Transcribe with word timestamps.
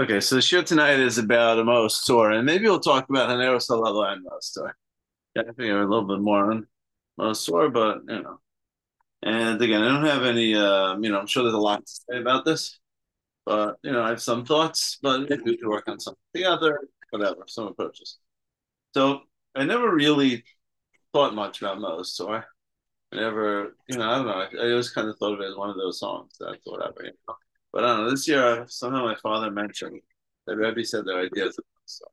Okay, 0.00 0.18
so 0.18 0.34
the 0.34 0.40
show 0.40 0.62
tonight 0.62 0.98
is 0.98 1.18
about 1.18 1.58
a 1.58 1.62
Maoz 1.62 2.08
Tzur, 2.08 2.34
and 2.34 2.46
maybe 2.46 2.64
we'll 2.64 2.80
talk 2.80 3.10
about 3.10 3.28
Haneiros 3.28 3.68
Halalu 3.68 4.10
and 4.10 4.24
Maoz 4.24 4.56
Tzur. 4.56 4.72
Yeah, 5.36 5.42
I 5.42 5.52
think 5.52 5.58
a 5.58 5.74
little 5.74 6.06
bit 6.06 6.20
more 6.20 6.50
on 6.50 6.66
Tzur, 7.18 7.70
but 7.70 7.98
you 8.08 8.22
know. 8.22 8.40
And 9.22 9.60
again, 9.60 9.82
I 9.82 9.88
don't 9.88 10.06
have 10.06 10.22
any, 10.22 10.54
uh, 10.54 10.96
you 10.96 11.10
know, 11.10 11.20
I'm 11.20 11.26
sure 11.26 11.42
there's 11.42 11.54
a 11.54 11.58
lot 11.58 11.84
to 11.84 11.92
say 11.92 12.18
about 12.18 12.46
this, 12.46 12.78
but 13.44 13.76
you 13.82 13.92
know, 13.92 14.02
I 14.02 14.08
have 14.08 14.22
some 14.22 14.46
thoughts, 14.46 14.96
but 15.02 15.28
maybe 15.28 15.42
we 15.44 15.58
could 15.58 15.68
work 15.68 15.86
on 15.86 16.00
something 16.00 16.22
together, 16.34 16.80
whatever, 17.10 17.44
some 17.46 17.66
approaches. 17.66 18.16
So 18.94 19.20
I 19.54 19.64
never 19.64 19.94
really 19.94 20.44
thought 21.12 21.34
much 21.34 21.60
about 21.60 21.78
Tzur. 21.78 22.42
I 23.12 23.16
never, 23.16 23.76
you 23.86 23.98
know, 23.98 24.10
I 24.10 24.16
don't 24.16 24.26
know. 24.26 24.32
I, 24.62 24.66
I 24.66 24.70
always 24.70 24.88
kind 24.88 25.10
of 25.10 25.18
thought 25.18 25.34
of 25.34 25.40
it 25.40 25.50
as 25.50 25.56
one 25.56 25.68
of 25.68 25.76
those 25.76 26.00
songs 26.00 26.38
that's 26.40 26.56
whatever, 26.64 27.04
you 27.04 27.12
know. 27.28 27.34
But 27.72 27.84
I 27.84 27.88
don't 27.88 28.04
know. 28.04 28.10
This 28.10 28.28
year, 28.28 28.64
somehow 28.68 29.04
my 29.04 29.16
father 29.16 29.50
mentioned 29.50 30.00
that 30.46 30.56
Rebbe 30.56 30.84
said 30.84 31.04
their 31.04 31.20
ideas. 31.20 31.58
So 31.84 32.04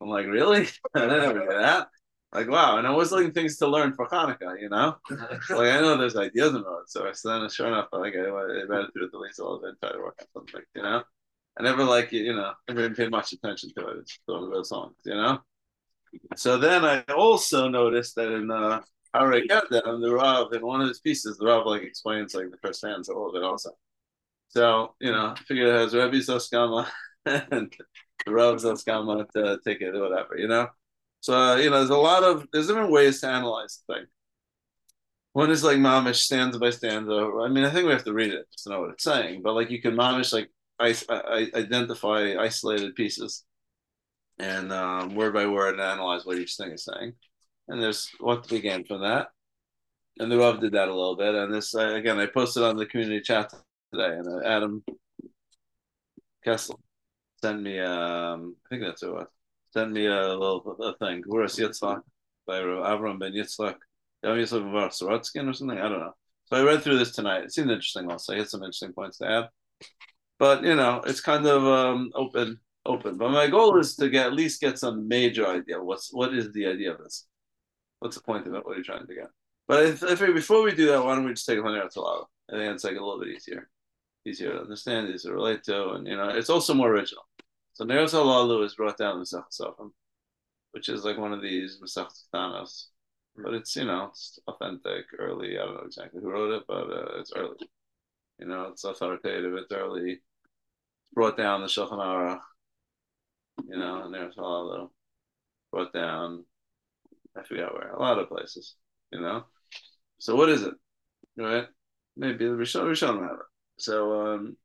I'm 0.00 0.08
like, 0.08 0.26
really? 0.26 0.68
I 0.94 1.06
never 1.06 1.40
hear 1.40 1.58
that. 1.60 1.88
Like, 2.32 2.48
wow. 2.48 2.78
And 2.78 2.86
I 2.86 2.90
was 2.90 3.12
looking 3.12 3.32
things 3.32 3.56
to 3.58 3.66
learn 3.66 3.94
for 3.94 4.06
Hanukkah, 4.08 4.60
you 4.60 4.68
know? 4.68 4.96
like, 5.10 5.50
I 5.50 5.80
know 5.80 5.96
there's 5.96 6.16
ideas 6.16 6.54
about 6.54 6.82
it. 6.82 6.90
So 6.90 7.08
I 7.08 7.12
said, 7.12 7.50
sure 7.50 7.68
enough, 7.68 7.88
like, 7.92 8.14
I, 8.14 8.20
I 8.20 8.64
read 8.68 8.84
it 8.84 8.92
through 8.92 9.08
the 9.10 9.18
least 9.18 9.38
a 9.38 9.42
little 9.42 9.60
bit 9.60 9.70
and 9.70 9.78
try 9.80 9.92
to 9.92 9.98
work 9.98 10.16
on 10.20 10.26
something, 10.34 10.62
you 10.74 10.82
know? 10.82 11.02
I 11.58 11.62
never 11.62 11.84
like, 11.84 12.12
you 12.12 12.34
know, 12.34 12.52
I 12.68 12.72
never 12.72 12.94
paid 12.94 13.10
much 13.10 13.32
attention 13.32 13.70
to 13.76 13.88
it. 13.88 13.98
It's 14.00 14.18
one 14.26 14.44
of 14.44 14.50
those 14.50 14.68
songs, 14.68 14.96
you 15.04 15.14
know? 15.14 15.38
So 16.36 16.58
then 16.58 16.84
I 16.84 17.00
also 17.14 17.68
noticed 17.68 18.14
that 18.16 18.30
in 18.30 18.50
uh, 18.50 18.82
Harei 19.14 19.46
Kedem, 19.46 20.00
the 20.00 20.12
Rav, 20.12 20.52
in 20.52 20.64
one 20.64 20.82
of 20.82 20.88
his 20.88 21.00
pieces, 21.00 21.38
the 21.38 21.46
Rav 21.46 21.66
like 21.66 21.82
explains 21.82 22.34
like 22.34 22.50
the 22.50 22.58
first 22.58 22.80
stanza 22.80 23.12
a 23.12 23.14
little 23.14 23.32
bit 23.32 23.42
also. 23.42 23.70
So, 24.48 24.94
you 25.00 25.12
know, 25.12 25.34
I 25.36 25.40
figured 25.46 25.68
it 25.68 25.78
has 25.78 25.94
Rebbe 25.94 26.16
Zaskama 26.16 26.88
and 27.26 27.72
the 28.24 28.32
Rav 28.32 28.56
Zaskama 28.56 29.30
to 29.32 29.58
take 29.64 29.80
it 29.80 29.94
or 29.94 30.08
whatever, 30.08 30.36
you 30.36 30.48
know? 30.48 30.68
So, 31.20 31.34
uh, 31.34 31.56
you 31.56 31.70
know, 31.70 31.78
there's 31.78 31.90
a 31.90 31.96
lot 31.96 32.22
of, 32.22 32.46
there's 32.52 32.68
different 32.68 32.92
ways 32.92 33.20
to 33.20 33.28
analyze 33.28 33.82
the 33.86 33.94
thing. 33.94 34.06
One 35.32 35.50
is 35.50 35.64
like 35.64 35.76
mamish 35.76 36.22
stanza 36.22 36.58
by 36.58 36.70
stanza. 36.70 37.12
I 37.12 37.48
mean, 37.48 37.64
I 37.64 37.70
think 37.70 37.86
we 37.86 37.92
have 37.92 38.04
to 38.04 38.14
read 38.14 38.32
it 38.32 38.46
to 38.58 38.70
know 38.70 38.80
what 38.80 38.90
it's 38.90 39.04
saying, 39.04 39.42
but 39.42 39.54
like 39.54 39.70
you 39.70 39.82
can 39.82 39.94
mamish 39.94 40.32
like 40.32 40.50
I, 40.78 40.94
I 41.10 41.50
identify 41.54 42.36
isolated 42.38 42.94
pieces 42.94 43.44
and 44.38 44.72
um, 44.72 45.14
word 45.14 45.34
by 45.34 45.46
word 45.46 45.74
and 45.74 45.82
analyze 45.82 46.24
what 46.24 46.38
each 46.38 46.56
thing 46.56 46.72
is 46.72 46.84
saying. 46.84 47.12
And 47.68 47.82
there's 47.82 48.10
what 48.18 48.48
began 48.48 48.84
from 48.84 49.02
that. 49.02 49.28
And 50.18 50.30
the 50.30 50.38
Rav 50.38 50.60
did 50.60 50.72
that 50.72 50.88
a 50.88 50.94
little 50.94 51.16
bit. 51.16 51.34
And 51.34 51.52
this, 51.52 51.74
uh, 51.74 51.94
again, 51.94 52.18
I 52.18 52.26
posted 52.26 52.62
on 52.62 52.76
the 52.76 52.86
community 52.86 53.20
chat 53.20 53.52
today, 53.96 54.16
and 54.18 54.28
uh, 54.28 54.46
Adam 54.46 54.84
Kessel 56.44 56.78
sent 57.42 57.62
me, 57.62 57.80
um, 57.80 58.56
I 58.66 58.68
think 58.68 58.82
that's 58.82 59.00
who 59.00 59.10
it 59.10 59.14
was, 59.14 59.26
sent 59.72 59.92
me 59.92 60.06
a 60.06 60.28
little 60.28 60.76
a 60.80 60.96
thing. 60.98 61.22
Where's 61.26 61.56
Yitzhak 61.56 62.02
by 62.46 62.60
Avram 62.60 63.18
ben 63.18 63.32
Yitzhak? 63.32 63.76
Yom 64.22 64.36
Yitzhak 64.36 64.90
Sorotskin 64.90 65.48
or 65.48 65.52
something? 65.52 65.78
I 65.78 65.88
don't 65.88 66.00
know. 66.00 66.14
So 66.46 66.56
I 66.56 66.62
read 66.62 66.82
through 66.82 66.98
this 66.98 67.12
tonight. 67.12 67.44
It 67.44 67.52
seemed 67.52 67.70
interesting 67.70 68.10
also. 68.10 68.32
I 68.32 68.38
had 68.38 68.48
some 68.48 68.62
interesting 68.62 68.92
points 68.92 69.18
to 69.18 69.28
add. 69.28 69.48
But, 70.38 70.62
you 70.62 70.76
know, 70.76 71.02
it's 71.04 71.20
kind 71.20 71.46
of 71.46 71.64
um, 71.64 72.12
open 72.14 72.60
open. 72.84 73.16
But 73.16 73.30
my 73.30 73.48
goal 73.48 73.78
is 73.78 73.96
to 73.96 74.08
get 74.08 74.26
at 74.26 74.32
least 74.32 74.60
get 74.60 74.78
some 74.78 75.08
major 75.08 75.46
idea. 75.46 75.82
What's 75.82 76.12
what 76.12 76.34
is 76.34 76.52
the 76.52 76.66
idea 76.66 76.92
of 76.92 76.98
this? 76.98 77.26
What's 77.98 78.16
the 78.16 78.22
point 78.22 78.46
of 78.46 78.54
it? 78.54 78.64
What 78.64 78.74
are 78.74 78.78
you 78.78 78.84
trying 78.84 79.06
to 79.06 79.14
get? 79.14 79.28
But 79.66 79.84
if, 79.84 80.20
before 80.20 80.62
we 80.62 80.74
do 80.74 80.86
that, 80.86 81.02
why 81.04 81.14
don't 81.14 81.24
we 81.24 81.32
just 81.32 81.46
take 81.46 81.58
a 81.58 81.62
hundred 81.62 81.90
Talala? 81.90 82.26
I 82.48 82.52
think 82.56 82.74
it's 82.74 82.84
like 82.84 82.96
a 82.96 83.04
little 83.04 83.18
bit 83.18 83.34
easier, 83.34 83.68
easier 84.26 84.52
to 84.52 84.60
understand, 84.60 85.08
easier 85.08 85.30
to 85.30 85.34
relate 85.34 85.64
to, 85.64 85.90
and 85.90 86.06
you 86.06 86.16
know, 86.16 86.28
it's 86.28 86.50
also 86.50 86.74
more 86.74 86.90
original. 86.90 87.24
So 87.74 87.84
Neros 87.84 88.12
Halalu 88.12 88.64
is 88.64 88.74
brought 88.74 88.98
down 88.98 89.18
in 89.18 89.24
Soferim, 89.24 89.92
which 90.72 90.88
is 90.88 91.04
like 91.04 91.18
one 91.18 91.32
of 91.32 91.42
these 91.42 91.78
Masach. 91.82 92.86
But 93.38 93.54
it's 93.54 93.76
you 93.76 93.84
know 93.84 94.08
it's 94.10 94.38
authentic, 94.48 95.04
early. 95.18 95.58
I 95.58 95.64
don't 95.64 95.74
know 95.74 95.82
exactly 95.86 96.22
who 96.22 96.30
wrote 96.30 96.52
it, 96.52 96.64
but 96.66 96.90
uh, 96.90 97.18
it's 97.20 97.32
early. 97.36 97.56
You 98.38 98.46
know, 98.46 98.64
it's 98.72 98.84
authoritative. 98.84 99.54
It's 99.54 99.72
early. 99.72 100.12
It's 100.12 101.12
brought 101.12 101.36
down 101.36 101.60
the 101.60 101.66
Shulchan 101.66 101.98
Aruch 101.98 102.40
you 103.68 103.76
know, 103.76 104.02
and 104.02 104.12
lot 104.36 104.80
of 104.80 104.90
brought 105.72 105.92
down. 105.92 106.44
I 107.36 107.42
forgot 107.42 107.74
where, 107.74 107.92
a 107.92 108.00
lot 108.00 108.18
of 108.18 108.28
places, 108.28 108.74
you 109.12 109.20
know. 109.20 109.44
So 110.18 110.36
what 110.36 110.48
is 110.48 110.62
it, 110.62 110.74
right? 111.36 111.66
Maybe 112.16 112.46
the 112.46 112.52
Rishon 112.52 112.84
Rishon 112.84 113.20
have 113.22 113.38
it. 113.38 113.55
So 113.78 114.34
um, 114.34 114.56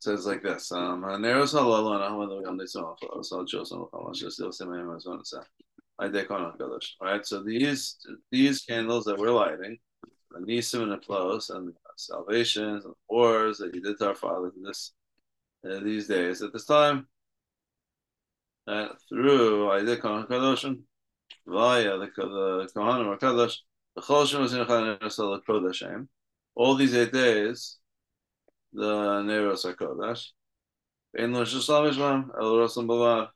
says 0.00 0.26
like 0.26 0.42
this: 0.42 0.72
um, 0.72 1.02
Neros 1.02 1.54
halalana 1.54 2.18
when 2.18 2.36
we 2.36 2.44
come 2.44 2.58
to 2.58 2.66
so 2.66 4.50
say 4.50 4.64
my. 4.64 4.98
I 5.98 6.08
dekon 6.08 6.80
Right. 7.00 7.26
So 7.26 7.42
these 7.42 7.96
these 8.30 8.62
candles 8.62 9.04
that 9.04 9.18
we're 9.18 9.30
lighting, 9.30 9.78
the 10.30 10.40
nisim 10.40 10.82
and 10.82 10.92
the 10.92 10.98
flows 10.98 11.50
and 11.50 11.68
the 11.68 11.74
salvations 11.96 12.84
and 12.84 12.94
the 12.94 13.14
wars 13.14 13.58
that 13.58 13.74
you 13.74 13.82
did 13.82 13.98
to 13.98 14.08
our 14.08 14.14
fathers 14.14 14.52
in 14.56 14.62
this 14.62 14.92
uh, 15.68 15.80
these 15.80 16.06
days 16.06 16.42
at 16.42 16.52
this 16.52 16.64
time 16.64 17.06
uh, 18.66 18.88
through 19.08 19.70
Aida 19.70 19.96
Kohen 19.98 20.26
Kadoshim 20.26 20.80
via 21.46 21.98
the 21.98 22.06
the 22.16 22.70
Kohanim 22.74 23.06
or 23.06 23.18
Kadosh 23.18 23.56
the 23.96 24.02
Choshen 24.02 24.40
was 24.40 24.54
in 24.54 24.64
Chanan 24.64 24.98
Kodesh 25.00 26.06
all 26.54 26.74
these 26.74 26.94
eight 26.94 27.12
days 27.12 27.78
the 28.72 29.22
Neros 29.22 29.64
are 29.64 29.74
Kodesh 29.74 30.28
in 31.14 31.34
Rosh 31.34 31.54
Hashanah 31.54 32.30
El 32.40 32.54
Rosam 32.54 32.86
Bavar 32.86 33.28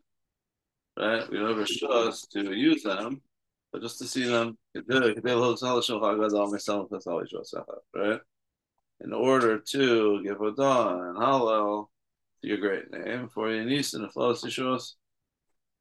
right? 0.99 1.29
We 1.31 1.43
never 1.43 1.67
show 1.67 2.09
us 2.09 2.23
to 2.33 2.53
use 2.53 2.83
them 2.83 3.21
but 3.73 3.83
just 3.83 3.99
to 3.99 4.07
see 4.07 4.25
them 4.25 4.57
right? 4.75 4.85
In 9.01 9.13
order 9.13 9.59
to 9.59 10.23
give 10.23 10.41
Adan 10.41 11.01
and 11.01 11.19
Hallel 11.19 11.89
to 12.41 12.49
your 12.49 12.59
great 12.59 12.91
name 12.91 13.29
for 13.29 13.51
your 13.51 13.65
niece 13.65 13.95
and 13.95 14.05
the 14.05 14.09
flows 14.09 14.43
Yeshua 14.43 14.81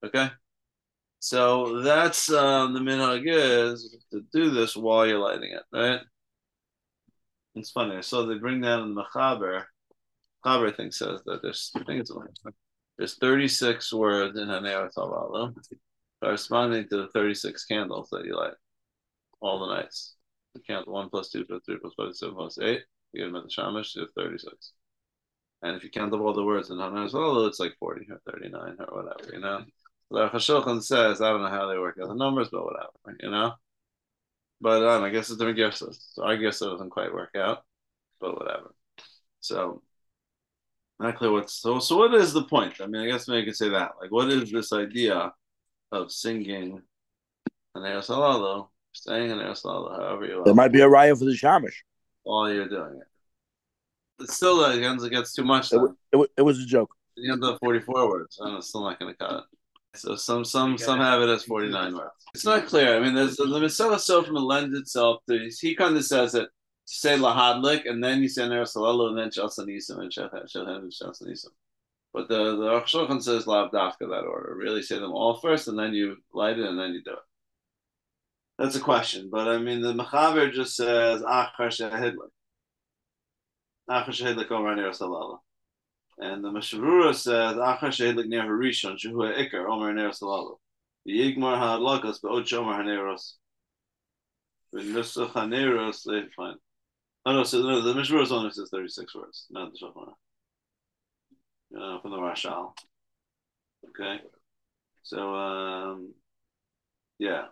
Okay. 0.04 0.30
So 1.20 1.82
that's 1.82 2.30
um, 2.32 2.74
the 2.74 2.82
minhag 2.82 3.24
is 3.26 3.96
to 4.12 4.22
do 4.34 4.50
this 4.50 4.76
while 4.76 5.08
you're 5.08 5.20
lighting 5.20 5.52
it, 5.54 5.64
right? 5.72 6.02
It's 7.56 7.72
funny. 7.72 8.02
So 8.02 8.26
they 8.26 8.36
bring 8.36 8.62
down 8.62 8.94
the 8.94 9.04
Mechaber. 9.04 9.64
Mechaber, 10.46 10.72
I 10.72 10.76
think, 10.76 10.94
says 10.94 11.22
that 11.26 11.42
there's, 11.42 11.72
I 11.76 11.84
think 11.84 12.02
it's 12.02 12.12
there's 12.98 13.16
36 13.18 13.92
words 13.94 14.38
in 14.38 14.48
Haner 14.48 14.90
Tavala 14.94 15.54
corresponding 16.22 16.88
to 16.90 16.98
the 16.98 17.08
36 17.08 17.66
candles 17.66 18.10
that 18.12 18.26
you 18.26 18.36
light 18.36 18.54
all 19.42 19.60
the 19.60 19.76
nights. 19.76 20.16
You 20.54 20.62
count 20.66 20.88
1 20.88 21.10
plus 21.10 21.30
2 21.30 21.46
plus 21.46 21.62
3 21.66 21.78
plus 21.82 21.94
5 21.98 22.16
7 22.16 22.36
plus 22.36 22.60
8. 22.60 22.82
You 23.14 23.20
get 23.20 23.26
them 23.26 23.36
at 23.36 23.44
the 23.44 23.50
Shamash, 23.50 23.96
you 23.96 24.02
have 24.02 24.10
36. 24.16 24.74
And 25.64 25.76
if 25.76 25.84
you 25.84 25.90
count 25.90 26.14
up 26.14 26.22
all 26.22 26.34
the 26.34 26.44
words 26.44 26.70
in 26.70 26.78
Haner 26.78 27.12
Tavala, 27.12 27.48
it's 27.48 27.60
like 27.60 27.76
40 27.80 28.08
or 28.12 28.22
39 28.32 28.78
or 28.80 29.04
whatever, 29.04 29.34
you 29.34 29.40
know? 29.40 29.64
The 30.12 30.30
Hashulchan 30.30 30.84
says, 30.84 31.22
I 31.22 31.30
don't 31.30 31.42
know 31.42 31.50
how 31.50 31.68
they 31.68 31.80
work 31.80 31.98
out 32.02 32.10
the 32.10 32.16
numbers, 32.16 32.50
but 32.52 32.64
whatever, 32.64 32.92
you 33.20 33.32
know? 33.32 33.54
But 34.62 34.84
um, 34.84 35.04
I 35.04 35.10
guess 35.10 35.30
it's 35.30 35.38
different 35.38 35.58
guesses. 35.58 36.10
So 36.14 36.24
I 36.24 36.36
guess 36.36 36.62
it 36.62 36.66
doesn't 36.66 36.90
quite 36.90 37.14
work 37.14 37.36
out, 37.36 37.64
but 38.20 38.38
whatever. 38.38 38.74
So, 39.40 39.82
not 41.00 41.18
clear 41.18 41.32
what's 41.32 41.54
so. 41.54 41.80
So, 41.80 41.98
what 41.98 42.14
is 42.14 42.32
the 42.32 42.44
point? 42.44 42.76
I 42.80 42.88
mean, 42.88 43.02
I 43.02 43.08
guess 43.08 43.28
maybe 43.28 43.42
you 43.42 43.46
could 43.48 43.58
say 43.58 43.70
that. 43.70 43.92
Like, 44.00 44.12
what 44.12 44.30
is 44.30 44.52
this 44.52 44.72
idea 44.72 45.34
of 45.92 46.12
singing 46.12 46.82
an 47.76 47.82
Salalu, 47.82 48.68
saying 48.94 49.32
an 49.32 49.40
Salalu, 49.40 50.00
however 50.00 50.26
you 50.26 50.42
There 50.46 50.54
might 50.54 50.72
be 50.72 50.82
a 50.82 50.90
riot 50.90 51.18
for 51.18 51.26
the 51.26 51.32
Shamish. 51.32 51.76
While 52.24 52.52
you're 52.52 52.70
doing 52.70 53.00
it. 53.02 54.24
It's 54.24 54.36
still, 54.36 54.64
again, 54.66 55.04
it 55.04 55.10
gets 55.10 55.34
too 55.34 55.44
much. 55.44 55.74
It, 55.74 55.82
it, 56.14 56.30
it, 56.38 56.42
was 56.42 56.60
a 56.60 56.66
joke. 56.66 56.96
You 57.16 57.32
have 57.32 57.42
the 57.42 57.58
44 57.58 58.10
words, 58.10 58.38
and 58.40 58.58
it's 58.58 58.70
still 58.70 58.84
not 58.84 59.00
going 59.00 59.14
to 59.14 59.18
cut 59.18 59.40
it. 59.40 59.44
So 59.96 60.16
some 60.16 60.44
some 60.44 60.78
some 60.78 61.00
have 61.00 61.22
it 61.22 61.30
as 61.30 61.44
49 61.44 61.96
words. 61.96 62.10
It's 62.34 62.46
not 62.46 62.66
clear. 62.66 62.98
I 62.98 63.00
mean, 63.00 63.14
there's 63.14 63.36
the 63.36 63.46
Mitzvah 63.46 63.96
Sofim 63.96 64.42
lends 64.42 64.78
itself 64.78 65.22
to 65.30 65.50
he 65.62 65.76
kind 65.76 65.96
of 65.96 66.04
says 66.04 66.34
it 66.34 66.50
say 66.86 67.18
lahadlik 67.18 67.90
and 67.90 68.04
then 68.04 68.22
you 68.22 68.28
say 68.28 68.48
ner 68.48 68.64
salalu 68.64 69.10
and 69.10 69.18
then 69.18 69.30
shalsanisim 69.30 70.00
and 70.00 70.12
shalhem 70.12 70.90
shalsanisim. 70.92 71.48
But 72.12 72.28
the 72.28 72.56
the 72.58 72.70
Rosh 72.70 73.24
says 73.24 73.48
lav 73.48 73.72
dafka 73.72 74.00
that 74.10 74.26
order. 74.26 74.56
Really 74.58 74.82
say 74.82 75.00
them 75.00 75.12
all 75.12 75.40
first 75.40 75.68
and 75.68 75.78
then 75.78 75.94
you 75.94 76.18
light 76.34 76.60
it 76.60 76.66
and 76.66 76.78
then 76.78 76.94
you 76.94 77.04
do 77.04 77.12
it. 77.14 77.20
That's 78.58 78.76
a 78.76 78.82
question, 78.82 79.30
but 79.32 79.48
I 79.48 79.58
mean 79.58 79.82
the 79.82 79.94
Mechaber 79.94 80.52
just 80.52 80.76
says 80.76 81.24
ah, 81.26 81.52
achar 81.58 81.68
shehidlik. 81.68 82.16
Achar 83.90 84.08
ah, 84.08 84.08
shehidlik 84.08 84.52
over 84.52 84.76
ner 84.76 84.90
salalu. 84.90 85.40
And 86.20 86.44
the 86.44 86.52
Mishnah 86.52 86.80
Berurah 86.80 87.16
says, 87.16 87.56
Achar 87.56 87.90
shehelik 87.90 88.28
ner 88.28 88.44
harishon, 88.44 88.98
shehu 88.98 89.28
ha'ikar, 89.28 89.68
omer 89.68 89.94
ner 89.94 90.10
salalu. 90.10 90.58
V'yigmar 91.08 91.58
ha'adlakas, 91.58 92.22
ba'od 92.22 92.46
shomer 92.46 92.76
ha'neros. 92.76 93.34
V'nusach 94.74 95.32
ha'neros, 95.32 96.04
they 96.04 96.30
find. 96.36 96.58
Oh 97.26 97.34
no, 97.34 97.44
so 97.44 97.62
no, 97.62 97.82
the 97.82 97.96
Mishnah 97.96 98.18
Berurah 98.18 98.32
only 98.32 98.52
says 98.52 98.70
36 98.72 99.16
words, 99.16 99.48
not 99.50 99.72
the 99.72 99.80
Shulchan 99.80 100.14
uh, 101.80 102.00
from 102.02 102.12
the 102.12 102.18
Rashal. 102.18 102.74
Okay, 103.90 104.22
so 105.02 105.36
um, 105.36 106.14
yeah, 107.20 107.46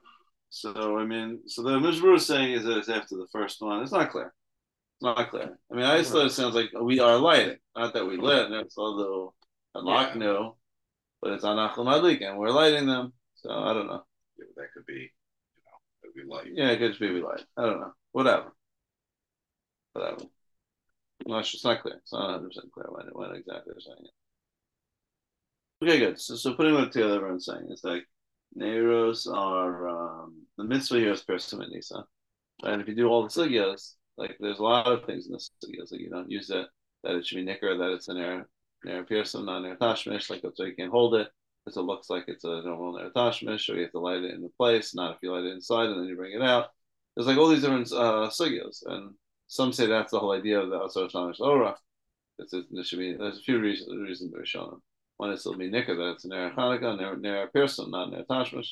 so 0.49 0.97
I 0.97 1.05
mean, 1.05 1.41
so 1.47 1.61
the 1.61 1.71
Mishmur 1.71 2.15
is 2.15 2.25
saying 2.25 2.53
is 2.53 2.63
that 2.63 2.77
it's 2.77 2.89
after 2.89 3.15
the 3.15 3.27
first 3.31 3.61
one. 3.61 3.81
It's 3.81 3.91
not 3.91 4.11
clear. 4.11 4.33
It's 5.01 5.17
not 5.17 5.31
clear. 5.31 5.57
I 5.71 5.75
mean, 5.75 5.85
I 5.85 5.97
just 5.97 6.11
thought 6.11 6.27
it 6.27 6.31
sounds 6.31 6.53
like 6.53 6.69
we 6.79 6.99
are 6.99 7.17
lighting, 7.17 7.57
not 7.75 7.95
that 7.95 8.05
we 8.05 8.17
lit. 8.17 8.51
That's 8.51 8.77
although 8.77 9.33
Halak 9.75 10.13
yeah. 10.13 10.19
knew, 10.19 10.55
but 11.23 11.33
it's 11.33 11.43
on 11.43 11.57
Achlam 11.57 12.21
and 12.21 12.37
we're 12.37 12.51
lighting 12.51 12.85
them. 12.85 13.11
So 13.37 13.49
I 13.49 13.73
don't 13.73 13.87
know. 13.87 14.03
Yeah, 14.37 14.45
that 14.57 14.67
could 14.75 14.85
be, 14.85 14.93
you 14.93 15.63
know, 15.65 15.79
that 16.03 16.11
we 16.15 16.23
light. 16.31 16.51
Yeah, 16.53 16.69
it 16.69 16.77
could 16.77 16.91
just 16.91 16.99
be 16.99 17.11
we 17.11 17.23
light. 17.23 17.41
I 17.57 17.63
don't 17.63 17.79
know. 17.79 17.93
Whatever. 18.11 18.53
Whatever. 19.93 20.21
No, 21.25 21.39
it's 21.39 21.65
not 21.65 21.81
clear. 21.81 21.95
It's 21.95 22.13
not 22.13 22.33
100 22.33 22.47
percent 22.47 22.71
clear 22.71 22.85
when, 22.89 23.07
when 23.13 23.35
exactly 23.35 23.73
they're 23.73 23.79
saying 23.79 24.05
it. 24.05 25.83
Okay, 25.83 25.97
good. 25.97 26.21
So, 26.21 26.35
so 26.35 26.53
putting 26.53 26.75
it 26.75 26.91
together, 26.91 27.15
everyone's 27.15 27.47
saying 27.47 27.65
it's 27.71 27.83
like 27.83 28.03
Neiros 28.55 29.27
are 29.27 29.89
um, 29.89 30.45
the 30.59 30.63
mitzvah 30.63 30.99
here 30.99 31.13
is 31.13 31.23
Persim 31.23 31.63
and 31.63 31.71
Nisa. 31.71 32.05
And 32.61 32.83
if 32.83 32.87
you 32.87 32.93
do 32.93 33.07
all 33.07 33.23
the 33.23 33.29
sugyas, 33.29 33.95
like 34.21 34.37
there's 34.39 34.59
a 34.59 34.63
lot 34.63 34.87
of 34.87 35.05
things 35.05 35.25
in 35.25 35.33
the 35.33 35.37
sugyas, 35.37 35.91
like 35.91 36.01
you 36.01 36.09
don't 36.09 36.31
use 36.31 36.49
it, 36.49 36.67
that 37.03 37.15
it 37.15 37.25
should 37.25 37.37
be 37.37 37.43
nicker, 37.43 37.77
that 37.77 37.91
it's 37.91 38.07
an 38.07 38.17
air, 38.17 38.47
air 38.87 39.03
Pirsum, 39.03 39.45
not 39.45 39.65
air 39.65 39.75
tashmish, 39.75 40.29
like 40.29 40.43
so 40.53 40.63
you 40.63 40.75
can't 40.75 40.91
hold 40.91 41.15
it, 41.15 41.27
because 41.65 41.77
it 41.77 41.81
looks 41.81 42.09
like 42.09 42.25
it's 42.27 42.43
a 42.43 42.61
normal 42.63 42.99
air 42.99 43.09
tashmish, 43.15 43.67
you 43.67 43.81
have 43.81 43.91
to 43.91 43.99
light 43.99 44.23
it 44.23 44.33
in 44.33 44.41
the 44.41 44.49
place, 44.57 44.95
not 44.95 45.15
if 45.15 45.17
you 45.21 45.31
light 45.31 45.43
it 45.43 45.53
inside 45.53 45.89
and 45.89 45.99
then 45.99 46.07
you 46.07 46.15
bring 46.15 46.33
it 46.33 46.41
out. 46.41 46.67
There's 47.15 47.27
like 47.27 47.37
all 47.37 47.49
these 47.49 47.61
different 47.61 47.91
uh, 47.91 48.29
and 48.85 49.13
some 49.47 49.73
say 49.73 49.85
that's 49.85 50.11
the 50.11 50.19
whole 50.19 50.31
idea 50.31 50.61
of 50.61 50.69
the 50.69 50.81
Asar 50.81 51.09
Shamish 51.09 51.41
Ora. 51.41 51.75
There 52.39 52.83
should 52.83 52.99
be, 52.99 53.15
there's 53.17 53.39
a 53.39 53.41
few 53.41 53.59
reasons, 53.59 53.89
reasons 54.01 54.33
to 54.33 54.45
show 54.45 54.65
them. 54.69 54.81
One 55.17 55.31
is 55.31 55.45
it'll 55.45 55.57
be 55.57 55.69
Nika, 55.69 55.93
that 55.93 56.13
it's 56.13 56.23
an 56.23 56.31
Ner 56.31 56.51
Hanukkah, 56.57 57.19
Ner 57.19 57.49
Pirsum, 57.53 57.91
not 57.91 58.11
Ner 58.11 58.23
Tashmish. 58.23 58.69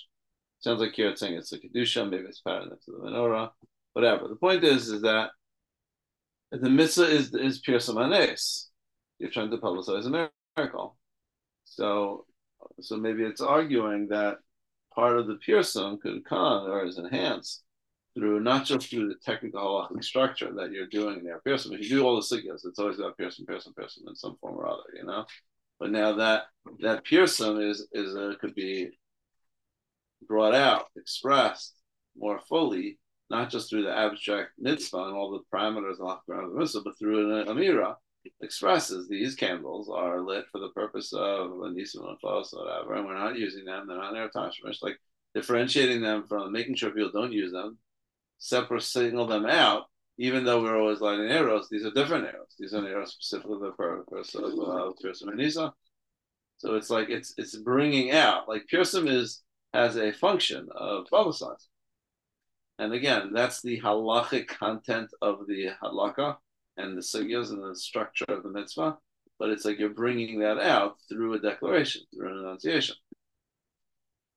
Sounds 0.61 0.81
like 0.81 0.97
it's 0.97 1.19
saying 1.19 1.35
it's 1.35 1.51
a 1.53 1.59
Kedusha, 1.59 2.09
maybe 2.09 2.25
it's 2.25 2.41
patterned 2.41 2.71
to 2.85 2.91
the 2.91 2.97
menorah, 2.97 3.51
whatever. 3.93 4.27
The 4.27 4.35
point 4.35 4.63
is, 4.63 4.89
is 4.89 5.01
that 5.03 5.31
the 6.51 6.69
mitzvah 6.69 7.05
is 7.05 7.33
is 7.33 7.61
Pirsum 7.61 7.95
Manes. 7.95 8.69
You're 9.19 9.31
trying 9.31 9.51
to 9.51 9.57
publicize 9.57 10.05
a 10.05 10.29
miracle. 10.57 10.97
So, 11.65 12.25
so 12.81 12.97
maybe 12.97 13.23
it's 13.23 13.41
arguing 13.41 14.07
that 14.07 14.37
part 14.93 15.17
of 15.17 15.27
the 15.27 15.37
Pirsum 15.45 15.99
could 16.01 16.25
come 16.25 16.69
or 16.69 16.85
is 16.85 16.97
enhanced 16.97 17.63
through 18.15 18.39
not 18.39 18.65
just 18.65 18.89
through 18.89 19.07
the 19.09 19.15
technical 19.23 19.61
halachic 19.61 20.03
structure 20.03 20.51
that 20.55 20.71
you're 20.71 20.87
doing 20.87 21.23
there, 21.23 21.41
Pirsum. 21.45 21.73
If 21.73 21.81
you 21.81 21.89
do 21.89 22.05
all 22.05 22.15
the 22.15 22.21
sigyas, 22.21 22.65
it's 22.65 22.79
always 22.79 22.99
about 22.99 23.17
Pirsum, 23.17 23.45
Pirsum, 23.45 23.73
Pirsum 23.73 24.07
in 24.07 24.15
some 24.15 24.37
form 24.41 24.55
or 24.55 24.67
other, 24.67 24.83
you 24.95 25.05
know. 25.05 25.25
But 25.79 25.91
now 25.91 26.13
that 26.15 26.43
that 26.81 27.05
Pirsum 27.05 27.69
is 27.69 27.87
is 27.93 28.15
a, 28.15 28.35
could 28.39 28.55
be 28.55 28.89
brought 30.27 30.55
out, 30.55 30.87
expressed 30.95 31.75
more 32.17 32.39
fully, 32.49 32.98
not 33.29 33.49
just 33.49 33.69
through 33.69 33.83
the 33.83 33.95
abstract 33.95 34.51
mitzvah 34.57 35.03
and 35.03 35.15
all 35.15 35.31
the 35.31 35.57
parameters 35.57 35.99
of 35.99 36.19
the 36.27 36.59
mitzvah, 36.59 36.81
but 36.81 36.97
through 36.97 37.39
an 37.39 37.47
amira, 37.47 37.95
expresses 38.41 39.07
these 39.07 39.35
candles 39.35 39.89
are 39.89 40.21
lit 40.21 40.45
for 40.51 40.59
the 40.59 40.69
purpose 40.69 41.13
of 41.13 41.51
nisim 41.51 42.07
and 42.07 42.17
or 42.23 42.65
whatever, 42.65 42.95
and 42.95 43.05
we're 43.05 43.13
not 43.13 43.37
using 43.37 43.65
them. 43.65 43.87
They're 43.87 43.97
not 43.97 44.13
tashmish. 44.33 44.81
Like 44.81 44.97
differentiating 45.33 46.01
them 46.01 46.25
from 46.27 46.51
making 46.51 46.75
sure 46.75 46.91
people 46.91 47.11
don't 47.13 47.31
use 47.31 47.51
them, 47.51 47.77
separate 48.39 48.83
signal 48.83 49.27
them 49.27 49.45
out 49.45 49.85
even 50.19 50.43
though 50.43 50.61
we're 50.61 50.77
always 50.77 50.99
lighting 50.99 51.31
arrows, 51.31 51.69
these 51.69 51.85
are 51.85 51.91
different 51.91 52.25
arrows. 52.25 52.53
These 52.59 52.73
are 52.73 52.85
arrows 52.85 53.13
specifically 53.13 53.69
for 53.77 54.03
the 54.05 54.11
purpose 54.11 54.35
of 54.35 54.43
uh, 54.43 54.91
and. 55.31 55.71
So 56.57 56.75
it's 56.75 56.89
like 56.89 57.09
it's 57.09 57.33
it's 57.37 57.55
bringing 57.55 58.11
out 58.11 58.49
like 58.49 58.65
Pirsum 58.71 59.09
is 59.09 59.41
has 59.73 59.95
a 59.95 60.11
function 60.11 60.67
of 60.75 61.05
publicizing. 61.05 61.67
And 62.79 62.93
again, 62.93 63.31
that's 63.33 63.61
the 63.61 63.79
halachic 63.81 64.47
content 64.47 65.11
of 65.21 65.45
the 65.47 65.71
halakha 65.83 66.37
and 66.77 66.97
the 66.97 67.01
sugyas 67.01 67.49
and 67.49 67.61
the 67.61 67.75
structure 67.75 68.25
of 68.29 68.41
the 68.41 68.49
mitzvah. 68.49 68.97
But 69.37 69.49
it's 69.49 69.65
like 69.65 69.79
you're 69.79 69.89
bringing 69.89 70.39
that 70.39 70.59
out 70.59 70.95
through 71.09 71.33
a 71.33 71.39
declaration, 71.39 72.03
through 72.15 72.31
an 72.31 72.39
enunciation. 72.39 72.95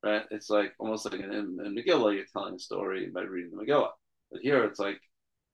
Right? 0.04 0.24
It's 0.32 0.50
like 0.50 0.72
almost 0.80 1.04
like 1.04 1.20
in, 1.20 1.32
in 1.32 1.76
Megillah, 1.76 2.16
you're 2.16 2.24
telling 2.32 2.56
a 2.56 2.58
story 2.58 3.08
by 3.14 3.22
reading 3.22 3.52
the 3.56 3.64
Megillah. 3.64 3.90
But 4.32 4.40
here 4.40 4.64
it's 4.64 4.80
like 4.80 5.00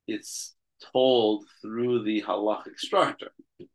it's 0.06 0.55
told 0.93 1.44
through 1.61 2.05
the 2.05 2.23
halachic 2.23 2.79
structure. 2.79 3.32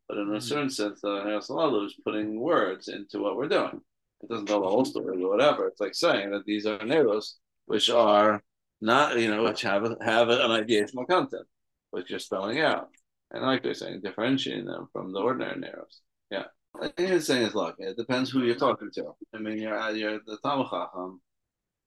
But 0.07 0.17
in 0.17 0.23
a 0.23 0.31
mm-hmm. 0.31 0.39
certain 0.39 0.69
sense, 0.71 1.01
the 1.01 1.09
Hayasalala 1.09 1.85
is 1.85 1.95
putting 2.03 2.39
words 2.39 2.87
into 2.87 3.19
what 3.19 3.35
we're 3.35 3.47
doing. 3.47 3.79
It 4.21 4.29
doesn't 4.29 4.47
tell 4.47 4.61
the 4.61 4.69
whole 4.69 4.85
story 4.85 5.21
or 5.21 5.29
whatever. 5.29 5.67
It's 5.67 5.81
like 5.81 5.93
saying 5.93 6.31
that 6.31 6.45
these 6.45 6.65
are 6.65 6.83
neros, 6.83 7.37
which 7.65 7.89
are 7.91 8.41
not, 8.83 9.19
you 9.19 9.29
know, 9.29 9.43
which 9.43 9.61
have 9.61 9.83
have 10.01 10.29
an 10.29 10.49
ideational 10.49 11.07
content, 11.07 11.47
which 11.91 12.09
you're 12.09 12.19
spelling 12.19 12.59
out. 12.59 12.89
And 13.31 13.43
like 13.43 13.63
they're 13.63 13.73
saying, 13.73 14.01
differentiating 14.01 14.65
them 14.65 14.87
from 14.93 15.11
the 15.11 15.19
ordinary 15.19 15.59
neros. 15.59 16.01
Yeah. 16.29 16.45
I 16.79 16.87
think 16.87 17.11
it's 17.11 17.27
saying 17.27 17.47
is 17.47 17.55
look, 17.55 17.75
it 17.79 17.97
depends 17.97 18.29
who 18.29 18.43
you're 18.43 18.55
talking 18.55 18.91
to. 18.95 19.13
I 19.33 19.39
mean, 19.39 19.59
you're, 19.59 19.91
you're 19.91 20.19
the 20.25 20.37
Talmud 20.43 20.67
Chacham 20.69 21.21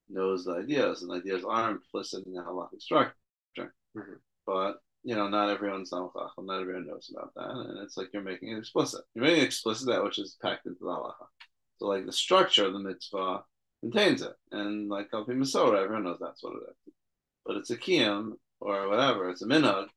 knows 0.09 0.45
the 0.45 0.53
ideas, 0.53 1.03
and 1.03 1.11
ideas 1.11 1.43
are 1.47 1.71
implicit 1.71 2.25
in 2.25 2.33
the 2.33 2.41
halachic 2.41 2.81
structure. 2.81 3.13
Mm-hmm 3.59 4.13
but 4.47 4.77
you 5.03 5.15
know, 5.15 5.27
not 5.27 5.51
everyone's 5.51 5.91
not 5.91 6.11
not 6.39 6.61
everyone 6.61 6.87
knows 6.87 7.13
about 7.13 7.33
that, 7.35 7.51
and 7.51 7.77
it's 7.79 7.97
like 7.97 8.07
you're 8.13 8.23
making 8.23 8.49
it 8.49 8.57
explicit. 8.57 9.01
You're 9.13 9.25
making 9.25 9.43
explicit 9.43 9.87
that 9.87 10.03
which 10.03 10.17
is 10.17 10.37
packed 10.41 10.65
into 10.65 10.79
the 10.79 10.87
halacha. 10.87 11.27
So 11.77 11.85
like 11.85 12.05
the 12.05 12.13
structure 12.13 12.65
of 12.65 12.73
the 12.73 12.79
mitzvah 12.79 13.43
contains 13.91 14.21
it, 14.21 14.33
and 14.51 14.89
like 14.89 15.11
Kalpi 15.11 15.29
Masora, 15.29 15.83
everyone 15.83 16.03
knows 16.03 16.19
that's 16.19 16.43
what 16.43 16.53
it 16.53 16.69
is. 16.69 16.93
But 17.45 17.57
it's 17.57 17.69
a 17.69 17.77
kiyam 17.77 18.33
or 18.59 18.87
whatever, 18.89 19.29
it's 19.29 19.41
a 19.41 19.45
minhag 19.45 19.87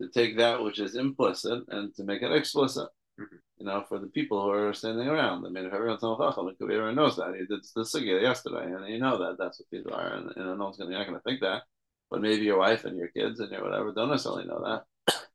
to 0.00 0.08
take 0.08 0.36
that 0.38 0.62
which 0.62 0.80
is 0.80 0.96
implicit 0.96 1.62
and 1.68 1.94
to 1.94 2.04
make 2.04 2.22
it 2.22 2.32
explicit. 2.32 2.88
Mm-hmm. 3.20 3.36
You 3.58 3.66
know, 3.66 3.84
for 3.88 3.98
the 3.98 4.06
people 4.06 4.42
who 4.42 4.50
are 4.50 4.72
standing 4.72 5.06
around. 5.06 5.44
I 5.44 5.50
mean, 5.50 5.66
if 5.66 5.74
everyone's 5.74 6.02
on 6.02 6.16
chacham, 6.18 6.50
everyone 6.62 6.94
knows 6.94 7.16
that. 7.16 7.34
He 7.34 7.44
did 7.44 7.60
the 7.74 7.82
sugya 7.82 8.22
yesterday, 8.22 8.64
and 8.64 8.88
you 8.88 8.98
know 8.98 9.18
that 9.18 9.36
that's 9.38 9.60
what 9.60 9.66
these 9.70 9.86
are, 9.86 10.14
and, 10.14 10.32
and 10.34 10.58
no 10.58 10.64
one's 10.64 10.78
gonna, 10.78 10.90
not 10.90 11.06
going 11.06 11.18
to 11.18 11.22
think 11.22 11.40
that 11.40 11.62
but 12.10 12.20
maybe 12.20 12.44
your 12.44 12.58
wife 12.58 12.84
and 12.84 12.98
your 12.98 13.08
kids 13.08 13.40
and 13.40 13.50
your 13.52 13.62
whatever 13.62 13.92
don't 13.92 14.10
necessarily 14.10 14.46
know 14.46 14.62
that. 15.06 15.16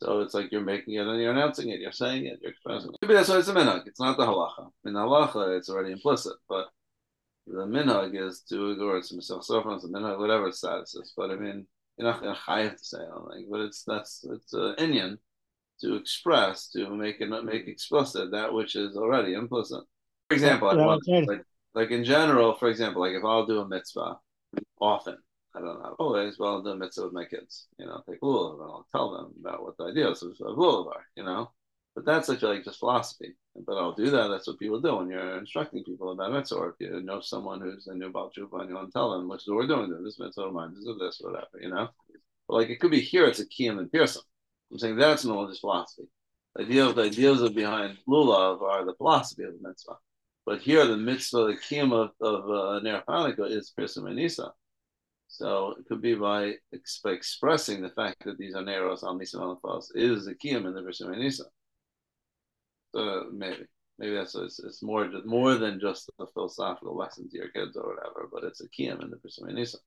So 0.00 0.20
it's 0.20 0.32
like 0.32 0.52
you're 0.52 0.60
making 0.60 0.94
it 0.94 1.04
and 1.04 1.20
you're 1.20 1.32
announcing 1.32 1.70
it, 1.70 1.80
you're 1.80 1.90
saying 1.90 2.26
it, 2.26 2.38
you're 2.40 2.52
expressing 2.52 2.90
it. 2.90 2.98
Maybe 3.02 3.14
that's 3.14 3.28
why 3.28 3.38
it's 3.38 3.48
a 3.48 3.52
minhag. 3.52 3.84
It's 3.84 3.98
not 3.98 4.16
the 4.16 4.26
halacha. 4.26 4.70
In 4.84 4.92
the 4.92 5.00
halacha, 5.00 5.58
it's 5.58 5.68
already 5.68 5.90
implicit, 5.90 6.34
but 6.48 6.68
the 7.48 7.66
minhag 7.66 8.20
is 8.20 8.40
to, 8.50 8.80
or 8.80 8.98
it's 8.98 9.12
misach 9.12 9.48
sofan, 9.48 9.76
it's 9.76 9.84
a 9.84 9.88
minhag, 9.88 10.18
whatever 10.18 10.52
status 10.52 10.94
is. 10.94 11.12
But 11.16 11.30
I 11.30 11.36
mean, 11.36 11.66
you're 11.96 12.06
not 12.06 12.20
going 12.20 12.34
to 12.34 12.40
have 12.40 12.76
to 12.76 12.84
say 12.84 12.98
anything, 12.98 13.48
but 13.50 13.60
it's 13.60 13.82
that's 13.84 14.24
it's 14.30 14.52
an 14.52 14.74
Indian 14.78 15.18
to 15.80 15.94
express, 15.96 16.68
to 16.70 16.90
make 16.90 17.20
it 17.20 17.28
make 17.44 17.68
explicit 17.68 18.30
that 18.32 18.52
which 18.52 18.76
is 18.76 18.96
already 18.96 19.34
implicit. 19.34 19.82
For 20.28 20.34
example, 20.34 20.68
like, 21.26 21.42
like 21.74 21.90
in 21.90 22.04
general, 22.04 22.54
for 22.54 22.68
example, 22.68 23.02
like 23.02 23.14
if 23.14 23.24
I'll 23.24 23.46
do 23.46 23.60
a 23.60 23.68
mitzvah 23.68 24.18
often, 24.80 25.16
I 25.54 25.60
don't 25.60 25.82
know 25.82 25.96
always. 25.98 26.38
Well, 26.38 26.54
I'll 26.54 26.62
do 26.62 26.70
a 26.70 26.76
mitzvah 26.76 27.04
with 27.04 27.12
my 27.12 27.24
kids, 27.24 27.68
you 27.78 27.86
know, 27.86 28.02
take 28.08 28.20
lulav 28.20 28.54
and 28.54 28.62
I'll 28.62 28.86
tell 28.92 29.12
them 29.12 29.34
about 29.40 29.62
what 29.62 29.76
the 29.78 29.84
ideas 29.84 30.22
of, 30.22 30.30
of 30.40 30.56
lulav 30.56 30.88
are, 30.88 31.06
you 31.16 31.24
know. 31.24 31.50
But 31.98 32.04
that's 32.04 32.28
like, 32.28 32.42
like 32.42 32.62
just 32.62 32.78
philosophy. 32.78 33.34
But 33.66 33.76
I'll 33.76 33.92
do 33.92 34.08
that. 34.10 34.28
That's 34.28 34.46
what 34.46 34.60
people 34.60 34.80
do 34.80 34.98
when 34.98 35.10
you're 35.10 35.36
instructing 35.36 35.82
people 35.82 36.12
about 36.12 36.32
mitzvah. 36.32 36.54
Or 36.54 36.68
if 36.68 36.74
you 36.78 37.02
know 37.02 37.20
someone 37.20 37.60
who's 37.60 37.88
a 37.88 37.94
new 37.96 38.12
Baal 38.12 38.30
Tshuva 38.30 38.60
and 38.60 38.68
you 38.68 38.76
want 38.76 38.86
to 38.86 38.92
tell 38.92 39.10
them, 39.10 39.28
which 39.28 39.42
is 39.42 39.48
what 39.48 39.56
we're 39.56 39.66
doing, 39.66 40.04
this 40.04 40.20
mitzvah 40.20 40.46
reminds 40.46 40.78
us 40.78 40.86
of 40.86 41.00
this, 41.00 41.18
whatever, 41.20 41.48
you 41.60 41.70
know. 41.70 41.88
But 42.46 42.54
like 42.54 42.68
it 42.68 42.78
could 42.78 42.92
be 42.92 43.00
here, 43.00 43.26
it's 43.26 43.40
a 43.40 43.46
kiyam 43.48 43.80
and 43.80 43.90
Pirsum. 43.90 44.22
I'm 44.70 44.78
saying 44.78 44.94
that's 44.94 45.24
no 45.24 45.48
just 45.48 45.60
philosophy. 45.60 46.08
The 46.54 46.62
idea 46.62 46.92
the 46.92 47.02
ideas 47.02 47.42
of 47.42 47.56
behind 47.56 47.98
lulav 48.08 48.62
are 48.62 48.84
the 48.84 48.94
philosophy 48.94 49.42
of 49.42 49.54
the 49.60 49.68
mitzvah. 49.68 49.96
But 50.46 50.60
here, 50.60 50.86
the 50.86 50.96
mitzvah, 50.96 51.46
the 51.46 51.56
kiyam 51.56 51.92
of, 51.92 52.10
of 52.20 52.48
uh, 52.48 52.78
Ner 52.78 53.02
Hanukkah 53.08 53.50
is 53.50 53.72
Pirsum 53.76 54.06
and 54.06 54.14
Nisa. 54.14 54.52
So 55.26 55.74
it 55.80 55.86
could 55.88 56.00
be 56.00 56.14
by, 56.14 56.54
ex- 56.72 57.00
expressing 57.04 57.82
the 57.82 57.90
fact 57.90 58.24
that 58.24 58.38
these 58.38 58.54
are 58.54 58.62
Neros 58.62 59.02
al 59.02 59.16
Nisa 59.16 59.38
Malafos 59.38 59.86
is 59.96 60.26
the 60.26 60.36
Kiyam 60.36 60.66
in 60.66 60.74
the 60.74 60.80
Rishon 60.80 61.16
Nisa. 61.18 61.44
So 62.94 63.26
maybe. 63.32 63.64
Maybe 63.98 64.14
that's 64.14 64.34
it's, 64.36 64.60
it's 64.60 64.82
more 64.82 65.10
more 65.24 65.56
than 65.56 65.80
just 65.80 66.08
a 66.20 66.26
philosophical 66.26 66.96
lesson 66.96 67.28
to 67.28 67.36
your 67.36 67.48
kids 67.48 67.76
or 67.76 67.94
whatever, 67.94 68.28
but 68.32 68.44
it's 68.44 68.60
a 68.60 68.68
kiyam 68.68 69.02
in 69.02 69.10
the 69.10 69.52
Nisa. 69.52 69.78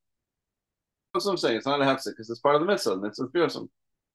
That's 1.13 1.25
what 1.25 1.31
I'm 1.31 1.38
saying. 1.38 1.58
It's 1.58 1.65
not 1.65 1.81
a 1.81 1.86
hefsek 1.86 2.12
because 2.12 2.29
it's 2.29 2.41
part 2.41 2.55
of 2.55 2.62
the 2.62 2.67
mitzvah. 2.67 2.96
The 2.96 3.01
mitzvah 3.01 3.25
is 3.25 3.31
fearsome. 3.31 3.70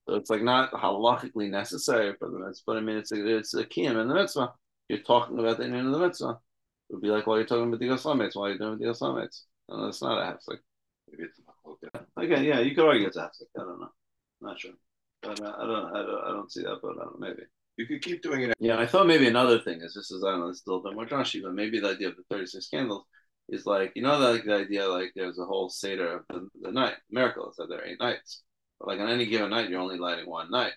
So 0.07 0.14
it's 0.14 0.28
like 0.28 0.43
not 0.43 0.71
halachically 0.73 1.50
necessary 1.50 2.14
for 2.19 2.28
the 2.28 2.38
mitzvah, 2.38 2.62
but 2.66 2.76
I 2.76 2.81
mean 2.81 2.99
it's 2.99 3.12
a, 3.12 3.37
it's 3.38 3.55
a 3.55 3.64
kiyam 3.64 4.00
in 4.00 4.09
the 4.09 4.14
mitzvah. 4.14 4.52
You're 4.88 4.99
talking 4.99 5.38
about 5.38 5.57
the 5.59 5.64
end 5.64 5.87
of 5.87 5.93
the 5.93 5.99
mitzvah. 5.99 6.38
It 6.90 6.93
would 6.95 7.02
be 7.02 7.09
like 7.09 7.26
while 7.26 7.38
you're 7.38 7.47
talking 7.47 7.69
about 7.69 7.81
the 7.81 7.88
Yoslamites, 7.88 8.37
while 8.37 8.49
you're 8.49 8.59
doing 8.59 8.78
the 8.78 8.85
Yoslamites. 8.85 9.43
And 9.69 9.85
that's 9.85 10.02
not 10.02 10.19
a 10.19 10.33
hefsek. 10.33 10.59
Maybe 11.11 11.25
it's 11.25 11.40
okay. 11.66 12.05
Again, 12.16 12.45
yeah, 12.45 12.61
you 12.61 12.75
could 12.75 12.87
argue 12.87 13.07
it's 13.07 13.16
Afsik. 13.16 13.49
I 13.57 13.61
don't 13.61 13.81
know. 13.81 13.90
I'm 14.43 14.49
not 14.49 14.61
sure. 14.61 14.73
Uh, 15.25 15.31
I 15.31 15.35
don't, 15.35 15.50
I 15.50 16.02
don't, 16.02 16.25
I 16.25 16.28
don't 16.28 16.52
see 16.52 16.62
that, 16.62 16.78
but 16.83 16.97
know, 16.97 17.16
maybe. 17.19 17.43
You 17.76 17.87
could 17.87 18.02
keep 18.02 18.23
doing 18.23 18.42
it. 18.42 18.54
Yeah, 18.59 18.78
I 18.78 18.87
thought 18.87 19.06
maybe 19.06 19.28
another 19.28 19.59
thing 19.59 19.80
is 19.83 19.95
this 19.95 20.11
is 20.11 20.25
I 20.25 20.30
don't 20.30 20.40
know, 20.40 20.52
still 20.52 20.76
a 20.76 20.83
bit 20.83 20.95
more 20.95 21.06
but 21.06 21.54
maybe 21.54 21.78
the 21.78 21.90
idea 21.90 22.09
of 22.09 22.16
the 22.16 22.23
36 22.30 22.68
candles 22.68 23.04
is 23.49 23.66
like, 23.66 23.92
you 23.95 24.02
know, 24.02 24.18
like 24.18 24.45
the 24.45 24.54
idea 24.54 24.88
like 24.88 25.12
there's 25.14 25.38
a 25.38 25.45
whole 25.45 25.68
Seder 25.68 26.16
of 26.16 26.25
the, 26.28 26.49
the 26.62 26.73
night. 26.73 26.95
Miracle 27.11 27.50
is 27.50 27.56
that 27.56 27.68
there 27.68 27.80
are 27.80 27.85
eight 27.85 28.00
nights. 28.00 28.42
But 28.78 28.88
like 28.88 29.00
on 29.00 29.11
any 29.11 29.26
given 29.26 29.50
night, 29.50 29.68
you're 29.68 29.80
only 29.80 29.99
lighting 29.99 30.28
one 30.28 30.50
night. 30.50 30.73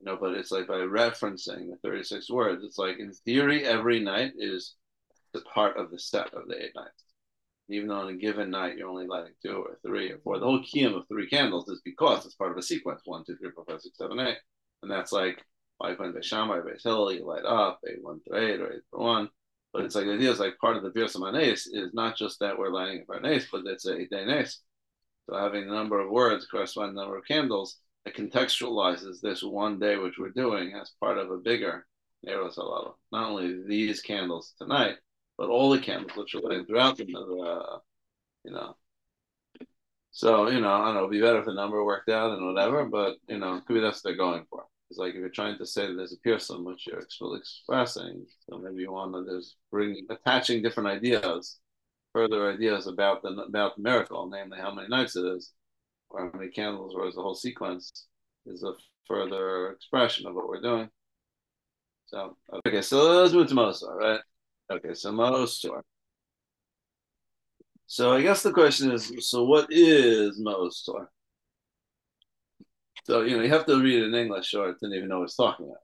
You 0.00 0.06
know, 0.06 0.18
but 0.20 0.34
it's 0.34 0.52
like 0.52 0.68
by 0.68 0.74
referencing 0.74 1.70
the 1.70 1.76
36 1.82 2.30
words, 2.30 2.62
it's 2.62 2.78
like 2.78 2.98
in 2.98 3.12
theory, 3.12 3.64
every 3.64 3.98
night 3.98 4.32
is 4.38 4.74
the 5.32 5.40
part 5.40 5.76
of 5.76 5.90
the 5.90 5.98
set 5.98 6.32
of 6.34 6.46
the 6.46 6.62
eight 6.62 6.72
nights. 6.76 7.04
Even 7.70 7.88
though 7.88 8.00
on 8.00 8.08
a 8.08 8.14
given 8.14 8.50
night 8.50 8.76
you're 8.76 8.88
only 8.88 9.06
lighting 9.06 9.34
two 9.44 9.56
or 9.56 9.78
three 9.84 10.10
or 10.10 10.18
four, 10.18 10.38
the 10.38 10.44
whole 10.44 10.62
kiyum 10.62 10.94
of 10.94 11.08
three 11.08 11.28
candles 11.28 11.68
is 11.68 11.80
because 11.84 12.24
it's 12.24 12.34
part 12.34 12.52
of 12.52 12.56
a 12.58 12.62
sequence 12.62 13.02
one, 13.04 13.24
two, 13.24 13.36
three, 13.36 13.50
four, 13.50 13.64
five, 13.68 13.80
six, 13.80 13.98
seven, 13.98 14.20
eight. 14.20 14.38
And 14.82 14.90
that's 14.90 15.12
like 15.12 15.42
when 15.78 16.12
Beis 16.12 16.82
Hillel, 16.82 17.12
you 17.12 17.26
light 17.26 17.44
up, 17.44 17.80
eight 17.88 18.02
one 18.02 18.20
through 18.20 18.38
eight 18.38 18.60
or 18.60 18.72
eight 18.72 18.82
one. 18.90 19.28
But 19.72 19.84
it's 19.84 19.94
like 19.94 20.06
the 20.06 20.14
idea 20.14 20.30
is 20.30 20.40
like 20.40 20.58
part 20.58 20.76
of 20.76 20.82
the 20.82 20.90
Birsa 20.90 21.20
Manes 21.20 21.66
is 21.66 21.92
not 21.92 22.16
just 22.16 22.40
that 22.40 22.58
we're 22.58 22.70
lighting 22.70 23.02
up 23.02 23.10
our 23.10 23.20
nace, 23.20 23.46
but 23.50 23.66
it's 23.66 23.84
a 23.84 23.96
nace. 24.10 24.60
So 25.28 25.36
having 25.36 25.64
a 25.64 25.72
number 25.72 26.00
of 26.00 26.10
words 26.10 26.46
corresponding 26.46 26.96
number 26.96 27.18
of 27.18 27.26
candles, 27.26 27.78
it 28.06 28.16
contextualizes 28.16 29.20
this 29.20 29.42
one 29.42 29.78
day 29.78 29.96
which 29.96 30.18
we're 30.18 30.30
doing 30.30 30.72
as 30.74 30.92
part 31.00 31.18
of 31.18 31.30
a 31.30 31.36
bigger 31.36 31.86
Eros 32.26 32.56
Halala. 32.56 32.94
Not 33.12 33.30
only 33.30 33.62
these 33.66 34.00
candles 34.00 34.54
tonight, 34.58 34.96
but 35.36 35.50
all 35.50 35.70
the 35.70 35.78
candles 35.78 36.16
which 36.16 36.34
are 36.34 36.40
lighting 36.40 36.64
throughout 36.64 36.96
the 36.96 37.04
uh, 37.04 37.78
you 38.44 38.52
know. 38.52 38.76
So, 40.10 40.50
you 40.50 40.60
know, 40.60 40.72
I 40.72 40.86
don't 40.86 40.94
know, 40.94 41.00
it'd 41.00 41.10
be 41.10 41.20
better 41.20 41.38
if 41.38 41.44
the 41.44 41.54
number 41.54 41.84
worked 41.84 42.08
out 42.08 42.36
and 42.36 42.46
whatever, 42.46 42.86
but 42.86 43.18
you 43.28 43.38
know, 43.38 43.60
could 43.66 43.74
be 43.74 43.80
that's 43.80 44.02
what 44.02 44.10
they're 44.10 44.16
going 44.16 44.46
for. 44.50 44.57
It's 44.90 44.98
like 44.98 45.10
if 45.10 45.16
you're 45.16 45.28
trying 45.28 45.58
to 45.58 45.66
say 45.66 45.86
that 45.86 45.94
there's 45.94 46.14
a 46.14 46.28
Pirsum 46.28 46.64
which 46.64 46.86
you're 46.86 47.00
expressing, 47.00 48.26
so 48.48 48.58
maybe 48.58 48.82
you 48.82 48.92
want 48.92 49.12
to 49.12 49.24
there's 49.24 49.56
bringing 49.70 50.06
attaching 50.10 50.62
different 50.62 50.88
ideas, 50.88 51.58
further 52.14 52.50
ideas 52.50 52.86
about 52.86 53.22
the 53.22 53.28
about 53.28 53.76
the 53.76 53.82
miracle, 53.82 54.28
namely 54.30 54.58
how 54.58 54.74
many 54.74 54.88
nights 54.88 55.14
it 55.16 55.26
is, 55.26 55.52
or 56.08 56.30
how 56.32 56.38
many 56.38 56.50
candles, 56.50 56.94
or 56.94 57.06
is 57.06 57.14
the 57.16 57.22
whole 57.22 57.34
sequence 57.34 58.06
is 58.46 58.62
a 58.62 58.72
further 59.06 59.72
expression 59.72 60.26
of 60.26 60.34
what 60.34 60.48
we're 60.48 60.62
doing. 60.62 60.88
So 62.06 62.38
okay, 62.66 62.80
so 62.80 63.20
let's 63.20 63.34
move 63.34 63.48
to 63.48 63.54
Maoz 63.54 63.82
Tzur, 63.82 63.94
right? 63.94 64.20
Okay, 64.72 64.94
so 64.94 65.12
Maoz 65.12 65.62
Tzur. 65.62 65.82
So 67.86 68.12
I 68.14 68.22
guess 68.22 68.42
the 68.42 68.52
question 68.52 68.90
is, 68.92 69.12
so 69.28 69.44
what 69.44 69.66
is 69.70 70.40
Maoz 70.40 70.82
Tzur? 70.88 71.08
So, 73.08 73.22
you 73.22 73.38
know, 73.38 73.42
you 73.42 73.48
have 73.48 73.64
to 73.64 73.80
read 73.80 74.02
it 74.02 74.08
in 74.08 74.14
English 74.14 74.52
or 74.52 74.68
I 74.68 74.72
didn't 74.72 74.94
even 74.94 75.08
know 75.08 75.20
what 75.20 75.24
it's 75.24 75.36
talking 75.36 75.64
about. 75.64 75.78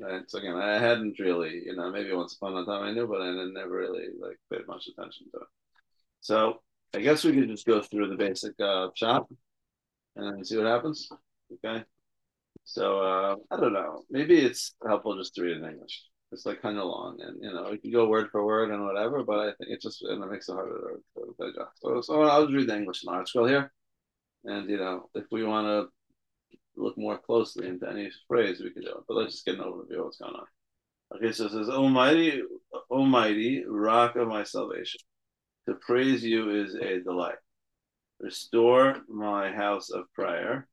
Right. 0.00 0.22
So 0.28 0.38
again, 0.38 0.56
I 0.56 0.78
hadn't 0.78 1.18
really, 1.18 1.62
you 1.66 1.76
know, 1.76 1.90
maybe 1.90 2.10
once 2.14 2.34
upon 2.34 2.56
a 2.56 2.64
time 2.64 2.84
I 2.84 2.92
knew, 2.92 3.06
but 3.06 3.20
I 3.20 3.32
never 3.52 3.76
really 3.76 4.06
like 4.18 4.38
paid 4.50 4.66
much 4.66 4.88
attention 4.88 5.26
to 5.32 5.40
it. 5.40 5.46
So 6.22 6.62
I 6.94 7.00
guess 7.00 7.22
we 7.22 7.34
could 7.34 7.48
just 7.48 7.66
go 7.66 7.82
through 7.82 8.08
the 8.08 8.16
basic 8.16 8.58
uh, 8.58 8.88
shop 8.94 9.30
and 10.16 10.46
see 10.46 10.56
what 10.56 10.68
happens. 10.68 11.06
Okay. 11.52 11.84
So 12.64 13.00
uh, 13.00 13.36
I 13.50 13.60
don't 13.60 13.74
know. 13.74 14.04
Maybe 14.08 14.38
it's 14.38 14.74
helpful 14.86 15.18
just 15.18 15.34
to 15.34 15.42
read 15.42 15.58
in 15.58 15.68
English. 15.68 16.02
It's 16.32 16.46
like 16.46 16.62
kind 16.62 16.78
of 16.78 16.84
long, 16.84 17.18
and 17.20 17.42
you 17.42 17.52
know, 17.52 17.72
you 17.72 17.78
can 17.78 17.90
go 17.90 18.08
word 18.08 18.30
for 18.30 18.46
word 18.46 18.70
and 18.70 18.86
whatever. 18.86 19.22
But 19.22 19.40
I 19.40 19.46
think 19.58 19.70
it 19.70 19.82
just 19.82 20.00
and 20.02 20.24
it 20.24 20.30
makes 20.30 20.48
it 20.48 20.54
harder 20.54 21.00
to 21.16 21.34
digest. 21.38 21.82
So, 21.82 22.00
so 22.00 22.22
I'll 22.22 22.46
just 22.46 22.56
read 22.56 22.68
the 22.68 22.76
English 22.76 23.02
in 23.02 23.12
article 23.12 23.46
here, 23.46 23.70
and 24.44 24.70
you 24.70 24.78
know, 24.78 25.10
if 25.14 25.26
we 25.30 25.44
want 25.44 25.66
to 25.66 25.90
look 26.80 26.98
more 26.98 27.18
closely 27.18 27.68
into 27.68 27.88
any 27.88 28.10
phrase, 28.28 28.60
we 28.60 28.70
could 28.70 28.84
do. 28.84 29.04
But 29.06 29.14
let's 29.14 29.32
just 29.32 29.44
get 29.44 29.56
an 29.56 29.62
overview 29.62 29.98
of 29.98 30.04
what's 30.06 30.18
going 30.18 30.34
on. 30.34 30.46
Okay, 31.16 31.32
so 31.32 31.46
it 31.46 31.52
says, 31.52 31.68
Almighty, 31.68 32.42
Almighty, 32.90 33.64
rock 33.66 34.16
of 34.16 34.28
my 34.28 34.44
salvation. 34.44 35.00
To 35.68 35.74
praise 35.74 36.24
you 36.24 36.50
is 36.50 36.74
a 36.74 37.00
delight. 37.00 37.38
Restore 38.20 38.98
my 39.08 39.50
house 39.50 39.90
of 39.90 40.12
prayer, 40.12 40.68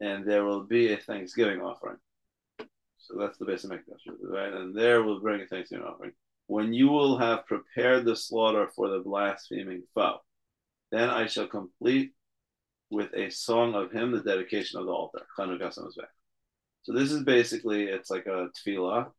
and 0.00 0.26
there 0.26 0.44
will 0.44 0.64
be 0.64 0.92
a 0.92 0.96
thanksgiving 0.96 1.60
offering. 1.60 1.98
So 2.98 3.16
that's 3.18 3.38
the 3.38 3.44
basic 3.44 3.70
mikdash, 3.70 4.06
right? 4.22 4.52
And 4.52 4.76
there 4.76 5.02
will 5.02 5.20
bring 5.20 5.40
a 5.40 5.46
thanksgiving 5.46 5.86
offering. 5.86 6.12
When 6.46 6.72
you 6.72 6.88
will 6.88 7.18
have 7.18 7.46
prepared 7.46 8.04
the 8.04 8.16
slaughter 8.16 8.68
for 8.74 8.88
the 8.88 9.00
blaspheming 9.00 9.82
foe, 9.94 10.18
then 10.90 11.08
I 11.08 11.26
shall 11.26 11.46
complete 11.46 12.12
with 12.92 13.14
a 13.14 13.30
song 13.30 13.74
of 13.74 13.90
him, 13.90 14.12
the 14.12 14.20
dedication 14.20 14.78
of 14.78 14.84
the 14.84 14.92
altar. 14.92 15.22
So 16.82 16.92
this 16.92 17.10
is 17.10 17.24
basically 17.24 17.84
it's 17.84 18.10
like 18.10 18.26
a 18.26 18.48
tefillah, 18.54 19.10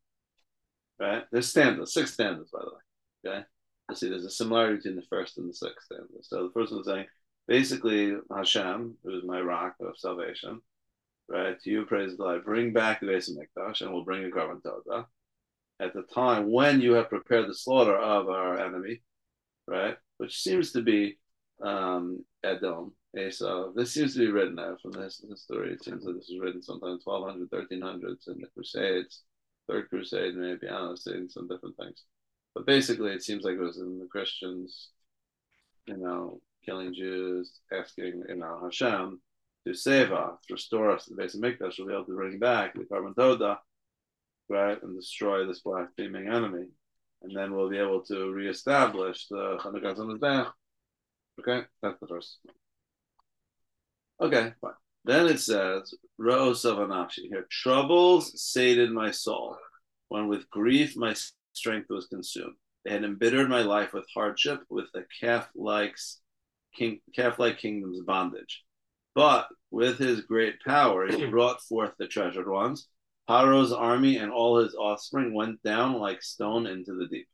right? 1.00 1.24
There's 1.32 1.50
stanzas, 1.50 1.94
six 1.94 2.14
stanzas 2.14 2.52
by 2.52 2.60
the 2.60 2.72
way. 2.72 3.36
Okay, 3.36 3.46
let's 3.90 4.00
see. 4.00 4.10
There's 4.10 4.26
a 4.26 4.30
similarity 4.30 4.78
between 4.78 4.96
the 4.98 5.08
first 5.10 5.40
and 5.40 5.50
the 5.50 5.56
sixth 5.56 5.86
stanza. 5.86 6.14
So 6.22 6.44
the 6.44 6.54
first 6.54 6.72
one 6.72 6.82
is 6.82 6.88
saying 6.88 7.06
basically 7.48 8.16
Hashem, 8.34 8.96
who 9.04 9.18
is 9.18 9.24
my 9.24 9.42
rock 9.42 9.76
of 9.80 9.98
salvation, 9.98 10.62
right? 11.28 11.60
To 11.60 11.70
you 11.70 11.86
praise 11.86 12.16
the 12.16 12.24
Lord. 12.24 12.46
Bring 12.46 12.74
back 12.74 13.00
the 13.00 13.08
base 13.08 13.28
of 13.28 13.38
Mikdash, 13.38 13.82
and 13.82 13.92
we'll 13.92 14.04
bring 14.04 14.24
a 14.24 14.28
korban 14.28 14.62
todah. 14.62 15.06
At 15.80 15.96
the 15.96 16.04
time 16.14 16.52
when 16.52 16.80
you 16.80 16.94
have 16.94 17.10
prepared 17.10 17.50
the 17.50 17.56
slaughter 17.56 17.98
of 17.98 18.30
our 18.30 18.60
enemy, 18.60 19.02
right? 19.68 19.98
Which 20.18 20.44
seems 20.44 20.74
to 20.74 20.84
be 20.84 21.18
um, 21.60 22.24
Edom, 22.44 22.94
so 23.30 23.74
this 23.76 23.94
seems 23.94 24.14
to 24.14 24.20
be 24.20 24.32
written 24.32 24.58
out 24.60 24.82
from 24.82 24.92
this 24.92 25.24
story. 25.36 25.74
It 25.74 25.84
seems 25.84 26.04
that 26.04 26.14
this 26.14 26.30
was 26.30 26.40
written 26.42 26.64
sometime 26.64 27.00
1200, 27.04 27.50
1300s 27.52 28.28
in 28.28 28.42
the 28.42 28.48
Crusades, 28.54 29.22
Third 29.68 29.90
Crusade, 29.90 30.36
maybe, 30.36 30.68
I 30.68 30.72
don't 30.72 31.08
know, 31.08 31.28
some 31.28 31.48
different 31.48 31.78
things. 31.78 32.04
But 32.56 32.66
basically, 32.66 33.12
it 33.12 33.24
seems 33.24 33.44
like 33.44 33.56
it 33.56 33.60
was 33.60 33.78
in 33.78 34.00
the 34.00 34.08
Christians, 34.08 34.90
you 35.86 35.98
know, 35.98 36.42
killing 36.66 36.94
Jews, 36.94 37.60
asking, 37.72 38.24
you 38.28 38.36
know, 38.36 38.60
Hashem 38.64 39.22
to 39.66 39.74
save 39.74 40.12
us, 40.12 40.40
restore 40.50 40.92
us 40.92 41.06
to 41.06 41.12
the 41.12 41.16
base 41.16 41.36
of 41.36 41.42
Mikdash, 41.42 41.78
we'll 41.80 41.88
be 41.88 41.94
able 41.94 42.06
to 42.06 42.16
bring 42.16 42.40
back 42.40 42.74
the 42.74 42.82
korban 42.82 43.16
todah, 43.16 43.58
right, 44.50 44.82
and 44.82 44.96
destroy 44.96 45.46
this 45.46 45.62
blaspheming 45.62 46.28
enemy. 46.28 46.68
And 47.22 47.36
then 47.36 47.54
we'll 47.54 47.70
be 47.70 47.78
able 47.78 48.02
to 48.06 48.32
reestablish 48.32 49.28
the 49.30 49.58
Chanukah 49.62 50.52
Okay, 51.40 51.66
that's 51.82 52.00
the 52.00 52.08
first. 52.08 52.40
Okay, 54.24 54.54
fine. 54.62 54.72
Then 55.04 55.26
it 55.28 55.42
says, 55.42 55.94
Ro 56.18 56.52
Savanafshi 56.52 57.28
here, 57.28 57.46
troubles 57.52 58.42
sated 58.42 58.90
my 58.90 59.12
soul, 59.12 59.58
when 60.08 60.30
with 60.30 60.50
grief 60.50 60.96
my 60.96 61.14
strength 61.52 61.90
was 61.90 62.08
consumed. 62.08 62.56
They 62.86 62.92
had 62.92 63.04
embittered 63.04 63.50
my 63.50 63.64
life 63.64 63.92
with 63.92 64.06
hardship, 64.14 64.62
with 64.70 64.86
the 64.94 65.04
calf-like 65.20 65.98
king, 66.74 67.02
calf-like 67.14 67.58
kingdom's 67.58 68.00
bondage. 68.00 68.64
But 69.14 69.50
with 69.72 69.98
his 69.98 70.22
great 70.22 70.62
power, 70.66 71.06
he 71.12 71.26
brought 71.30 71.62
forth 71.62 71.92
the 72.00 72.08
treasured 72.08 72.48
ones. 72.48 72.88
Paro's 73.28 73.74
army 73.74 74.20
and 74.20 74.32
all 74.32 74.58
his 74.64 74.74
offspring 74.74 75.34
went 75.34 75.62
down 75.64 75.96
like 75.96 76.24
stone 76.24 76.66
into 76.66 76.94
the 76.94 77.08
deep. 77.08 77.28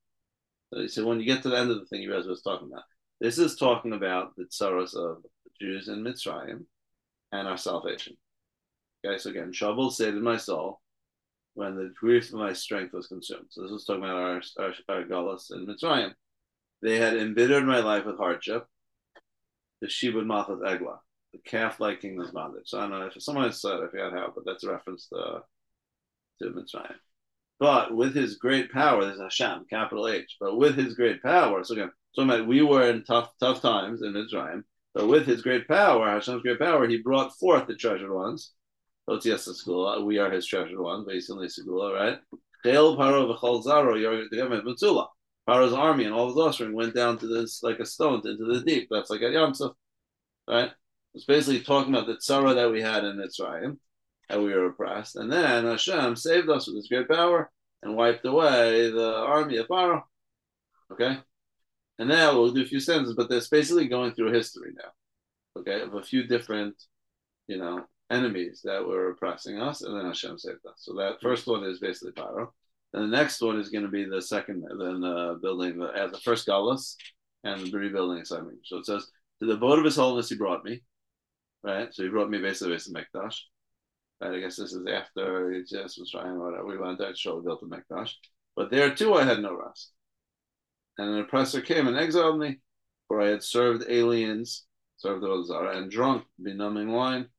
So, 0.74 0.88
so 0.88 1.06
when 1.06 1.20
you 1.20 1.26
get 1.28 1.44
to 1.44 1.50
the 1.50 1.58
end 1.60 1.70
of 1.70 1.80
the 1.80 1.86
thing 1.86 2.02
you 2.02 2.12
guys 2.12 2.26
was 2.26 2.42
talking 2.42 2.70
about, 2.72 2.84
this 3.22 3.38
is 3.38 3.56
talking 3.56 3.94
about 3.94 4.36
the 4.38 4.46
tsaros 4.46 4.96
of 4.96 5.22
the 5.22 5.52
Jews 5.60 5.88
in 5.88 6.04
Mitzrayim, 6.04 6.66
and 7.32 7.48
our 7.48 7.58
salvation. 7.58 8.18
Okay, 9.06 9.18
so 9.18 9.30
again, 9.30 9.52
trouble 9.52 9.92
stayed 9.92 10.10
in 10.10 10.24
my 10.24 10.38
soul 10.38 10.82
when 11.54 11.76
the 11.76 11.92
grief 12.00 12.30
of 12.30 12.40
my 12.40 12.54
strength 12.54 12.94
was 12.94 13.08
consumed. 13.08 13.48
So 13.50 13.62
this 13.62 13.72
was 13.72 13.86
talking 13.86 14.04
about 14.04 14.16
our, 14.16 14.42
our, 14.60 14.74
our 14.90 15.04
Galus 15.04 15.52
in 15.52 15.66
Mitzrayim. 15.66 16.14
They 16.82 16.98
had 16.98 17.16
embittered 17.16 17.66
my 17.66 17.80
life 17.80 18.06
with 18.06 18.18
hardship. 18.18 18.66
The 19.82 19.88
Shibud 19.88 20.26
Malchus 20.26 20.60
Egla, 20.60 20.98
the 21.32 21.40
calf-like 21.46 22.02
kingdom's 22.02 22.32
bondage. 22.32 22.68
So 22.68 22.80
I 22.80 22.82
don't 22.82 22.92
know 22.92 23.06
if 23.06 23.22
someone 23.22 23.52
said, 23.54 23.80
I 23.82 23.88
forgot 23.90 24.12
how, 24.12 24.34
but 24.36 24.44
that's 24.46 24.64
a 24.66 24.72
reference 24.72 25.08
to, 25.08 25.42
to 26.42 26.50
Mitzrayim. 26.50 26.96
But 27.60 27.94
with 27.96 28.14
his 28.16 28.36
great 28.36 28.72
power, 28.72 29.06
there's 29.06 29.20
Hashem, 29.20 29.66
capital 29.70 30.08
H. 30.08 30.38
But 30.40 30.58
with 30.58 30.76
his 30.76 30.96
great 30.96 31.22
power, 31.22 31.64
so 31.64 31.74
again, 31.74 31.92
so 32.14 32.44
we 32.44 32.62
were 32.62 32.90
in 32.90 33.04
tough, 33.04 33.32
tough 33.40 33.62
times 33.62 34.02
in 34.02 34.14
Mitzrayim. 34.14 34.64
But 34.94 35.08
with 35.08 35.26
his 35.28 35.42
great 35.42 35.68
power, 35.68 36.10
Hashem's 36.10 36.42
great 36.42 36.60
power, 36.60 36.88
he 36.88 36.98
brought 36.98 37.38
forth 37.38 37.68
the 37.68 37.76
treasured 37.76 38.12
ones. 38.12 38.54
We 39.08 39.14
are 40.20 40.32
his 40.32 40.46
treasured 40.46 40.80
ones, 40.80 41.06
basically 41.08 41.48
right? 41.70 42.20
Paro. 42.66 43.38
Paro's 45.48 45.74
army 45.74 46.04
and 46.04 46.14
all 46.14 46.28
his 46.28 46.38
offspring 46.38 46.74
went 46.74 46.94
down 46.94 47.18
to 47.18 47.26
this 47.26 47.64
like 47.64 47.80
a 47.80 47.86
stone 47.86 48.22
into 48.24 48.46
the 48.46 48.62
deep. 48.66 48.88
That's 48.92 49.10
like 49.10 49.22
a 49.22 49.26
Yamsuf, 49.26 49.74
right? 50.48 50.72
It's 51.16 51.26
basically 51.26 51.62
talking 51.62 51.92
about 51.92 52.06
the 52.06 52.18
tzara 52.18 52.54
that 52.54 52.72
we 52.72 52.82
had 52.82 53.04
in 53.04 53.18
Mitzrayim, 53.18 53.80
how 54.30 54.42
we 54.44 54.54
were 54.54 54.68
oppressed. 54.68 55.16
And 55.16 55.32
then 55.32 55.66
Hashem 55.66 56.16
saved 56.18 56.50
us 56.50 56.68
with 56.68 56.76
his 56.76 56.88
great 56.88 57.10
power 57.10 57.50
and 57.82 57.96
wiped 57.96 58.26
away 58.26 58.92
the 58.92 59.16
army 59.16 59.58
of 59.58 59.66
Pharaoh. 59.66 60.04
Okay? 60.92 61.18
And 62.00 62.10
now 62.10 62.34
we'll 62.34 62.52
do 62.52 62.64
a 62.64 62.66
few 62.66 62.80
sentences, 62.80 63.16
but 63.16 63.30
that's 63.30 63.50
basically 63.50 63.88
going 63.88 64.14
through 64.14 64.32
history 64.32 64.72
now, 64.76 65.60
okay, 65.60 65.82
of 65.82 65.94
a 65.94 66.02
few 66.02 66.24
different, 66.24 66.82
you 67.48 67.58
know, 67.58 67.84
enemies 68.10 68.62
that 68.64 68.86
were 68.88 69.12
oppressing 69.12 69.60
us, 69.60 69.82
and 69.82 69.96
then 69.96 70.06
Hashem 70.06 70.40
saved 70.40 70.66
us. 70.66 70.78
So 70.78 70.94
that 70.96 71.22
first 71.22 71.46
one 71.46 71.64
is 71.66 71.80
basically 71.80 72.14
Paro. 72.14 72.48
And 72.94 73.04
the 73.04 73.18
next 73.18 73.42
one 73.42 73.60
is 73.60 73.70
going 73.70 73.84
to 73.84 73.92
be 73.92 74.06
the 74.06 74.22
second, 74.22 74.64
then 74.80 75.04
uh, 75.04 75.36
building 75.36 75.78
the, 75.78 75.88
uh, 75.88 76.08
the 76.08 76.18
first 76.20 76.48
Galus 76.48 76.96
and 77.44 77.68
the 77.68 77.78
rebuilding 77.78 78.26
something. 78.26 78.58
So 78.64 78.78
it 78.78 78.86
says, 78.86 79.06
to 79.40 79.46
the 79.46 79.58
boat 79.58 79.78
of 79.78 79.86
his 79.86 79.98
holiness 79.98 80.30
he 80.30 80.36
brought 80.38 80.64
me, 80.64 80.82
right? 81.64 81.94
So 81.94 82.04
he 82.04 82.10
brought 82.10 82.30
me 82.30 82.40
basically 82.40 82.78
to 82.78 82.90
Mikdash. 82.90 83.36
Right? 84.22 84.34
I 84.34 84.40
guess 84.40 84.56
this 84.56 84.74
is 84.74 84.86
after 84.88 85.52
he 85.52 85.64
just 85.64 86.00
was 86.00 86.12
trying 86.12 86.40
whatever. 86.40 86.66
We 86.66 86.78
went 86.78 86.98
there 86.98 87.12
to 87.12 87.16
show 87.16 87.42
built 87.42 87.62
the 87.62 87.68
Mikdash. 87.68 88.14
But 88.56 88.72
there 88.72 88.94
too 88.96 89.14
I 89.14 89.24
had 89.24 89.42
no 89.42 89.56
rest. 89.56 89.92
And 91.00 91.12
an 91.12 91.20
oppressor 91.22 91.62
came 91.62 91.88
and 91.88 91.98
exiled 91.98 92.40
me, 92.40 92.60
for 93.08 93.22
I 93.22 93.30
had 93.30 93.42
served 93.42 93.86
aliens, 93.88 94.66
served 94.98 95.24
the 95.24 95.44
Zara, 95.46 95.78
and 95.78 95.90
drunk 95.90 96.26
benumbing 96.44 96.92
wine. 96.92 97.30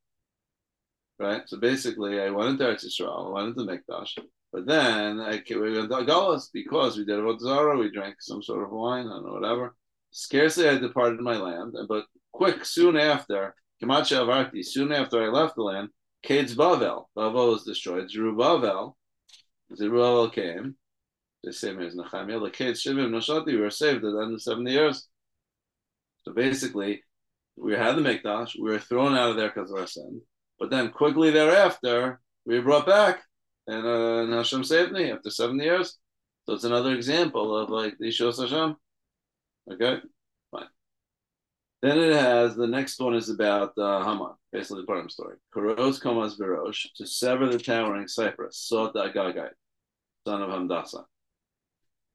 Right? 1.19 1.43
So 1.47 1.59
basically 1.59 2.23
I 2.23 2.31
went 2.31 2.49
into 2.49 2.65
Eretz 2.65 2.87
Yisrael, 2.87 3.27
I 3.27 3.31
went 3.33 3.59
into 3.59 3.71
Mikdash, 3.71 4.17
but 4.51 4.67
then 4.67 5.21
I 5.21 5.43
we 5.51 5.79
went 5.79 5.91
to 5.91 5.97
Galus 6.07 6.49
because 6.51 6.97
we 6.97 7.05
did 7.05 7.19
a 7.19 7.39
Zara, 7.39 7.77
we 7.77 7.91
drank 7.91 8.17
some 8.21 8.43
sort 8.43 8.65
of 8.65 8.71
wine, 8.71 9.07
I 9.07 9.11
don't 9.11 9.27
know, 9.27 9.35
whatever. 9.35 9.77
Scarcely 10.11 10.67
I 10.67 10.79
departed 10.79 11.21
my 11.21 11.37
land, 11.37 11.77
but 11.87 12.07
quick, 12.33 12.65
soon 12.65 12.97
after, 12.97 13.55
Kamachi 13.83 14.17
Avarti, 14.17 14.65
soon 14.65 14.91
after 14.91 15.23
I 15.23 15.29
left 15.29 15.57
the 15.57 15.63
land, 15.63 15.91
Cades 16.27 16.55
Bavel, 16.55 17.11
Bavel 17.15 17.53
was 17.53 17.65
destroyed. 17.65 18.11
Zerubbabel, 18.11 18.97
Zerubbabel 19.77 20.31
came. 20.31 20.77
The 21.43 21.53
same 21.53 21.81
as 21.81 21.95
Nehemiah. 21.95 22.41
The 22.41 22.51
Cades 22.51 22.83
Shivim 22.83 23.11
Nashati, 23.11 23.47
we 23.47 23.57
were 23.57 23.71
saved 23.71 24.05
at 24.05 24.13
the 24.13 24.21
end 24.21 24.35
of 24.35 24.43
70 24.43 24.71
years. 24.71 25.09
So 26.23 26.33
basically, 26.33 27.03
we 27.57 27.73
had 27.73 27.97
the 27.97 28.03
Mikdash, 28.03 28.57
we 28.61 28.71
were 28.71 28.79
thrown 28.79 29.17
out 29.17 29.31
of 29.31 29.37
there 29.37 29.49
because 29.49 29.71
of 29.71 29.79
our 29.79 29.87
sin. 29.87 30.21
But 30.59 30.71
then 30.71 30.91
quickly 30.91 31.31
thereafter, 31.31 32.21
we 32.45 32.57
were 32.57 32.65
brought 32.65 32.87
back 32.87 33.23
and, 33.67 33.87
uh, 33.87 34.23
and 34.23 34.33
Hashem 34.33 34.65
saved 34.65 34.93
me 34.93 35.11
after 35.11 35.31
70 35.31 35.63
years. 35.65 35.99
So 36.45 36.55
it's 36.55 36.65
another 36.65 36.95
example 36.95 37.57
of 37.57 37.71
like 37.71 37.97
the 37.99 38.09
Ishos 38.09 38.41
Hashem. 38.41 38.77
Okay, 39.73 40.01
fine. 40.51 40.67
Then 41.83 41.99
it 41.99 42.13
has 42.15 42.57
the 42.57 42.67
next 42.67 42.99
one 42.99 43.15
is 43.15 43.31
about 43.31 43.73
uh, 43.79 44.03
Haman, 44.05 44.33
basically 44.53 44.83
the 44.83 44.87
Purim 44.87 45.09
story. 45.09 45.37
Kuros 45.55 46.03
Komas 46.03 46.39
Virosh 46.39 46.87
to 46.97 47.07
sever 47.07 47.49
the 47.49 47.59
towering 47.59 48.09
cypress, 48.09 48.59
Sot 48.59 48.95
Agagai, 48.95 49.51
son 50.27 50.43
of 50.43 50.51
Hamdasa. 50.51 51.05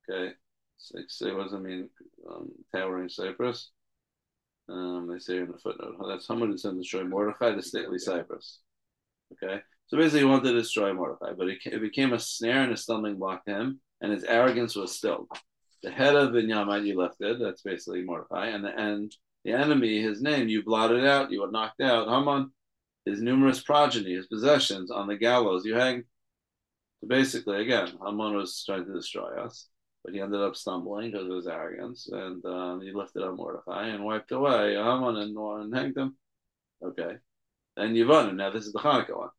Okay, 0.10 0.34
say, 0.78 1.00
say 1.08 1.32
what 1.32 1.44
does 1.44 1.54
it 1.54 1.62
mean? 1.62 1.90
Um, 2.30 2.52
towering 2.74 3.10
cypress. 3.10 3.72
Um, 4.68 5.08
they 5.12 5.20
say 5.20 5.38
in 5.38 5.52
the 5.52 5.58
footnote, 5.58 5.96
that's 6.08 6.28
Haman 6.28 6.54
is 6.54 6.64
to 6.64 6.74
destroy 6.74 7.04
Mordechai, 7.04 7.56
the 7.56 7.62
stately 7.62 8.00
cypress. 8.00 8.62
Okay, 9.34 9.62
so 9.88 9.98
basically 9.98 10.20
he 10.20 10.26
wanted 10.26 10.50
to 10.50 10.54
destroy 10.54 10.94
Mordechai, 10.94 11.34
but 11.38 11.48
it, 11.48 11.60
it 11.66 11.82
became 11.82 12.14
a 12.14 12.20
snare 12.20 12.64
and 12.64 12.74
a 12.74 12.78
stumbling 12.78 13.18
block 13.18 13.46
to 13.46 13.54
him, 13.54 13.80
and 14.02 14.12
his 14.12 14.24
arrogance 14.24 14.76
was 14.76 14.96
stilled. 14.96 15.28
The 15.84 15.92
head 15.92 16.16
of 16.16 16.32
Binyamin 16.32 16.86
you 16.86 16.98
lifted, 16.98 17.40
that's 17.40 17.62
basically 17.62 18.02
Mordechai, 18.04 18.48
and 18.48 18.64
the 18.64 18.78
end, 18.80 19.16
the 19.44 19.52
enemy, 19.52 20.02
his 20.02 20.22
name, 20.22 20.48
you 20.48 20.64
blotted 20.64 21.06
out, 21.06 21.32
you 21.32 21.42
were 21.42 21.52
knocked 21.52 21.82
out. 21.82 22.08
Haman, 22.08 22.50
his 23.06 23.22
numerous 23.22 23.62
progeny, 23.62 24.16
his 24.16 24.26
possessions 24.26 24.90
on 24.90 25.08
the 25.08 25.16
gallows 25.16 25.66
you 25.66 25.76
hang. 25.76 26.04
So 27.02 27.08
basically, 27.08 27.62
again, 27.62 27.90
Haman 28.04 28.36
was 28.36 28.64
trying 28.66 28.86
to 28.86 28.94
destroy 28.94 29.40
us, 29.44 29.68
but 30.06 30.14
he 30.14 30.22
ended 30.22 30.40
up 30.40 30.56
stumbling 30.56 31.12
because 31.12 31.28
of 31.28 31.36
his 31.36 31.48
arrogance, 31.48 32.08
and 32.12 32.46
um, 32.46 32.82
he 32.82 32.92
lifted 32.92 33.24
up 33.24 33.36
Mordechai 33.36 33.88
and 33.88 34.06
wiped 34.06 34.32
away 34.32 34.76
Haman 34.76 35.18
and, 35.18 35.36
and 35.36 35.76
hanged 35.76 35.98
him. 35.98 36.16
Okay. 36.84 37.16
Then 37.76 37.96
Yevanim, 37.96 38.36
now 38.36 38.52
this 38.52 38.68
is 38.68 38.74
the 38.74 38.80
Hanukkah 38.80 39.18
one. 39.18 39.30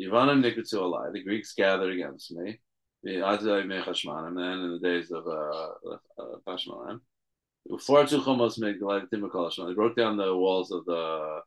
Yevanim 0.00 0.42
nikutsu 0.42 0.80
alai, 0.80 1.12
the 1.12 1.22
Greeks 1.22 1.52
gathered 1.52 1.92
against 1.92 2.32
me 2.32 2.58
the 3.04 3.16
Adai 3.16 3.66
Mechashman, 3.66 4.28
and 4.28 4.38
then 4.38 4.60
in 4.60 4.72
the 4.72 4.78
days 4.78 5.10
of 5.12 5.28
uh, 5.28 5.74
Pashmanan. 6.48 7.00
They 7.66 7.76
broke 9.74 9.96
down 9.96 10.16
the 10.16 10.36
walls 10.36 10.70
of 10.70 10.84
the 10.86 11.40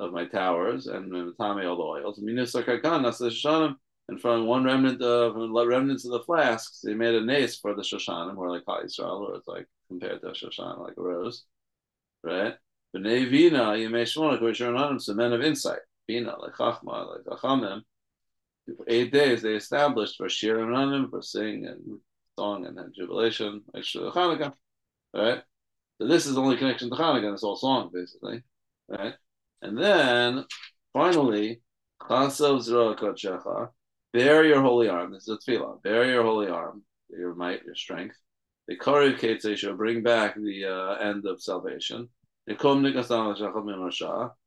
of 0.00 0.12
my 0.12 0.24
towers 0.26 0.86
and 0.86 1.12
Tame 1.12 1.66
all 1.66 1.76
the 1.76 1.82
oils. 1.82 2.20
And 4.08 4.20
from 4.20 4.46
one 4.46 4.64
remnant 4.64 5.02
of 5.02 5.36
remnants 5.36 6.06
of 6.06 6.12
the 6.12 6.20
flasks, 6.20 6.80
they 6.82 6.94
made 6.94 7.14
a 7.14 7.20
nace 7.24 7.58
for 7.58 7.74
the 7.74 7.82
Shoshanim, 7.82 8.36
or 8.38 8.50
like 8.50 8.62
High 8.66 8.84
Israel, 8.84 9.28
or 9.28 9.34
it's 9.36 9.46
like 9.46 9.66
compared 9.88 10.22
to 10.22 10.28
a 10.28 10.32
Shoshan, 10.32 10.78
like 10.80 10.96
a 10.96 11.02
rose, 11.02 11.44
right? 12.22 12.54
B'nei 12.96 13.28
Vina, 13.28 13.72
Yemei 13.74 14.40
which 14.40 14.60
are 14.62 14.98
some 14.98 15.16
men 15.16 15.32
of 15.34 15.42
insight. 15.42 15.80
Vina, 16.06 16.38
like 16.40 16.54
Chachma, 16.54 17.16
like 17.16 17.24
Chachamim, 17.24 17.82
for 18.76 18.84
eight 18.88 19.12
days 19.12 19.42
they 19.42 19.54
established 19.54 20.16
for 20.16 20.28
Shir 20.28 20.66
for 21.10 21.22
singing 21.22 21.66
and 21.66 22.00
song 22.38 22.66
and 22.66 22.78
then 22.78 22.92
jubilation, 22.94 23.62
extra 23.76 24.10
Hanukkah, 24.10 24.54
right? 25.14 25.42
So 26.00 26.06
this 26.06 26.26
is 26.26 26.34
the 26.34 26.40
only 26.40 26.56
connection 26.56 26.88
to 26.90 26.96
Hanukkah, 26.96 27.32
this 27.32 27.42
whole 27.42 27.56
song, 27.56 27.90
basically, 27.92 28.42
right? 28.88 29.14
And 29.60 29.76
then 29.76 30.44
finally, 30.92 31.60
Chasav 32.00 32.60
Zroa 32.60 32.96
bear 34.12 34.44
your 34.44 34.62
holy 34.62 34.88
arm. 34.88 35.12
This 35.12 35.28
is 35.28 35.38
a 35.46 35.50
tefillah. 35.50 35.82
Bear 35.82 36.04
your 36.10 36.22
holy 36.22 36.48
arm, 36.48 36.82
your 37.10 37.34
might, 37.34 37.64
your 37.64 37.74
strength. 37.74 38.16
The 38.66 38.76
Karev 38.76 39.18
Ketzei 39.18 39.56
shall 39.56 39.74
bring 39.74 40.02
back 40.02 40.34
the 40.34 40.64
uh, 40.66 40.94
end 40.94 41.26
of 41.26 41.42
salvation 41.42 42.08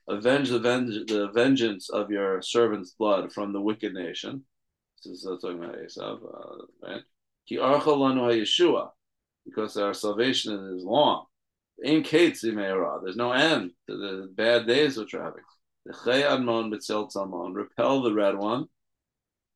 avenge 0.08 0.50
the, 0.50 0.60
venge- 0.60 1.08
the 1.08 1.30
vengeance 1.34 1.90
of 1.90 2.10
your 2.10 2.42
servant's 2.42 2.92
blood 2.92 3.32
from 3.32 3.54
the 3.54 3.62
wicked 3.62 3.94
nation. 3.94 4.44
This 5.04 5.20
is 5.20 5.28
uh, 5.28 5.38
talking 5.42 5.64
about 5.64 5.78
Esav, 5.78 6.24
uh, 6.24 6.66
right? 6.82 7.02
Ki 7.48 7.58
Yeshua, 7.58 8.90
because 9.46 9.78
our 9.78 9.94
salvation 9.94 10.76
is 10.76 10.84
long. 10.84 11.26
In 11.84 12.04
There's 12.04 13.16
no 13.16 13.32
end 13.32 13.72
to 13.88 13.98
the 13.98 14.30
bad 14.34 14.68
days 14.68 14.98
which 14.98 15.14
are 15.14 15.24
having. 15.24 15.44
Repel 17.54 18.02
the 18.02 18.14
red 18.14 18.38
one. 18.38 18.68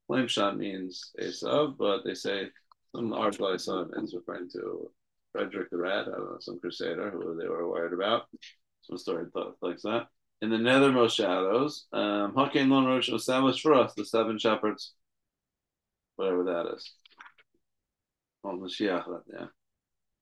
Flame 0.08 0.28
shot 0.28 0.58
means 0.58 1.12
Esav, 1.20 1.78
but 1.78 2.04
they 2.04 2.14
say 2.14 2.50
some 2.96 3.14
article 3.14 3.58
son 3.58 3.92
is 3.98 4.14
referring 4.14 4.50
to 4.52 4.92
Frederick 5.32 5.70
the 5.70 5.78
Red, 5.78 6.08
I 6.08 6.12
don't 6.12 6.32
know, 6.32 6.38
some 6.40 6.60
crusader 6.60 7.10
who 7.10 7.36
they 7.36 7.48
were 7.48 7.68
worried 7.70 7.94
about. 7.94 8.28
Some 8.84 8.98
story 8.98 9.26
like 9.62 9.82
that 9.82 10.08
in 10.42 10.50
the 10.50 10.58
nethermost 10.58 11.16
shadows. 11.16 11.88
Um, 11.92 12.34
Hakein 12.36 12.70
Lon 12.70 12.86
Rosh 12.86 13.10
established 13.10 13.62
for 13.62 13.74
us 13.74 13.94
the 13.94 14.06
seven 14.06 14.38
shepherds, 14.38 14.94
whatever 16.16 16.44
that 16.44 16.74
is. 16.76 16.94
Oh, 18.44 18.58
Mashiach, 18.58 19.06
yeah. 19.34 19.46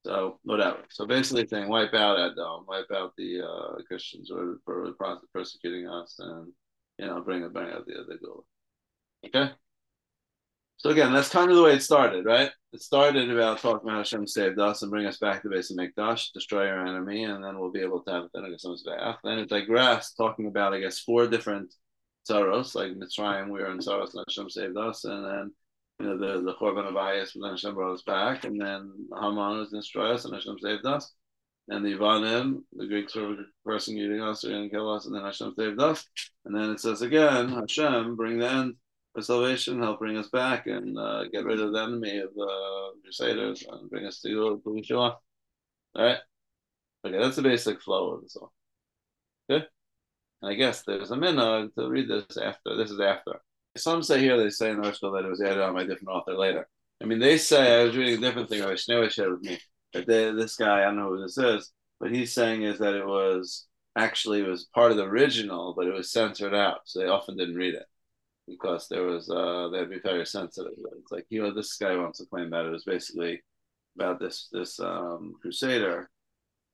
So 0.05 0.39
whatever. 0.43 0.79
So 0.89 1.05
basically, 1.05 1.47
saying 1.47 1.69
wipe 1.69 1.93
out 1.93 2.19
Edom, 2.19 2.65
wipe 2.67 2.91
out 2.93 3.13
the 3.17 3.41
uh, 3.41 3.81
Christians 3.87 4.29
who 4.29 4.59
are 4.67 5.19
persecuting 5.33 5.87
us, 5.87 6.15
and 6.19 6.51
you 6.97 7.05
know 7.05 7.21
bring 7.21 7.47
bring 7.49 7.69
out 7.69 7.85
the 7.85 8.01
other 8.01 8.17
goal. 8.23 8.45
Okay. 9.25 9.51
So 10.77 10.89
again, 10.89 11.13
that's 11.13 11.29
kind 11.29 11.49
of 11.49 11.55
the 11.55 11.63
way 11.63 11.73
it 11.73 11.83
started, 11.83 12.25
right? 12.25 12.51
It 12.73 12.81
started 12.81 13.29
about 13.29 13.59
talking 13.59 13.87
about 13.87 13.99
Hashem 13.99 14.27
saved 14.27 14.59
us 14.59 14.81
and 14.81 14.91
bring 14.91 15.05
us 15.05 15.17
back 15.17 15.41
to 15.41 15.47
the 15.47 15.55
base 15.55 15.71
of 15.71 15.77
Mikdash, 15.77 16.33
destroy 16.33 16.67
our 16.67 16.85
enemy, 16.85 17.23
and 17.23 17.43
then 17.43 17.57
we'll 17.57 17.71
be 17.71 17.81
able 17.81 18.01
to 18.01 18.11
have 18.11 18.23
then 18.33 18.55
back. 18.85 19.19
Then 19.23 19.39
it 19.39 19.49
digressed, 19.49 20.17
talking 20.17 20.47
about 20.47 20.73
I 20.73 20.79
guess 20.79 20.99
four 20.99 21.27
different 21.27 21.73
sorrows, 22.23 22.75
like 22.75 22.93
Mitzrayim, 22.93 23.45
we 23.45 23.59
were 23.59 23.71
in 23.71 23.81
sorrows 23.81 24.13
and 24.13 24.25
Hashem 24.27 24.49
saved 24.49 24.77
us, 24.77 25.05
and 25.05 25.23
then 25.23 25.51
you 25.99 26.07
know 26.07 26.17
the 26.17 26.41
the 26.41 26.55
Chorban 26.55 26.87
of 26.87 26.95
Ayas, 26.95 27.31
but 27.33 27.41
then 27.43 27.51
Hashem 27.51 27.75
brought 27.75 27.93
us 27.93 28.03
back, 28.03 28.43
and 28.43 28.59
then 28.59 29.07
Haman 29.13 29.59
was 29.59 29.69
destroy 29.69 30.13
us 30.13 30.25
and 30.25 30.33
Hashem 30.33 30.57
saved 30.59 30.85
us, 30.85 31.13
and 31.69 31.85
the 31.85 31.93
Ivanim, 31.93 32.63
the 32.73 32.87
Greeks 32.87 33.15
were 33.15 33.37
persecuting 33.63 34.21
us, 34.21 34.41
they're 34.41 34.51
going 34.51 34.63
to 34.63 34.69
kill 34.69 34.91
us, 34.91 35.05
and 35.05 35.15
then 35.15 35.23
Hashem 35.23 35.53
saved 35.55 35.81
us, 35.81 36.05
and 36.45 36.55
then 36.55 36.71
it 36.71 36.79
says 36.79 37.01
again, 37.01 37.49
Hashem 37.49 38.15
bring 38.15 38.39
the 38.39 38.49
end 38.49 38.75
for 39.13 39.21
salvation, 39.21 39.79
help 39.79 39.99
bring 39.99 40.17
us 40.17 40.29
back 40.29 40.67
and 40.67 40.97
uh, 40.97 41.25
get 41.25 41.45
rid 41.45 41.59
of 41.59 41.71
the 41.71 41.79
enemy 41.81 42.17
of 42.17 42.33
the 42.33 42.91
Crusaders 43.03 43.63
and 43.69 43.89
bring 43.89 44.05
us 44.05 44.21
to 44.21 44.61
Yeshua. 44.65 45.15
All 45.95 46.03
right. 46.03 46.17
Okay, 47.05 47.17
that's 47.17 47.35
the 47.35 47.41
basic 47.41 47.81
flow 47.81 48.13
of 48.13 48.23
the 48.23 48.29
song. 48.29 48.49
Okay. 49.49 49.65
And 50.41 50.51
I 50.51 50.55
guess 50.55 50.83
there's 50.83 51.11
a 51.11 51.15
minhag 51.15 51.73
to 51.75 51.89
read 51.89 52.09
this 52.09 52.37
after. 52.37 52.75
This 52.75 52.91
is 52.91 52.99
after. 52.99 53.41
Some 53.75 54.03
say 54.03 54.19
here 54.19 54.37
they 54.37 54.49
say 54.49 54.71
in 54.71 54.83
article 54.83 55.11
that 55.11 55.25
it 55.25 55.29
was 55.29 55.41
added 55.41 55.61
on 55.61 55.73
by 55.73 55.81
a 55.81 55.85
different 55.87 56.09
author 56.09 56.33
later. 56.33 56.67
I 57.01 57.05
mean, 57.05 57.19
they 57.19 57.37
say 57.37 57.81
I 57.81 57.83
was 57.83 57.97
reading 57.97 58.17
a 58.17 58.21
different 58.21 58.49
thing. 58.49 58.61
I 58.61 58.71
Shnewa 58.73 59.11
shared 59.11 59.31
with 59.31 59.41
me 59.41 59.59
that 59.93 60.07
they, 60.07 60.31
this 60.31 60.55
guy 60.55 60.81
I 60.81 60.85
don't 60.85 60.97
know 60.97 61.09
who 61.09 61.21
this 61.21 61.37
is, 61.37 61.71
but 61.99 62.11
he's 62.11 62.33
saying 62.33 62.63
is 62.63 62.79
that 62.79 62.93
it 62.93 63.05
was 63.05 63.67
actually 63.95 64.41
it 64.41 64.47
was 64.47 64.65
part 64.73 64.91
of 64.91 64.97
the 64.97 65.03
original, 65.03 65.73
but 65.75 65.87
it 65.87 65.93
was 65.93 66.11
censored 66.11 66.55
out, 66.55 66.81
so 66.85 66.99
they 66.99 67.07
often 67.07 67.35
didn't 67.35 67.55
read 67.55 67.75
it 67.75 67.85
because 68.47 68.87
there 68.87 69.03
was 69.03 69.29
uh 69.29 69.69
they'd 69.71 69.89
be 69.89 69.99
very 69.99 70.25
sensitive. 70.25 70.73
It's 70.99 71.11
like 71.11 71.25
you 71.29 71.41
know 71.41 71.53
this 71.53 71.75
guy 71.77 71.95
wants 71.95 72.19
to 72.19 72.25
claim 72.25 72.49
that 72.51 72.65
it 72.65 72.71
was 72.71 72.83
basically 72.83 73.41
about 73.95 74.19
this 74.19 74.49
this 74.51 74.79
um, 74.79 75.35
crusader 75.41 76.09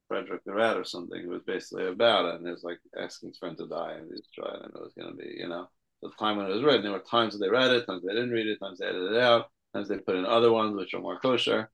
Frederick 0.09 0.43
the 0.43 0.53
Rat 0.53 0.75
or 0.75 0.83
something. 0.83 1.21
It 1.21 1.29
was 1.29 1.43
basically 1.45 1.87
about 1.87 2.25
it, 2.25 2.35
and 2.35 2.47
it 2.47 2.51
was 2.51 2.63
like 2.63 2.79
asking 2.97 3.29
his 3.29 3.37
friend 3.37 3.55
to 3.57 3.67
die, 3.67 3.93
and 3.93 4.09
he's 4.11 4.27
trying, 4.33 4.61
and 4.63 4.73
it 4.73 4.81
was 4.81 4.93
going 4.97 5.11
to 5.11 5.15
be, 5.15 5.35
you 5.37 5.47
know, 5.47 5.69
the 6.01 6.09
time 6.19 6.37
when 6.37 6.47
it 6.47 6.53
was 6.53 6.63
written. 6.63 6.83
There 6.83 6.91
were 6.91 6.99
times 6.99 7.33
that 7.33 7.39
they 7.39 7.49
read 7.49 7.71
it, 7.71 7.85
times 7.85 8.03
they 8.03 8.13
didn't 8.13 8.31
read 8.31 8.47
it, 8.47 8.59
times 8.59 8.79
they 8.79 8.87
edited 8.87 9.13
it 9.13 9.21
out, 9.21 9.51
times 9.73 9.87
they 9.87 9.99
put 9.99 10.15
in 10.15 10.25
other 10.25 10.51
ones 10.51 10.75
which 10.75 10.93
are 10.93 10.99
more 10.99 11.19
kosher, 11.19 11.69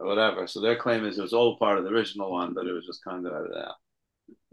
or 0.00 0.06
whatever. 0.06 0.46
So 0.46 0.60
their 0.60 0.76
claim 0.76 1.06
is 1.06 1.18
it 1.18 1.22
was 1.22 1.32
all 1.32 1.58
part 1.58 1.78
of 1.78 1.84
the 1.84 1.90
original 1.90 2.30
one, 2.32 2.54
but 2.54 2.66
it 2.66 2.72
was 2.72 2.86
just 2.86 3.04
kind 3.04 3.24
of 3.26 3.32
edited 3.32 3.56
out. 3.56 3.76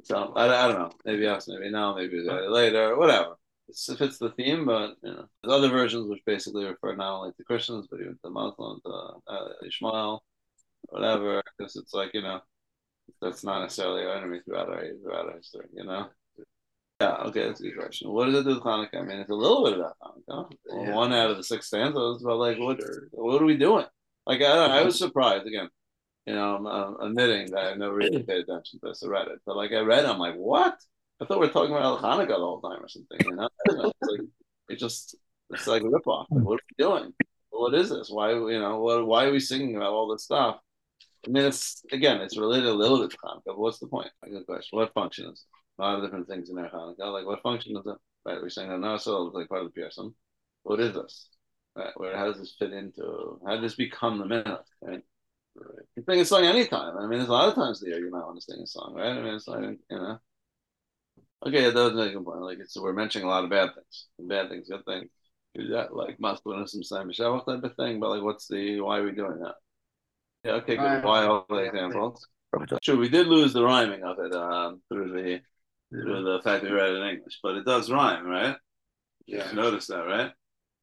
So 0.04 0.34
I, 0.36 0.66
I 0.66 0.68
don't 0.68 0.80
know. 0.80 0.92
Maybe 1.04 1.24
yes, 1.24 1.48
maybe 1.48 1.72
no, 1.72 1.96
maybe 1.96 2.18
it 2.18 2.26
was 2.26 2.52
later, 2.52 2.96
whatever. 2.98 3.36
It's, 3.70 3.88
it 3.90 3.98
fits 3.98 4.18
the 4.18 4.32
theme, 4.32 4.66
but 4.66 4.96
you 5.04 5.12
know, 5.12 5.26
there's 5.42 5.54
other 5.54 5.70
versions 5.70 6.08
which 6.08 6.26
basically 6.26 6.66
refer 6.66 6.96
not 6.96 7.20
only 7.20 7.32
to 7.34 7.44
Christians 7.44 7.88
but 7.90 8.02
even 8.02 8.18
to 8.24 8.30
Muslims, 8.30 8.82
to 8.84 8.92
uh, 9.28 9.48
Ishmael, 9.66 10.24
whatever. 10.90 11.42
Because 11.58 11.76
it's 11.76 11.94
like 11.94 12.14
you 12.14 12.22
know, 12.22 12.42
that's 13.22 13.44
not 13.44 13.62
necessarily 13.62 14.06
our 14.06 14.18
enemy 14.18 14.42
throughout 14.46 14.70
our 14.70 14.84
throughout 15.02 15.28
our 15.28 15.38
history. 15.38 15.68
You 15.74 15.86
know. 15.86 16.10
Yeah. 17.02 17.16
Okay, 17.26 17.48
that's 17.48 17.60
a 17.60 17.64
good 17.64 17.78
question. 17.78 18.12
What 18.12 18.26
does 18.26 18.36
it 18.36 18.44
do 18.44 18.56
with 18.56 18.64
Hanukkah? 18.64 19.00
I 19.00 19.02
mean, 19.02 19.20
it's 19.20 19.32
a 19.32 19.36
little 19.36 19.66
bit 19.66 19.80
about 19.80 19.98
Hanukkah. 20.02 20.52
Yeah. 20.70 20.94
One 20.94 21.12
out 21.12 21.32
of 21.32 21.38
the 21.38 21.44
six 21.44 21.68
stanzas, 21.68 22.22
but 22.24 22.38
like, 22.38 22.60
what? 22.60 22.80
What 23.12 23.42
are 23.42 23.46
we 23.46 23.58
doing? 23.58 23.86
Like, 24.26 24.42
I, 24.42 24.80
I 24.80 24.84
was 24.84 24.98
surprised 24.98 25.48
again 25.48 25.70
you 26.26 26.36
know, 26.36 26.56
I'm, 26.56 26.66
I'm, 26.68 26.96
admitting 27.02 27.52
that 27.52 27.74
I 27.74 27.76
never 27.76 27.96
really 27.96 28.24
paid 28.24 28.44
attention 28.44 28.80
to 28.80 28.88
this. 28.88 29.04
I 29.04 29.08
read 29.08 29.28
it, 29.28 29.40
but 29.46 29.58
like 29.58 29.72
I 29.72 29.80
read, 29.80 30.06
it, 30.06 30.10
I'm 30.10 30.20
like, 30.20 30.36
what? 30.36 30.78
I 31.24 31.26
thought 31.26 31.40
we 31.40 31.48
are 31.48 31.52
talking 31.52 31.76
about 31.76 32.02
Hanukkah 32.02 32.28
the 32.28 32.36
whole 32.36 32.62
time 32.62 32.84
or 32.84 32.90
something. 32.90 33.18
You 33.24 33.36
know, 33.36 33.50
it's 33.66 34.12
like 34.12 34.20
it 34.70 34.80
just 34.80 35.16
it's 35.52 35.68
like 35.68 35.82
a 35.82 35.86
ripoff. 35.86 36.26
What 36.30 36.60
are 36.60 36.66
we 36.78 36.84
doing? 36.84 37.14
What 37.50 37.74
is 37.74 37.90
this? 37.90 38.10
Why 38.10 38.32
you 38.32 38.60
know 38.60 38.82
what? 38.82 39.06
Why 39.06 39.26
are 39.26 39.32
we 39.32 39.40
singing 39.40 39.76
about 39.76 39.94
all 39.94 40.12
this 40.12 40.26
stuff? 40.26 40.58
I 41.26 41.30
mean, 41.30 41.46
it's 41.46 41.82
again, 41.92 42.20
it's 42.20 42.38
related 42.38 42.68
a 42.68 42.74
little 42.74 43.00
bit 43.00 43.12
to 43.12 43.18
Hanukkah. 43.18 43.58
What's 43.58 43.80
the 43.80 43.88
point? 43.88 44.10
Good 44.24 44.46
question. 44.46 44.78
What 44.78 44.94
function 44.94 45.26
is 45.26 45.46
it? 45.46 45.82
A 45.82 45.86
lot 45.86 45.96
of 45.98 46.04
different 46.04 46.28
things 46.28 46.50
in 46.50 46.56
there 46.56 46.70
Hanukkah. 46.74 47.14
Like, 47.14 47.26
what 47.26 47.42
function 47.42 47.78
is 47.78 47.86
it? 47.86 47.98
Right, 48.26 48.42
we're 48.42 48.50
saying 48.50 48.70
so 49.00 49.28
it's 49.28 49.36
like 49.36 49.50
part 49.50 49.64
of 49.64 49.74
the 49.74 49.82
Pirsum. 49.82 50.14
What 50.64 50.80
is 50.80 50.94
this? 50.94 51.30
Right, 51.76 51.92
where 51.96 52.18
how 52.18 52.26
does 52.26 52.40
this 52.40 52.56
fit 52.60 52.74
into? 52.74 53.40
How 53.46 53.54
does 53.54 53.62
this 53.62 53.76
become 53.76 54.20
the 54.20 54.26
minute? 54.26 54.62
Right 54.82 55.04
Right. 55.56 55.86
You 55.96 56.04
sing 56.04 56.20
a 56.20 56.26
song 56.26 56.46
anytime. 56.46 56.98
I 56.98 57.02
mean, 57.02 57.20
there's 57.20 57.30
a 57.30 57.34
lot 57.34 57.50
of 57.50 57.56
times 57.56 57.80
the 57.80 57.90
year 57.90 58.00
you 58.00 58.10
might 58.10 58.26
want 58.26 58.40
to 58.40 58.42
sing 58.42 58.62
a 58.62 58.68
song, 58.68 58.96
right? 58.96 59.12
I 59.12 59.22
mean, 59.22 59.36
it's 59.36 59.48
like, 59.48 59.62
you 59.62 59.80
know. 59.92 60.18
Okay, 61.46 61.64
that 61.66 61.74
doesn't 61.74 61.98
make 61.98 62.16
a 62.16 62.22
point. 62.22 62.42
Like, 62.42 62.60
it's, 62.60 62.80
we're 62.80 62.94
mentioning 62.94 63.28
a 63.28 63.30
lot 63.30 63.44
of 63.44 63.50
bad 63.50 63.70
things. 63.74 64.08
Bad 64.20 64.50
things, 64.50 64.70
good 64.70 64.86
things. 64.86 65.10
Do 65.56 65.68
that, 65.70 65.96
like, 65.96 66.18
masculinism, 66.18 66.84
Sam 66.84 67.08
Michelle 67.08 67.42
type 67.42 67.64
of 67.64 67.76
thing, 67.76 68.00
but, 68.00 68.10
like, 68.10 68.24
what's 68.24 68.48
the, 68.48 68.80
why 68.82 69.00
are 69.00 69.04
we 69.04 69.12
doing 69.12 69.40
that? 69.40 69.56
Yeah, 70.44 70.52
okay, 70.54 70.76
good. 70.76 71.04
Why 71.04 71.26
all 71.26 71.46
the 71.50 71.58
examples? 71.58 72.28
Sure, 72.82 72.98
we 72.98 73.10
did 73.10 73.28
lose 73.28 73.54
the 73.54 73.64
rhyming 73.64 74.04
of 74.04 74.20
it 74.20 74.34
um, 74.34 74.82
through 74.90 75.12
the 75.12 75.42
through 75.90 76.24
the 76.24 76.42
fact 76.44 76.64
that 76.64 76.72
we 76.72 76.76
read 76.76 76.92
it 76.92 77.02
in 77.02 77.08
English, 77.08 77.40
but 77.42 77.56
it 77.56 77.66
does 77.66 77.90
rhyme, 77.90 78.26
right? 78.26 78.56
Yeah. 79.26 79.52
Notice 79.54 79.88
that, 79.88 80.06
right? 80.06 80.32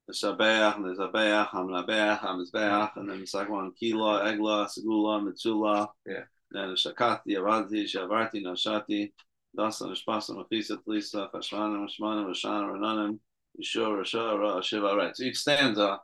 the 0.07 0.13
Shabeach, 0.13 0.75
and 0.75 0.85
the 0.85 0.95
Zabeach, 0.95 1.49
Hamlabeach, 1.49 2.19
Hamizbeach, 2.19 2.91
and 2.97 3.09
then 3.09 3.21
the 3.21 3.27
second 3.27 3.53
one, 3.53 3.71
Kila, 3.79 4.25
Egla, 4.25 4.67
Segula, 4.67 5.21
Mitzula. 5.21 5.87
Yeah. 6.05 6.23
Then 6.51 6.69
the 6.69 6.75
Shakati, 6.75 7.27
Avati, 7.27 7.83
Shavarti, 7.83 8.43
Nashati, 8.43 9.11
Dasa, 9.57 9.83
Nishpasa, 9.83 10.31
Mafisa, 10.31 10.77
Tlisa, 10.83 11.31
Fashmana, 11.31 11.85
Mashmana, 11.85 12.25
Rashana, 12.25 12.71
Rananim, 12.71 13.19
Yeshua, 13.59 14.01
Rasha, 14.01 14.39
Ra, 14.39 14.61
Shiva, 14.61 14.95
right. 14.95 15.15
So 15.15 15.23
each 15.23 15.37
stanza, 15.37 15.99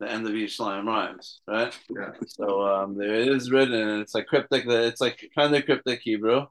the 0.00 0.10
end 0.10 0.26
of 0.26 0.34
each 0.34 0.58
line 0.60 0.86
rhymes, 0.86 1.40
right? 1.46 1.76
Yeah. 1.90 2.12
So 2.26 2.66
um, 2.66 2.96
there 2.96 3.14
it 3.14 3.28
is 3.28 3.50
written, 3.50 3.74
and 3.74 4.00
it's 4.00 4.14
like 4.14 4.26
cryptic, 4.26 4.64
it's 4.66 5.00
like 5.00 5.28
kind 5.34 5.54
of 5.54 5.64
cryptic 5.64 6.00
Hebrew 6.02 6.46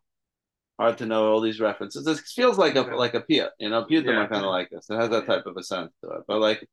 hard 0.80 0.98
to 1.00 1.06
know 1.06 1.32
all 1.32 1.42
these 1.42 1.60
references. 1.60 2.06
It 2.08 2.20
feels 2.20 2.58
like 2.58 2.76
a 2.76 2.82
like 2.82 3.14
a 3.14 3.22
pia, 3.22 3.52
you 3.60 3.70
know, 3.70 3.84
pia 3.86 4.02
yeah. 4.02 4.28
kind 4.28 4.46
of 4.46 4.52
like 4.52 4.70
this. 4.70 4.90
It 4.90 4.96
has 4.96 5.10
that 5.10 5.26
type 5.26 5.46
of 5.46 5.58
a 5.58 5.64
sense 5.64 5.92
to 6.04 6.10
it. 6.12 6.24
But 6.28 6.40
like, 6.40 6.68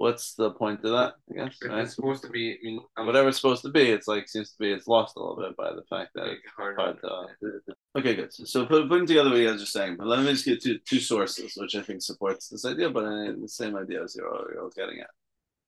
what's 0.00 0.32
the 0.32 0.50
point 0.52 0.82
of 0.82 0.92
that? 0.92 1.12
I 1.30 1.34
guess 1.34 1.58
right? 1.62 1.80
it's 1.80 1.94
supposed 1.94 2.22
to 2.22 2.30
be. 2.30 2.52
I 2.52 2.64
mean, 2.64 2.80
whatever 2.96 3.28
it's 3.28 3.36
supposed 3.36 3.62
to 3.62 3.68
be, 3.68 3.90
it's 3.90 4.08
like 4.08 4.28
seems 4.28 4.50
to 4.52 4.58
be 4.58 4.72
it's 4.72 4.86
lost 4.86 5.14
a 5.16 5.20
little 5.20 5.36
bit 5.36 5.54
by 5.58 5.74
the 5.74 5.84
fact 5.90 6.12
that 6.14 6.26
it's 6.26 6.40
hard. 6.56 6.76
hard 6.76 6.98
to, 7.02 7.06
uh, 7.06 7.98
okay, 7.98 8.14
good. 8.14 8.32
So 8.32 8.64
put, 8.64 8.88
putting 8.88 9.06
together 9.06 9.28
what 9.28 9.38
you 9.38 9.50
guys 9.50 9.62
are 9.62 9.66
saying, 9.66 9.96
but 9.98 10.06
let 10.06 10.20
me 10.20 10.32
just 10.32 10.46
get 10.46 10.62
two 10.62 10.78
two 10.88 11.00
sources, 11.00 11.52
which 11.54 11.76
I 11.76 11.82
think 11.82 12.00
supports 12.00 12.48
this 12.48 12.64
idea, 12.64 12.88
but 12.88 13.04
I, 13.04 13.32
the 13.38 13.46
same 13.46 13.76
idea 13.76 14.02
as 14.02 14.16
you're, 14.16 14.50
you're 14.54 14.70
getting 14.74 15.00
at. 15.00 15.10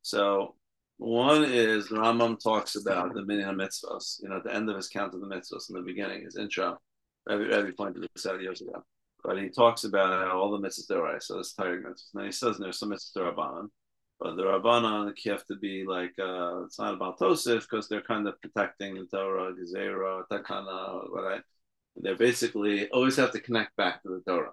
So 0.00 0.54
one 0.96 1.44
is 1.44 1.88
the 1.88 1.96
Rambam 1.96 2.42
talks 2.42 2.74
about 2.74 3.12
the 3.12 3.26
minyan 3.26 3.56
mitzvahs. 3.56 4.22
You 4.22 4.30
know, 4.30 4.38
at 4.38 4.44
the 4.44 4.54
end 4.54 4.70
of 4.70 4.76
his 4.76 4.88
count 4.88 5.12
of 5.12 5.20
the 5.20 5.26
mitzvahs 5.26 5.68
in 5.68 5.76
the 5.76 5.82
beginning, 5.82 6.24
his 6.24 6.38
intro 6.38 6.78
Rabbi, 7.28 7.54
Rabbi 7.54 7.70
pointed 7.76 8.08
this 8.14 8.24
out 8.24 8.40
years 8.40 8.62
ago. 8.62 8.82
But 9.22 9.38
he 9.38 9.50
talks 9.50 9.84
about 9.84 10.30
all 10.30 10.50
the 10.50 10.66
mitzvahs 10.66 10.98
right. 10.98 11.22
so 11.22 11.38
it's 11.38 11.52
tiring 11.52 11.82
mitzvahs. 11.82 12.14
And 12.14 12.24
he 12.24 12.32
says 12.32 12.56
there's 12.56 12.78
some 12.78 12.90
mitzvahs 12.92 13.34
rabbanon, 13.36 13.68
but 14.22 14.36
the 14.36 14.42
rabbanon 14.44 15.12
have 15.26 15.44
to 15.46 15.56
be 15.56 15.84
like 15.86 16.12
uh, 16.18 16.64
it's 16.64 16.78
not 16.78 16.94
about 16.94 17.18
Tosif 17.18 17.62
because 17.62 17.88
they're 17.88 18.02
kind 18.02 18.28
of 18.28 18.40
protecting 18.40 18.94
the 18.94 19.06
Torah, 19.06 19.52
Gezerah, 19.52 20.22
Takana, 20.30 21.10
right? 21.10 21.42
They 22.02 22.14
basically 22.14 22.88
always 22.90 23.16
have 23.16 23.32
to 23.32 23.40
connect 23.40 23.76
back 23.76 24.02
to 24.02 24.08
the 24.08 24.22
Torah. 24.30 24.52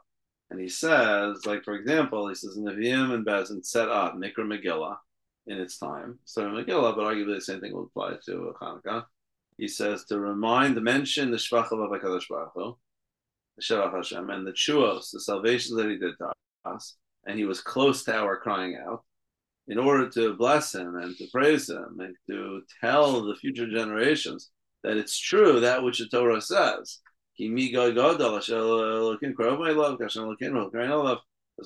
And 0.50 0.60
he 0.60 0.68
says, 0.68 1.46
like 1.46 1.64
for 1.64 1.76
example, 1.76 2.28
he 2.28 2.36
says 2.36 2.58
Nevi'im 2.58 3.14
and 3.14 3.26
Bezin 3.26 3.66
set 3.66 3.90
up 3.90 4.16
Mikra 4.16 4.40
Megillah 4.40 4.98
in 5.48 5.58
its 5.58 5.78
time. 5.78 6.20
So 6.26 6.42
Megillah, 6.44 6.96
but 6.96 7.06
arguably 7.06 7.36
the 7.36 7.42
same 7.42 7.62
thing 7.62 7.74
will 7.74 7.86
apply 7.86 8.16
to 8.26 8.54
Hanukkah 8.62 9.06
he 9.60 9.68
says 9.68 10.06
to 10.06 10.20
remind, 10.20 10.76
to 10.76 10.82
mention 10.82 11.32
the 11.32 11.38
Shvach 11.38 11.72
of 11.72 11.80
HaKadosh 11.80 12.30
Baruch 12.30 12.52
Hu, 12.56 12.78
the 13.58 13.62
Shavach 13.62 13.94
Hashem, 13.94 14.30
and 14.30 14.48
the 14.48 14.54
Chuos, 14.54 15.12
the 15.12 15.20
salvation 15.20 15.76
that 15.76 15.90
he 15.90 15.98
did 15.98 16.14
to 16.18 16.32
us, 16.64 16.96
and 17.28 17.38
he 17.38 17.44
was 17.44 17.60
close 17.60 18.06
to 18.06 18.16
our 18.16 18.38
crying 18.38 18.78
out, 18.78 19.04
in 19.70 19.78
order 19.78 20.10
to 20.10 20.34
bless 20.34 20.74
him 20.74 20.96
and 20.98 21.16
to 21.18 21.28
praise 21.32 21.70
him 21.70 22.00
and 22.00 22.16
to 22.28 22.64
tell 22.82 23.22
the 23.22 23.36
future 23.36 23.70
generations 23.70 24.50
that 24.84 24.98
it's 24.98 25.18
true 25.18 25.60
that 25.60 25.84
which 25.84 26.00
the 26.00 26.08
Torah 26.08 26.42
says. 26.42 27.00
Is 27.38 27.76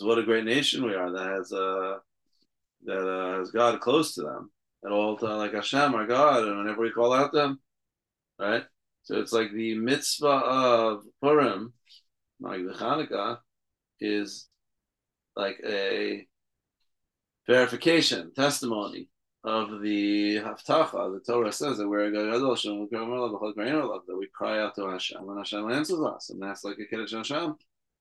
what 0.03 0.17
a 0.17 0.23
great 0.23 0.43
nation 0.43 0.83
we 0.85 0.95
are 0.95 1.11
that 1.11 1.27
has 1.27 1.51
uh, 1.51 1.97
that 2.85 3.07
uh, 3.07 3.39
has 3.39 3.51
God 3.51 3.79
close 3.79 4.15
to 4.15 4.21
them 4.21 4.51
at 4.85 4.91
all 4.91 5.17
time, 5.17 5.37
like 5.37 5.53
Hashem, 5.53 5.95
our 5.95 6.05
God, 6.05 6.43
and 6.43 6.57
whenever 6.57 6.81
we 6.81 6.91
call 6.91 7.13
out 7.13 7.31
to 7.33 7.43
Him, 7.43 7.59
right? 8.39 8.63
So 9.03 9.19
it's 9.19 9.31
like 9.31 9.51
the 9.51 9.75
mitzvah 9.75 10.27
of 10.27 11.03
Purim, 11.21 11.73
like 12.39 12.65
the 12.65 12.73
Hanukkah, 12.73 13.37
is 13.99 14.47
like 15.35 15.59
a 15.65 16.27
verification, 17.47 18.31
testimony 18.33 19.07
of 19.43 19.81
the 19.81 20.37
Haftacha. 20.37 21.13
The 21.13 21.21
Torah 21.25 21.51
says 21.51 21.77
that 21.77 21.87
we're 21.87 22.11
that 22.11 24.17
we 24.17 24.27
cry 24.27 24.61
out 24.61 24.75
to 24.75 24.87
Hashem, 24.87 25.27
and 25.27 25.37
Hashem 25.37 25.71
answers 25.71 25.99
us, 25.99 26.29
and 26.29 26.41
that's 26.41 26.63
like 26.63 26.79
a 26.79 26.85
Kiddush 26.85 27.13
Hashem. 27.13 27.55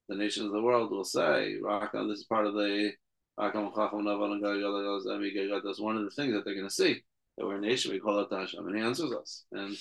The 0.09 0.17
nations 0.17 0.47
of 0.47 0.53
the 0.53 0.63
world 0.63 0.91
will 0.91 1.05
say, 1.05 1.57
this 1.59 2.19
is 2.19 2.25
part 2.25 2.47
of 2.47 2.55
the 2.55 2.93
that's 3.39 3.55
one 5.81 5.97
of 5.97 6.05
the 6.05 6.11
things 6.15 6.35
that 6.35 6.45
they're 6.45 6.55
going 6.55 6.69
to 6.69 6.75
see. 6.75 7.03
That 7.39 7.47
we're 7.47 7.57
a 7.57 7.61
nation, 7.61 7.93
we 7.93 7.99
call 7.99 8.21
out 8.21 8.29
to 8.31 8.37
Hashem, 8.37 8.67
and 8.67 8.77
He 8.77 8.83
answers 8.83 9.13
us. 9.13 9.45
And 9.53 9.75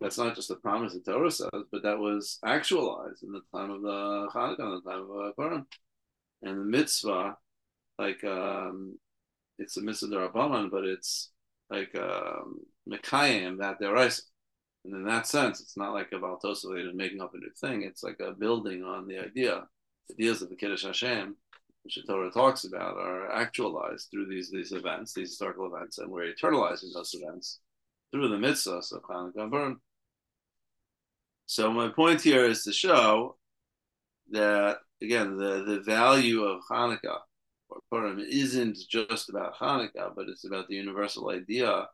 that's 0.00 0.18
not 0.18 0.34
just 0.34 0.50
a 0.50 0.56
promise 0.56 0.92
the 0.92 1.00
Torah 1.00 1.30
says, 1.30 1.48
but 1.72 1.82
that 1.82 1.98
was 1.98 2.38
actualized 2.44 3.22
in 3.22 3.32
the 3.32 3.40
time 3.54 3.70
of 3.70 3.80
the 3.82 4.28
Hanukkah, 4.34 4.60
in 4.60 4.82
the 4.84 4.90
time 4.90 5.02
of 5.02 5.10
uh, 5.10 5.32
Purim. 5.32 5.66
And 6.42 6.58
the 6.58 6.64
mitzvah, 6.64 7.36
like 8.00 8.24
um, 8.24 8.98
it's 9.58 9.76
a 9.76 9.82
mitzvah 9.82 10.08
derabanan, 10.08 10.70
but 10.70 10.84
it's 10.84 11.30
like 11.68 11.94
um, 11.96 12.60
mekayim 12.88 13.58
that 13.58 13.78
deraisa. 13.80 14.22
And 14.84 14.94
in 14.94 15.04
that 15.04 15.26
sense, 15.26 15.60
it's 15.60 15.76
not 15.76 15.92
like 15.92 16.08
a 16.12 16.16
Baltosavate 16.16 16.94
making 16.94 17.20
up 17.20 17.34
a 17.34 17.36
new 17.36 17.50
thing. 17.60 17.82
It's 17.82 18.02
like 18.02 18.18
a 18.20 18.32
building 18.32 18.82
on 18.82 19.06
the 19.06 19.18
idea. 19.18 19.64
The 20.08 20.14
ideas 20.14 20.40
of 20.40 20.48
the 20.48 20.56
Kiddush 20.56 20.84
Hashem, 20.84 21.36
which 21.84 21.96
the 21.96 22.02
Torah 22.02 22.30
talks 22.30 22.64
about, 22.64 22.96
are 22.96 23.30
actualized 23.30 24.08
through 24.10 24.28
these 24.28 24.50
these 24.50 24.72
events, 24.72 25.12
these 25.12 25.28
historical 25.28 25.66
events, 25.66 25.98
and 25.98 26.10
we're 26.10 26.32
eternalizing 26.32 26.94
those 26.94 27.14
events 27.14 27.60
through 28.10 28.28
the 28.28 28.38
mitzvah 28.38 28.80
of 28.92 29.02
Hanukkah 29.02 29.66
and. 29.66 29.76
So 31.46 31.72
my 31.72 31.88
point 31.88 32.22
here 32.22 32.44
is 32.44 32.62
to 32.62 32.72
show 32.72 33.36
that 34.30 34.78
again 35.02 35.36
the, 35.36 35.64
the 35.66 35.80
value 35.80 36.44
of 36.44 36.62
Hanukkah 36.70 37.18
or 37.70 37.80
Purim 37.90 38.18
isn't 38.18 38.76
just 38.88 39.28
about 39.28 39.54
Hanukkah, 39.54 40.14
but 40.14 40.28
it's 40.28 40.44
about 40.44 40.68
the 40.68 40.74
universal 40.74 41.30
idea 41.30 41.88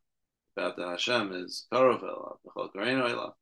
about 0.57 0.77
the 0.77 0.89
Hashem 0.89 1.33
is 1.33 1.67
Chol 1.73 2.01
Karinoila, 2.75 3.33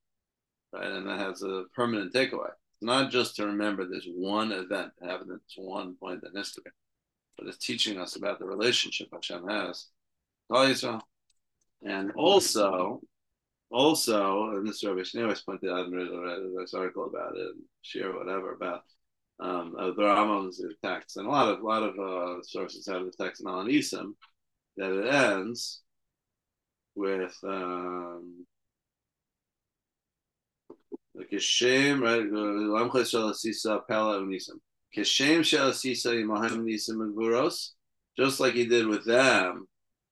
right? 0.72 0.90
And 0.90 1.06
that 1.06 1.20
has 1.20 1.42
a 1.42 1.64
permanent 1.74 2.12
takeaway. 2.12 2.50
It's 2.50 2.82
not 2.82 3.10
just 3.10 3.36
to 3.36 3.46
remember 3.46 3.86
this 3.86 4.06
one 4.14 4.52
event 4.52 4.92
that 4.98 5.10
happened 5.10 5.30
at 5.32 5.38
this 5.46 5.54
one 5.56 5.94
point 5.96 6.24
in 6.24 6.36
history, 6.36 6.72
but 7.38 7.46
it's 7.46 7.58
teaching 7.58 7.98
us 7.98 8.16
about 8.16 8.38
the 8.38 8.46
relationship 8.46 9.08
Hashem 9.12 9.46
has. 9.48 9.86
And 11.86 12.12
also 12.16 13.00
also, 13.70 14.50
and 14.50 14.68
this 14.68 14.84
Rabbi 14.84 15.02
always 15.16 15.40
pointed 15.40 15.70
out 15.70 15.86
in 15.86 16.56
this 16.56 16.74
article 16.74 17.06
about 17.06 17.36
it, 17.36 17.52
share 17.82 18.12
whatever 18.12 18.52
about 18.52 18.82
um, 19.40 19.74
uh, 19.78 19.86
the 19.86 20.02
Rambam's 20.02 20.62
text, 20.82 21.16
and 21.16 21.26
a 21.26 21.30
lot 21.30 21.48
of 21.48 21.60
a 21.60 21.66
lot 21.66 21.82
of 21.82 21.98
uh, 21.98 22.42
sources 22.42 22.86
have 22.86 23.04
the 23.04 23.12
text 23.12 23.42
Al 23.46 23.64
that 23.64 24.92
it 24.92 25.14
ends 25.14 25.82
with 26.94 27.34
um, 27.44 28.46
shame, 31.38 32.02
right? 32.02 32.24
Lamcha 32.24 33.08
shel 33.08 33.30
asisa 33.30 33.80
pella 33.88 34.20
unisim. 34.20 34.60
Kishem 34.96 35.44
shel 35.44 35.70
asisa 35.70 36.14
yimahem 36.14 36.64
nisim 36.64 37.02
and 37.02 37.52
just 38.16 38.38
like 38.38 38.54
he 38.54 38.66
did 38.66 38.86
with 38.86 39.04
them, 39.04 39.66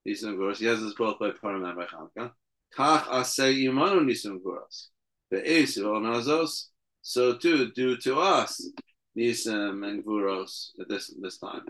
nisim 0.06 0.30
and 0.30 0.38
guros. 0.38 0.58
He 0.58 0.66
has 0.66 0.80
this 0.80 0.94
both 0.94 1.18
by 1.18 1.30
Purim 1.30 1.64
and 1.64 1.76
by 1.76 1.86
Hanukkah. 1.86 2.32
Kach 2.76 3.04
asay 3.04 3.64
yimanu 3.64 4.04
nisim 4.04 4.40
guros. 4.40 4.88
Be'esu 5.30 5.84
onazos. 5.84 6.66
So 7.02 7.36
too, 7.36 7.72
do 7.72 7.96
to 7.98 8.20
us 8.20 8.70
nisim 9.16 9.86
and 9.86 10.04
guros 10.04 10.70
at 10.80 10.88
this 10.88 11.12
this 11.20 11.38
time, 11.38 11.66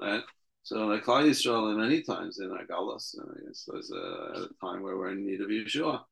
right? 0.00 0.22
So 0.62 0.86
like 0.86 1.04
Klal 1.04 1.28
Yisrael, 1.28 1.76
many 1.76 2.02
times 2.02 2.38
in 2.38 2.50
our 2.50 2.64
galus, 2.64 3.14
I 3.20 3.46
guess 3.46 3.68
there's 3.70 3.90
a, 3.90 3.96
a 3.96 4.48
time 4.60 4.82
where 4.82 4.96
we're 4.96 5.12
in 5.12 5.26
need 5.26 5.40
of 5.42 5.48
Yeshua, 5.48 6.02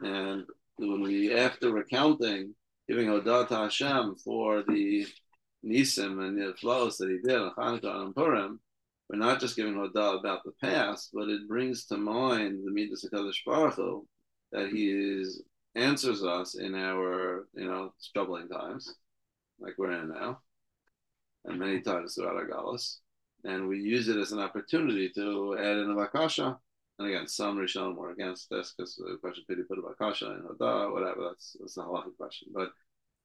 and 0.00 0.44
when 0.76 1.00
we, 1.00 1.32
after 1.32 1.72
recounting, 1.72 2.54
giving 2.88 3.08
Odah 3.08 3.46
to 3.48 3.56
Hashem 3.56 4.16
for 4.16 4.62
the 4.62 5.06
Nisim 5.64 6.22
and 6.26 6.38
the 6.38 6.54
flows 6.54 6.96
that 6.98 7.10
he 7.10 7.18
did 7.18 7.38
on 7.38 7.52
Hanukkah 7.56 8.04
and 8.04 8.14
Purim, 8.14 8.60
we're 9.08 9.18
not 9.18 9.40
just 9.40 9.56
giving 9.56 9.78
Odah 9.78 10.18
about 10.18 10.42
the 10.44 10.52
past, 10.60 11.10
but 11.12 11.28
it 11.28 11.48
brings 11.48 11.86
to 11.86 11.96
mind 11.96 12.64
the 12.64 12.72
Midas 12.72 13.04
HaKadosh 13.04 13.44
Baruch 13.46 13.74
Hu, 13.74 14.06
that 14.52 14.68
he 14.68 14.90
is, 14.90 15.42
answers 15.74 16.24
us 16.24 16.54
in 16.54 16.74
our, 16.74 17.46
you 17.54 17.66
know, 17.66 17.92
troubling 18.12 18.48
times, 18.48 18.94
like 19.58 19.74
we're 19.78 19.92
in 19.92 20.08
now, 20.08 20.40
and 21.44 21.58
many 21.58 21.80
times 21.80 22.14
throughout 22.14 22.36
our 22.36 22.46
galus. 22.46 22.98
And 23.44 23.68
we 23.68 23.78
use 23.78 24.08
it 24.08 24.16
as 24.16 24.32
an 24.32 24.38
opportunity 24.38 25.10
to 25.10 25.56
add 25.58 25.76
in 25.76 25.90
a 25.90 25.94
Bakasha 25.94 26.56
and 26.98 27.08
again, 27.08 27.26
some 27.26 27.58
Rishonim 27.58 27.96
were 27.96 28.12
against 28.12 28.48
this 28.50 28.72
because 28.76 28.94
the 28.96 29.18
question 29.20 29.44
Pidi 29.50 29.66
put 29.66 29.78
about 29.78 29.98
Kasha 29.98 30.30
and 30.30 30.44
Hoda, 30.44 30.92
whatever, 30.92 31.24
that's, 31.24 31.56
that's 31.58 31.76
a 31.76 31.80
halachic 31.80 32.16
question. 32.16 32.48
But 32.54 32.70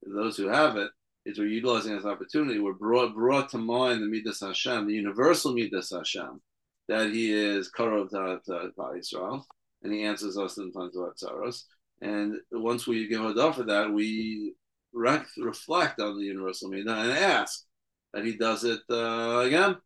those 0.02 0.36
who 0.36 0.48
have 0.48 0.76
it, 0.76 0.90
it, 1.24 1.32
is 1.32 1.38
we're 1.38 1.46
utilizing 1.46 1.94
this 1.94 2.04
opportunity. 2.04 2.58
We're 2.58 2.72
brought 2.72 3.14
brought 3.14 3.48
to 3.50 3.58
mind 3.58 4.02
the 4.02 4.06
Midas 4.06 4.40
Hashem, 4.40 4.86
the 4.86 4.94
universal 4.94 5.52
Midas 5.52 5.90
Hashem, 5.90 6.40
that 6.88 7.10
He 7.10 7.32
is 7.32 7.70
Karov 7.70 8.10
to, 8.10 8.40
to, 8.46 8.98
Israel, 8.98 9.46
and 9.84 9.92
He 9.92 10.02
answers 10.02 10.36
us 10.36 10.58
in 10.58 10.72
times 10.72 10.96
of 10.96 11.14
Atzaros. 11.14 11.64
And 12.00 12.36
once 12.50 12.88
we 12.88 13.06
give 13.06 13.20
Hodah 13.20 13.54
for 13.54 13.64
that, 13.64 13.92
we 13.92 14.54
reflect 14.92 16.00
on 16.00 16.18
the 16.18 16.24
universal 16.24 16.70
Midah 16.70 17.02
and 17.02 17.12
ask 17.12 17.64
that 18.12 18.24
He 18.24 18.36
does 18.36 18.64
it 18.64 18.80
uh, 18.90 19.38
again. 19.40 19.76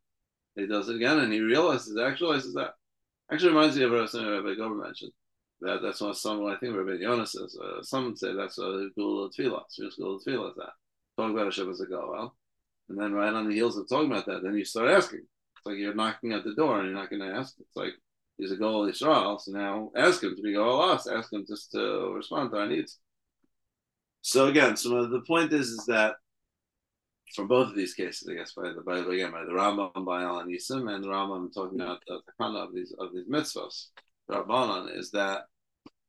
He 0.56 0.66
does 0.66 0.88
it 0.88 0.96
again, 0.96 1.18
and 1.18 1.32
He 1.32 1.40
realizes, 1.40 1.96
actualizes 1.96 2.54
that. 2.54 2.74
Actually, 3.32 3.50
reminds 3.50 3.76
me 3.76 3.84
of 3.84 4.10
something 4.10 4.30
Rabbi 4.30 4.54
Gober 4.54 4.82
mentioned. 4.84 5.12
That 5.60 5.80
that's 5.82 6.00
what 6.00 6.16
some 6.16 6.44
I 6.46 6.56
think 6.56 6.76
Rabbi 6.76 7.00
Yonah 7.00 7.26
says. 7.26 7.56
Uh, 7.56 7.82
some 7.82 8.14
say 8.16 8.34
that's 8.34 8.58
a 8.58 8.88
Gula 8.96 9.30
Tefillah. 9.30 9.62
Serious 9.70 9.96
Gula 9.96 10.18
Tefillah 10.20 10.54
that. 10.56 10.72
Talking 11.16 11.34
about 11.34 11.46
Hashem 11.46 11.70
as 11.70 11.80
a 11.80 11.86
Goel. 11.86 12.34
And 12.88 12.98
then 12.98 13.14
right 13.14 13.32
on 13.32 13.48
the 13.48 13.54
heels 13.54 13.78
of 13.78 13.88
talking 13.88 14.10
about 14.10 14.26
that, 14.26 14.42
then 14.42 14.54
you 14.54 14.64
start 14.64 14.90
asking. 14.90 15.20
It's 15.20 15.66
like 15.66 15.78
you're 15.78 15.94
knocking 15.94 16.32
at 16.32 16.44
the 16.44 16.54
door 16.54 16.78
and 16.78 16.88
you're 16.88 16.98
not 16.98 17.08
going 17.08 17.22
to 17.22 17.34
ask. 17.34 17.54
It's 17.58 17.76
like 17.76 17.94
he's 18.36 18.52
a 18.52 18.56
goal 18.56 18.86
Israel, 18.86 19.38
so 19.38 19.52
now 19.52 19.90
ask 19.96 20.22
him 20.22 20.36
to 20.36 20.42
be 20.42 20.52
goal 20.52 20.82
us. 20.82 21.06
Ask 21.06 21.32
him 21.32 21.46
just 21.48 21.72
to 21.72 22.12
respond 22.14 22.50
to 22.50 22.58
our 22.58 22.66
needs. 22.66 22.98
So 24.26 24.46
again, 24.46 24.74
so 24.74 25.04
the 25.04 25.20
point 25.20 25.52
is 25.52 25.68
is 25.68 25.84
that 25.84 26.14
for 27.34 27.44
both 27.44 27.68
of 27.68 27.74
these 27.74 27.92
cases, 27.92 28.26
I 28.26 28.32
guess, 28.32 28.52
by 28.52 28.72
the 28.72 28.80
by 28.80 29.00
again 29.00 29.32
by 29.32 29.44
the 29.44 29.52
Rambam 29.52 29.90
and 29.94 30.06
by 30.06 30.22
Al 30.22 30.42
Nisim 30.46 30.90
and 30.90 31.04
the 31.04 31.08
Rambam 31.08 31.52
talking 31.52 31.78
about 31.78 32.02
the 32.06 32.20
takana 32.30 32.66
of 32.66 32.74
these 32.74 32.94
of 32.98 33.12
these 33.12 33.28
mitzvahs, 33.28 33.88
the 34.26 34.36
Rabbanan 34.36 34.98
is 34.98 35.10
that 35.10 35.42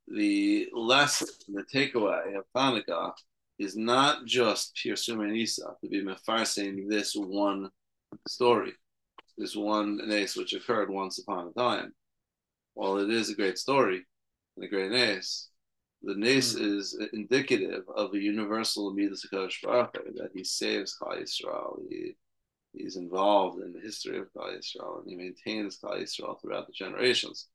the 0.07 0.69
lesson, 0.73 1.27
the 1.49 1.63
takeaway 1.63 2.37
of 2.37 2.45
Hanukkah 2.55 3.11
is 3.59 3.75
not 3.75 4.25
just 4.25 4.77
Pirsum 4.77 5.35
Isa 5.35 5.75
to 5.81 5.89
be 5.89 6.01
mefarsing 6.01 6.87
this 6.87 7.15
one 7.17 7.69
story, 8.29 8.71
this 9.37 9.57
one 9.57 9.99
nace 10.07 10.37
which 10.37 10.53
occurred 10.53 10.89
once 10.89 11.19
upon 11.19 11.49
a 11.49 11.59
time. 11.59 11.93
While 12.75 12.97
it 12.99 13.09
is 13.09 13.29
a 13.29 13.35
great 13.35 13.57
story 13.57 14.05
and 14.55 14.63
a 14.63 14.69
great 14.69 14.91
nace, 14.91 15.49
the 16.05 16.15
nace 16.15 16.55
mm. 16.55 16.77
is 16.77 16.97
indicative 17.13 17.83
of 17.95 18.13
a 18.13 18.19
universal 18.19 18.93
Midas 18.93 19.25
that 19.31 20.29
he 20.33 20.43
saves 20.43 20.95
Klal 21.01 21.19
Yisrael. 21.21 21.79
He, 21.89 22.15
he's 22.73 22.95
involved 22.95 23.61
in 23.61 23.73
the 23.73 23.79
history 23.79 24.19
of 24.19 24.31
Klal 24.33 24.55
Yisrael 24.55 24.99
and 24.99 25.09
he 25.09 25.15
maintains 25.15 25.79
Klal 25.79 26.01
Yisrael 26.01 26.39
throughout 26.39 26.67
the 26.67 26.73
generations. 26.73 27.47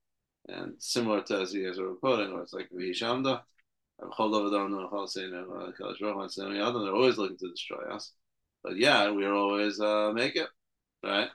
And 0.48 0.74
similar 0.78 1.22
to 1.22 1.42
as 1.42 1.54
you 1.54 1.66
guys 1.66 1.78
are 1.78 1.88
reporting, 1.88 2.32
where 2.32 2.42
it's 2.42 2.52
like 2.52 2.68
Vishamda, 2.70 3.42
they're 4.00 4.08
always 6.94 7.18
looking 7.18 7.36
to 7.36 7.50
destroy 7.50 7.84
us. 7.94 8.12
But 8.64 8.76
yeah, 8.76 9.10
we 9.10 9.26
always 9.26 9.78
uh, 9.78 10.10
make 10.12 10.36
it, 10.36 10.48
right? 11.04 11.28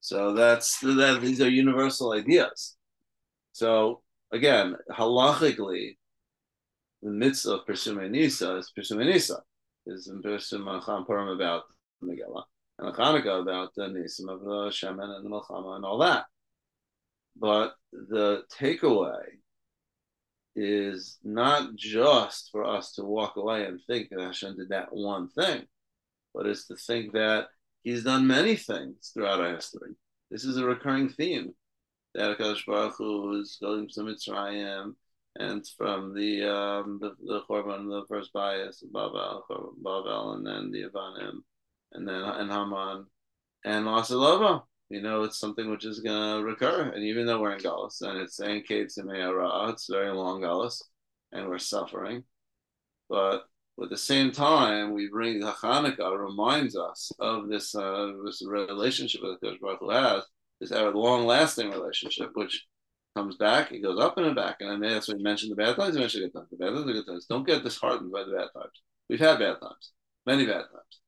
So 0.00 0.32
that's 0.32 0.80
that. 0.80 1.20
These 1.20 1.40
are 1.40 1.48
universal 1.48 2.12
ideas. 2.12 2.76
So 3.52 4.02
again, 4.32 4.76
halachically, 4.90 5.96
the 7.02 7.10
mitzvah 7.10 7.54
of 7.54 7.66
Persume 7.66 8.10
Nisa 8.10 8.56
is 8.56 8.70
Persume 8.74 9.06
Nisa, 9.06 9.42
is 9.86 10.08
in 10.08 10.22
Persume 10.22 10.80
Purim 11.06 11.28
about 11.28 11.64
Megillah, 12.02 12.44
and 12.78 12.94
Hanukkah 12.94 13.42
about 13.42 13.74
the 13.74 13.82
Nisim 13.82 14.28
of 14.28 14.40
the 14.40 14.70
Shemen 14.70 15.16
and 15.16 15.24
the 15.24 15.30
Melchama 15.30 15.76
and 15.76 15.84
all 15.84 15.98
that. 15.98 16.26
But 17.36 17.74
the 17.92 18.42
takeaway 18.52 19.22
is 20.56 21.18
not 21.22 21.76
just 21.76 22.50
for 22.50 22.64
us 22.64 22.92
to 22.94 23.04
walk 23.04 23.36
away 23.36 23.64
and 23.64 23.80
think 23.86 24.08
that 24.10 24.20
Hashem 24.20 24.56
did 24.56 24.70
that 24.70 24.92
one 24.92 25.28
thing, 25.28 25.64
but 26.34 26.46
it's 26.46 26.66
to 26.66 26.76
think 26.76 27.12
that 27.12 27.46
He's 27.84 28.02
done 28.04 28.26
many 28.26 28.56
things 28.56 29.12
throughout 29.14 29.40
our 29.40 29.54
history. 29.54 29.94
This 30.30 30.44
is 30.44 30.56
a 30.56 30.64
recurring 30.64 31.08
theme 31.08 31.54
that 32.14 32.36
Hakadosh 32.36 32.66
Baruch 32.66 32.96
Hu 32.98 33.40
is 33.40 33.56
going 33.62 33.88
to 33.94 34.00
Mitzrayim 34.00 34.94
and 35.36 35.66
from 35.76 36.14
the 36.14 36.44
um, 36.44 36.98
the, 37.00 37.14
the 37.24 37.42
Korban, 37.48 37.88
the 37.88 38.04
first 38.08 38.32
bias, 38.32 38.82
Babel, 38.92 39.44
Babel, 39.82 40.32
and 40.34 40.46
then 40.46 40.70
the 40.70 40.88
Avanim, 40.88 41.40
and 41.92 42.06
then 42.06 42.22
and 42.22 42.50
Haman, 42.50 43.06
and 43.64 43.86
Lasalova. 43.86 44.62
You 44.90 45.02
know, 45.02 45.24
it's 45.24 45.38
something 45.38 45.70
which 45.70 45.84
is 45.84 46.00
going 46.00 46.38
to 46.38 46.44
recur. 46.44 46.90
And 46.94 47.04
even 47.04 47.26
though 47.26 47.40
we're 47.42 47.52
in 47.52 47.60
Galus, 47.60 48.00
and 48.00 48.18
it's 48.18 48.36
saying 48.36 48.64
Kate 48.66 48.86
it's 48.86 48.96
very 48.96 50.12
long 50.12 50.40
Galus, 50.40 50.82
and 51.32 51.46
we're 51.46 51.58
suffering. 51.58 52.24
But 53.10 53.42
at 53.82 53.90
the 53.90 53.96
same 53.96 54.32
time, 54.32 54.92
we 54.92 55.08
bring 55.08 55.40
the 55.40 55.52
Hanukkah 55.52 56.18
reminds 56.18 56.76
us 56.76 57.12
of 57.20 57.48
this 57.48 57.74
uh, 57.74 58.12
this 58.24 58.42
relationship 58.44 59.20
that 59.22 59.40
Kodesh 59.42 59.60
Baruch 59.60 59.80
Hu 59.80 59.90
has, 59.90 60.24
this 60.60 60.70
long 60.70 61.26
lasting 61.26 61.70
relationship, 61.70 62.30
which 62.34 62.66
comes 63.18 63.36
back, 63.36 63.70
he 63.70 63.80
goes 63.80 63.98
up 63.98 64.16
and 64.16 64.26
it 64.26 64.36
back. 64.36 64.56
And 64.60 64.82
then 64.82 64.92
that's 64.92 65.08
when 65.08 65.18
he 65.18 65.24
mentioned 65.24 65.50
the 65.50 65.56
bad 65.56 65.76
times, 65.76 65.94
he 65.94 66.00
mentioned 66.00 66.24
the 66.24 66.28
good 66.28 66.38
times. 66.38 66.50
The 66.50 66.56
bad 66.56 66.70
times, 66.70 66.86
the 66.86 66.92
good 66.92 67.06
times. 67.06 67.26
Don't 67.26 67.46
get 67.46 67.64
disheartened 67.64 68.12
by 68.12 68.22
the 68.22 68.32
bad 68.32 68.48
times. 68.54 68.82
We've 69.08 69.18
had 69.18 69.40
bad 69.40 69.56
times, 69.60 69.92
many 70.24 70.46
bad 70.46 70.66
times. 70.72 71.00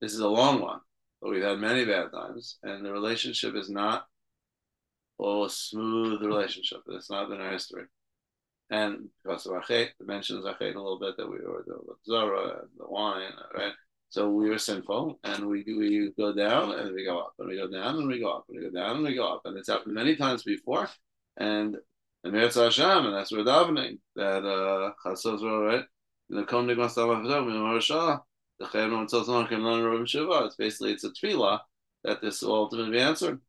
This 0.00 0.14
is 0.14 0.20
a 0.20 0.28
long 0.28 0.60
one, 0.60 0.80
but 1.20 1.30
we've 1.30 1.42
had 1.42 1.58
many 1.58 1.84
bad 1.84 2.12
times, 2.12 2.58
and 2.62 2.84
the 2.84 2.92
relationship 2.92 3.56
is 3.56 3.68
not 3.68 4.06
all 5.18 5.44
a 5.44 5.50
smooth 5.50 6.22
relationship. 6.22 6.78
It's 6.88 7.10
not 7.10 7.28
been 7.28 7.40
our 7.40 7.50
history. 7.50 7.84
And 8.70 9.08
because 9.24 9.46
of 9.46 9.54
Achet, 9.54 9.88
it 9.98 10.06
mentions 10.06 10.44
Achet 10.44 10.76
a 10.76 10.80
little 10.80 11.00
bit 11.00 11.16
that 11.16 11.28
we 11.28 11.38
were 11.38 11.64
the 11.66 11.78
Zara 12.06 12.60
and 12.60 12.68
the 12.78 12.86
wine, 12.86 13.32
right? 13.56 13.72
So 14.10 14.30
we 14.30 14.48
were 14.48 14.58
sinful, 14.58 15.18
and 15.24 15.48
we 15.48 15.64
we 15.66 16.12
go 16.16 16.32
down 16.32 16.78
and 16.78 16.94
we 16.94 17.04
go 17.04 17.18
up, 17.18 17.34
and 17.38 17.48
we 17.48 17.56
go 17.56 17.68
down 17.68 17.96
and 17.96 18.06
we 18.06 18.20
go 18.20 18.30
up, 18.30 18.44
and 18.48 18.58
we 18.58 18.70
go 18.70 18.78
down 18.78 18.96
and 18.96 19.04
we 19.04 19.14
go 19.14 19.34
up, 19.34 19.42
and 19.46 19.58
it's 19.58 19.68
happened 19.68 19.94
many 19.94 20.14
times 20.14 20.44
before. 20.44 20.88
And 21.38 21.76
and 22.24 22.34
Meretz 22.34 22.62
Hashem, 22.62 23.06
and 23.06 23.14
that's 23.14 23.32
where 23.32 23.44
davening 23.44 23.98
that 24.16 24.44
uh 24.44 24.92
Chasos 25.04 25.42
right. 25.66 25.84
The 26.30 26.42
Konig 26.42 26.76
Mastav 26.76 28.22
the 28.58 28.66
Chayim 28.66 29.08
Tzalzon 29.08 29.48
Kim 29.48 30.06
Shiva. 30.06 30.44
It's 30.44 30.56
basically 30.56 30.92
it's 30.92 31.04
a 31.04 31.10
tefillah 31.10 31.60
that 32.04 32.20
this 32.20 32.42
will 32.42 32.54
ultimately 32.54 32.92
be 32.92 33.00
answered, 33.00 33.40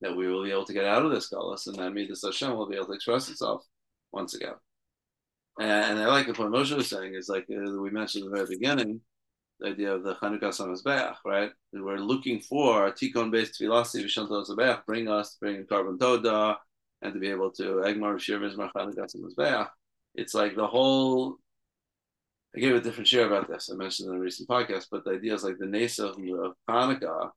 that 0.00 0.16
we 0.16 0.28
will 0.28 0.44
be 0.44 0.50
able 0.50 0.64
to 0.64 0.72
get 0.72 0.84
out 0.84 1.04
of 1.04 1.10
this 1.10 1.30
galus, 1.30 1.66
and 1.66 1.76
that 1.76 1.92
Midas 1.92 2.22
Hashem 2.24 2.52
will 2.52 2.68
be 2.68 2.76
able 2.76 2.86
to 2.86 2.92
express 2.92 3.28
itself 3.28 3.64
once 4.12 4.34
again. 4.34 4.54
And, 5.58 5.70
and 5.70 5.98
I 5.98 6.06
like 6.06 6.26
the 6.26 6.32
point 6.32 6.52
Moshe 6.52 6.74
was 6.74 6.88
saying 6.88 7.14
is 7.14 7.28
like 7.28 7.46
uh, 7.50 7.80
we 7.80 7.90
mentioned 7.90 8.24
at 8.24 8.30
the 8.30 8.36
very 8.36 8.58
beginning 8.58 9.00
the 9.58 9.68
idea 9.68 9.94
of 9.94 10.04
the 10.04 10.14
Chanukah 10.14 10.44
Samazbeach, 10.44 11.16
right? 11.24 11.50
We're 11.72 11.98
looking 11.98 12.40
for 12.40 12.86
a 12.86 12.92
Tikon 12.92 13.30
based 13.30 13.56
philosophy, 13.56 14.04
Vishanto 14.04 14.46
Zabeach, 14.46 14.86
bring 14.86 15.08
us, 15.08 15.36
bring 15.40 15.66
carbon 15.66 15.98
toda, 15.98 16.56
and 17.02 17.12
to 17.14 17.20
be 17.20 17.30
able 17.30 17.50
to. 17.52 17.82
It's 20.14 20.34
like 20.34 20.56
the 20.56 20.66
whole. 20.66 21.36
I 22.54 22.58
gave 22.58 22.74
a 22.74 22.80
different 22.80 23.06
share 23.06 23.26
about 23.26 23.48
this. 23.48 23.70
I 23.72 23.76
mentioned 23.76 24.10
in 24.10 24.16
a 24.16 24.20
recent 24.20 24.48
podcast, 24.48 24.86
but 24.90 25.04
the 25.04 25.12
idea 25.12 25.34
is 25.34 25.44
like 25.44 25.58
the 25.58 25.66
Nesa 25.66 26.10
of 26.10 26.56
Hanukkah 26.68 27.30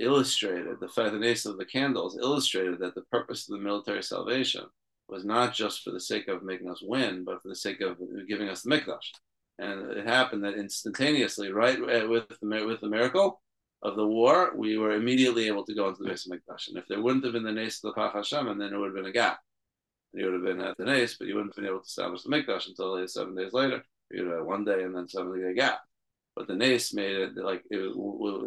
illustrated 0.00 0.80
the 0.80 0.88
fact 0.88 1.12
the 1.12 1.18
Nesa 1.18 1.46
of 1.46 1.58
the 1.58 1.64
candles 1.64 2.18
illustrated 2.20 2.80
that 2.80 2.94
the 2.94 3.02
purpose 3.02 3.48
of 3.48 3.56
the 3.56 3.62
military 3.62 4.02
salvation 4.02 4.64
was 5.08 5.24
not 5.24 5.54
just 5.54 5.82
for 5.82 5.90
the 5.90 6.00
sake 6.00 6.28
of 6.28 6.42
making 6.42 6.70
us 6.70 6.82
win, 6.82 7.24
but 7.24 7.42
for 7.42 7.48
the 7.48 7.56
sake 7.56 7.80
of 7.80 7.98
giving 8.28 8.48
us 8.48 8.62
the 8.62 8.70
mikdash. 8.70 9.10
And 9.58 9.92
it 9.92 10.06
happened 10.06 10.44
that 10.44 10.54
instantaneously, 10.54 11.52
right 11.52 11.78
eh, 11.78 12.04
with 12.04 12.24
the, 12.28 12.66
with 12.66 12.80
the 12.80 12.88
miracle, 12.88 13.40
of 13.82 13.96
the 13.96 14.06
war, 14.06 14.52
we 14.54 14.78
were 14.78 14.92
immediately 14.92 15.48
able 15.48 15.64
to 15.64 15.74
go 15.74 15.88
into 15.88 16.02
the 16.02 16.10
Beis 16.10 16.28
HaMikdash. 16.28 16.68
And 16.68 16.78
if 16.78 16.86
there 16.88 17.02
wouldn't 17.02 17.24
have 17.24 17.32
been 17.32 17.42
the 17.42 17.52
Nes 17.52 17.82
of 17.82 17.92
the 17.92 17.92
Pach 17.94 18.14
Hashemen, 18.14 18.52
and 18.52 18.60
then 18.60 18.70
there 18.70 18.78
would 18.78 18.94
have 18.94 18.94
been 18.94 19.06
a 19.06 19.12
gap. 19.12 19.40
You 20.12 20.26
would 20.26 20.34
have 20.34 20.44
been 20.44 20.60
at 20.60 20.76
the 20.76 20.84
Nes, 20.84 21.16
but 21.16 21.26
you 21.26 21.34
wouldn't 21.34 21.54
have 21.54 21.62
been 21.62 21.70
able 21.70 21.80
to 21.80 21.86
establish 21.86 22.22
the 22.22 22.28
Mikdash 22.28 22.68
until 22.68 23.06
seven 23.08 23.34
days 23.34 23.52
later. 23.52 23.82
You 24.10 24.26
know, 24.26 24.44
one 24.44 24.64
day 24.64 24.82
and 24.82 24.94
then 24.94 25.08
seven 25.08 25.40
day 25.40 25.54
gap. 25.54 25.80
But 26.36 26.46
the 26.46 26.54
Nes 26.54 26.94
made 26.94 27.16
it 27.16 27.36
like 27.36 27.62
it 27.70 27.92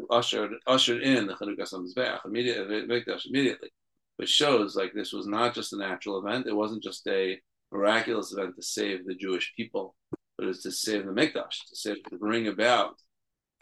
ushered 0.10 0.54
ushered 0.66 1.04
in 1.04 1.28
the 1.28 1.34
Chanukah 1.34 1.72
Mizbeach 1.74 2.26
immediately 2.26 2.78
uh, 2.78 2.86
Mikdash 2.86 3.28
immediately, 3.28 3.70
which 4.18 4.30
shows 4.30 4.76
like 4.76 4.94
this 4.94 5.14
was 5.14 5.28
not 5.28 5.54
just 5.54 5.74
a 5.74 5.78
natural 5.78 6.20
event. 6.20 6.48
It 6.48 6.56
wasn't 6.56 6.84
just 6.84 7.06
a 7.08 7.40
miraculous 7.72 8.32
event 8.32 8.56
to 8.56 8.64
save 8.64 9.06
the 9.06 9.16
Jewish 9.16 9.54
people, 9.56 9.96
but 10.38 10.46
it 10.46 10.48
was 10.48 10.64
to 10.64 10.72
save 10.72 11.06
the 11.06 11.12
Mikdash, 11.12 11.68
to 11.70 11.76
save 11.76 12.04
to 12.10 12.18
bring 12.18 12.48
about 12.48 12.96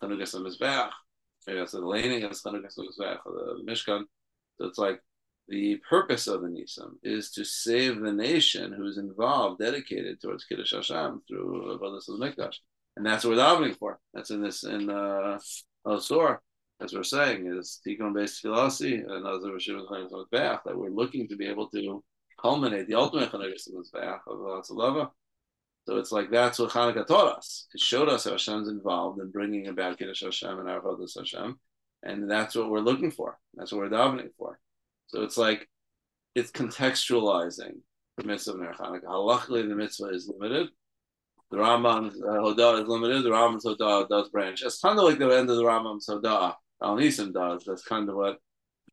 Chanukah 0.02 0.92
Mizbeach 1.48 1.72
the 1.72 1.80
laning 1.80 2.24
as 2.24 2.42
the 3.34 3.64
Mishkan. 3.68 4.04
So 4.58 4.68
it's 4.68 4.78
like 4.78 5.00
the 5.48 5.78
purpose 5.90 6.28
of 6.28 6.42
the 6.42 6.48
Nisim 6.48 6.94
is 7.04 7.32
to 7.32 7.44
save 7.44 8.00
the 8.00 8.14
nation 8.14 8.72
who's 8.72 8.98
involved, 8.98 9.60
dedicated 9.60 10.22
towards 10.22 10.46
Kiddush 10.46 10.74
Hashem 10.74 11.22
through 11.28 11.78
Avodas 11.78 12.08
Mikdash, 12.10 12.56
and 12.96 13.06
that's 13.06 13.26
what 13.26 13.36
we're 13.36 13.44
davening 13.44 13.78
for. 13.78 14.00
That's 14.14 14.32
in 14.32 14.42
this 14.42 14.64
in 14.64 14.90
uh, 14.90 15.40
Al-Sur, 15.86 16.40
as 16.82 16.94
we're 16.94 17.04
saying, 17.04 17.48
is 17.48 17.82
Tikkun 17.86 18.14
based 18.14 18.42
philosophy 18.42 18.96
and 18.96 19.26
other 19.26 19.58
that 20.66 20.78
we're 20.78 20.90
looking 20.90 21.28
to 21.28 21.36
be 21.36 21.48
able 21.48 21.70
to 21.70 22.04
culminate 22.42 22.88
the 22.88 22.96
ultimate 22.96 23.32
Chanukah 23.32 24.20
of 24.28 24.66
Tzalava 24.66 25.10
so 25.86 25.98
it's 25.98 26.12
like 26.12 26.32
that's 26.32 26.60
what 26.60 26.72
Hanukkah 26.72 27.06
taught 27.06 27.38
us. 27.38 27.68
It 27.74 27.82
showed 27.82 28.10
us 28.10 28.24
how 28.24 28.32
Hashem's 28.32 28.70
involved 28.70 29.20
in 29.20 29.32
bringing 29.32 29.68
about 29.68 29.98
Kiddush 29.98 30.24
Hashem 30.24 30.60
and 30.60 30.70
our 30.70 30.82
Avodas 30.82 31.18
Hashem, 31.18 31.60
and 32.04 32.30
that's 32.30 32.56
what 32.56 32.70
we're 32.70 32.80
looking 32.80 33.12
for. 33.12 33.38
That's 33.56 33.72
what 33.72 33.82
we're 33.82 33.90
davening 33.90 34.30
for. 34.38 34.60
So 35.08 35.24
it's 35.24 35.38
like 35.38 35.68
it's 36.36 36.52
contextualizing 36.52 37.76
the 38.18 38.24
mitzvah 38.24 38.54
of 38.54 38.60
Ner 38.60 38.74
Hanukkah. 38.74 39.06
Halachically, 39.06 39.68
the 39.68 39.76
mitzvah 39.76 40.10
is 40.10 40.32
limited. 40.38 40.70
The 41.52 41.58
Rambam's 41.58 42.16
uh, 42.22 42.40
Hodah 42.40 42.82
is 42.82 42.88
limited. 42.88 43.24
The 43.24 43.30
Rambam's 43.30 43.66
Hodah 43.66 44.08
does 44.08 44.30
branch. 44.30 44.64
It's 44.64 44.80
kind 44.80 44.98
of 44.98 45.06
like 45.06 45.20
the 45.20 45.30
end 45.30 45.50
of 45.50 45.58
the 45.58 45.64
Rambam's 45.64 46.08
Hodah. 46.08 46.56
Al 46.82 46.98
Nisim 46.98 47.34
does. 47.34 47.64
That's 47.66 47.84
kind 47.84 48.10
of 48.10 48.16
what 48.16 48.38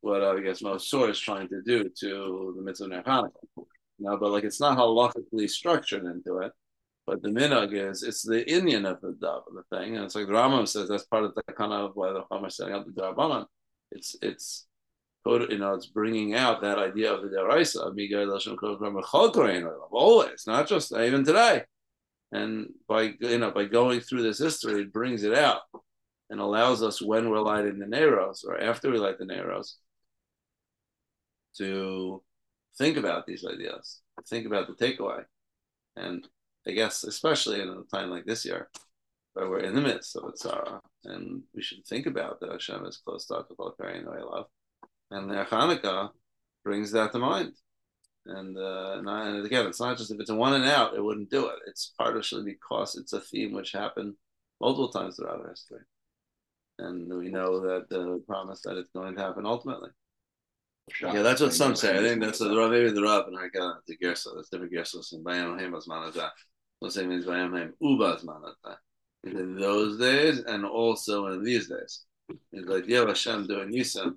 what 0.00 0.22
uh, 0.22 0.32
I 0.32 0.40
guess 0.40 0.60
most 0.60 0.92
is 0.92 1.20
trying 1.20 1.48
to 1.48 1.62
do 1.62 1.88
to 2.00 2.54
the 2.56 2.62
mitzvah 2.62 2.84
of 2.86 2.90
Ner 2.90 3.02
Hanukkah. 3.04 3.64
Now, 4.00 4.16
but 4.16 4.30
like 4.30 4.44
it's 4.44 4.60
not 4.60 4.76
halachically 4.76 5.48
structured 5.48 6.04
into 6.04 6.38
it. 6.38 6.52
But 7.10 7.22
the 7.22 7.28
minhag 7.28 7.72
is 7.72 8.04
it's 8.04 8.22
the 8.22 8.48
Indian 8.48 8.86
of 8.86 9.00
the 9.00 9.16
of 9.26 9.42
the 9.52 9.64
thing, 9.76 9.96
and 9.96 10.04
it's 10.04 10.14
like 10.14 10.28
the 10.28 10.32
Rambam 10.32 10.68
says 10.68 10.88
that's 10.88 11.06
part 11.06 11.24
of 11.24 11.34
the 11.34 11.42
kind 11.54 11.72
of 11.72 11.96
why 11.96 12.12
the 12.12 12.22
is 12.46 12.56
setting 12.56 12.72
up 12.72 12.86
the 12.86 12.92
d'Rabbanan. 12.92 13.46
It's 13.90 14.14
it's 14.22 14.68
you 15.26 15.58
know 15.58 15.74
it's 15.74 15.86
bringing 15.86 16.36
out 16.36 16.62
that 16.62 16.78
idea 16.78 17.12
of 17.12 17.22
the 17.22 17.28
d'Oraisa 17.30 17.80
of 17.80 17.96
always, 19.90 20.44
not 20.46 20.68
just 20.68 20.92
even 20.92 21.24
today. 21.24 21.64
And 22.30 22.68
by 22.86 23.14
you 23.18 23.38
know 23.38 23.50
by 23.50 23.64
going 23.64 23.98
through 24.02 24.22
this 24.22 24.38
history, 24.38 24.82
it 24.82 24.92
brings 24.92 25.24
it 25.24 25.34
out 25.34 25.62
and 26.30 26.38
allows 26.38 26.80
us 26.80 27.02
when 27.02 27.28
we're 27.28 27.40
lighting 27.40 27.80
the 27.80 27.86
Neros 27.86 28.44
or 28.44 28.60
after 28.60 28.88
we 28.88 28.98
light 28.98 29.18
the 29.18 29.24
Neros 29.26 29.78
to 31.56 32.22
think 32.78 32.96
about 32.96 33.26
these 33.26 33.44
ideas, 33.44 34.00
think 34.28 34.46
about 34.46 34.68
the 34.68 34.74
takeaway. 34.74 35.24
And 35.96 36.24
I 36.66 36.72
guess, 36.72 37.04
especially 37.04 37.60
in 37.60 37.68
a 37.68 37.96
time 37.96 38.10
like 38.10 38.26
this 38.26 38.44
year, 38.44 38.68
where 39.34 39.48
we're 39.48 39.60
in 39.60 39.74
the 39.74 39.80
midst 39.80 40.16
of 40.16 40.24
a 40.24 40.32
tzara, 40.32 40.80
and 41.04 41.42
we 41.54 41.62
should 41.62 41.84
think 41.86 42.06
about 42.06 42.40
that 42.40 42.50
Hashem 42.50 42.84
is 42.86 42.98
close 42.98 43.26
to 43.26 43.34
Akapal 43.34 43.72
I 43.80 44.22
love. 44.22 44.46
And 45.10 45.30
the 45.30 45.44
Hanukkah 45.44 46.10
brings 46.64 46.92
that 46.92 47.12
to 47.12 47.18
mind. 47.18 47.52
And, 48.26 48.56
uh, 48.56 48.96
and, 48.98 49.08
and, 49.08 49.46
again, 49.46 49.66
it's 49.66 49.80
not 49.80 49.96
just 49.96 50.10
if 50.10 50.20
it's 50.20 50.30
a 50.30 50.34
one 50.34 50.52
and 50.52 50.64
out, 50.64 50.94
it 50.94 51.02
wouldn't 51.02 51.30
do 51.30 51.48
it. 51.48 51.56
It's 51.66 51.94
partially 51.98 52.44
because 52.44 52.96
it's 52.96 53.14
a 53.14 53.20
theme 53.20 53.52
which 53.52 53.72
happened 53.72 54.14
multiple 54.60 54.90
times 54.90 55.16
throughout 55.16 55.48
history. 55.48 55.80
And 56.78 57.12
we 57.12 57.28
know 57.28 57.60
that 57.60 57.88
the 57.88 58.22
promise 58.26 58.60
that 58.62 58.76
it's 58.76 58.90
going 58.90 59.16
to 59.16 59.22
happen 59.22 59.46
ultimately. 59.46 59.90
Yeah, 61.02 61.22
that's 61.22 61.40
what 61.40 61.54
some 61.54 61.76
say. 61.76 61.96
I 61.96 62.02
think 62.02 62.20
that's 62.20 62.38
the 62.38 62.48
maybe 62.48 62.90
the 62.90 63.02
Rav 63.02 63.28
and 63.28 63.38
I 63.38 63.48
got 63.48 63.86
the 63.86 63.96
Gersa. 63.96 64.34
That's 64.34 64.48
different 64.48 64.72
Gersa 64.72 65.12
and 65.12 65.24
Bayamim 65.24 65.60
Haheim 65.60 65.72
Bazman 65.72 66.12
Hazeh. 66.12 66.30
The 66.80 66.90
same 66.90 67.08
means 67.08 67.26
Bayamim 67.26 67.52
Haheim 67.52 67.72
Uvazman 67.82 68.42
Hazeh. 68.42 68.76
In 69.24 69.58
those 69.58 69.98
days 69.98 70.40
and 70.40 70.64
also 70.64 71.26
in 71.26 71.44
these 71.44 71.68
days. 71.68 72.04
It's 72.52 72.68
like 72.68 72.84
Yev 72.84 73.08
Hashem 73.08 73.46
doing 73.46 73.70
Yisem 73.72 74.14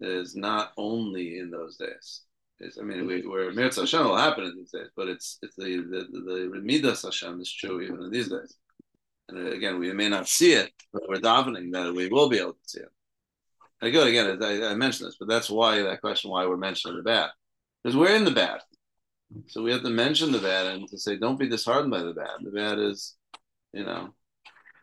is 0.00 0.34
not 0.34 0.72
only 0.76 1.38
in 1.38 1.50
those 1.50 1.76
days. 1.76 2.22
It's, 2.58 2.78
I 2.78 2.82
mean, 2.82 3.06
we, 3.06 3.20
mm-hmm. 3.20 3.30
where 3.30 3.52
Mirza 3.52 3.82
Hashem 3.82 4.04
will 4.04 4.16
happen 4.16 4.44
in 4.44 4.56
these 4.56 4.70
days, 4.70 4.88
but 4.96 5.08
it's 5.08 5.38
it's 5.42 5.56
the 5.56 5.76
the 5.76 6.06
the, 6.12 6.50
the 6.52 6.60
Midas 6.60 7.02
Hashem 7.02 7.40
is 7.40 7.52
true 7.52 7.80
even 7.80 8.02
in 8.02 8.10
these 8.10 8.28
days. 8.28 8.56
And 9.28 9.48
again, 9.48 9.78
we 9.78 9.92
may 9.92 10.08
not 10.08 10.28
see 10.28 10.52
it, 10.52 10.72
but 10.92 11.08
we're 11.08 11.16
davening 11.16 11.72
that 11.72 11.94
we 11.94 12.08
will 12.08 12.28
be 12.28 12.38
able 12.38 12.52
to 12.52 12.58
see 12.66 12.80
it. 12.80 12.92
Again, 13.80 14.06
again, 14.06 14.42
I, 14.42 14.70
I 14.70 14.74
mentioned 14.74 15.08
this, 15.08 15.16
but 15.18 15.28
that's 15.28 15.50
why 15.50 15.82
that 15.82 16.00
question, 16.00 16.30
why 16.30 16.46
we're 16.46 16.56
mentioning 16.56 16.96
the 16.96 17.02
bad, 17.02 17.30
because 17.82 17.96
we're 17.96 18.14
in 18.14 18.24
the 18.24 18.30
bad. 18.30 18.60
So 19.46 19.62
we 19.62 19.72
have 19.72 19.82
to 19.82 19.90
mention 19.90 20.32
the 20.32 20.38
bad 20.38 20.66
and 20.66 20.88
to 20.88 20.98
say, 20.98 21.16
don't 21.16 21.38
be 21.38 21.48
disheartened 21.48 21.90
by 21.90 22.02
the 22.02 22.12
bad. 22.12 22.38
The 22.42 22.50
bad 22.50 22.78
is, 22.78 23.16
you 23.72 23.84
know, 23.84 24.14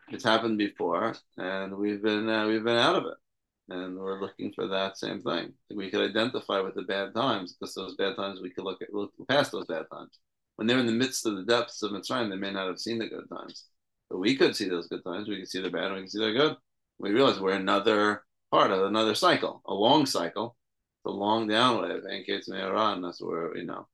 it's 0.08 0.24
happened 0.24 0.58
before, 0.58 1.14
and 1.38 1.76
we've 1.76 2.02
been 2.02 2.28
uh, 2.28 2.46
we've 2.46 2.64
been 2.64 2.76
out 2.76 2.96
of 2.96 3.04
it, 3.06 3.74
and 3.74 3.98
we're 3.98 4.20
looking 4.20 4.52
for 4.52 4.68
that 4.68 4.98
same 4.98 5.22
thing. 5.22 5.54
We 5.74 5.90
could 5.90 6.08
identify 6.08 6.60
with 6.60 6.74
the 6.74 6.82
bad 6.82 7.14
times 7.14 7.54
because 7.54 7.74
those 7.74 7.96
bad 7.96 8.16
times 8.16 8.40
we 8.40 8.50
could 8.50 8.64
look 8.64 8.82
at 8.82 8.92
look 8.92 9.12
past 9.28 9.52
those 9.52 9.66
bad 9.66 9.86
times. 9.90 10.18
When 10.56 10.66
they're 10.66 10.78
in 10.78 10.86
the 10.86 10.92
midst 10.92 11.26
of 11.26 11.36
the 11.36 11.44
depths 11.44 11.82
of 11.82 11.92
Mitzrayim, 11.92 12.28
they 12.28 12.36
may 12.36 12.52
not 12.52 12.68
have 12.68 12.78
seen 12.78 12.98
the 12.98 13.08
good 13.08 13.28
times, 13.30 13.64
but 14.10 14.18
we 14.18 14.36
could 14.36 14.54
see 14.54 14.68
those 14.68 14.88
good 14.88 15.04
times. 15.04 15.28
We 15.28 15.36
can 15.36 15.46
see 15.46 15.62
the 15.62 15.70
bad, 15.70 15.86
and 15.86 15.94
we 15.94 16.00
can 16.00 16.10
see 16.10 16.18
the 16.18 16.32
good. 16.32 16.56
We 16.98 17.12
realize 17.12 17.40
we're 17.40 17.52
another 17.52 18.24
part 18.50 18.70
of 18.70 18.84
another 18.84 19.14
cycle, 19.14 19.62
a 19.66 19.72
long 19.72 20.04
cycle, 20.04 20.56
the 21.04 21.10
long 21.10 21.48
down 21.48 21.82
wave, 21.82 22.02
and 22.04 22.58
Iran, 22.58 23.00
that's 23.00 23.20
where, 23.20 23.56
you 23.56 23.64
know. 23.64 23.88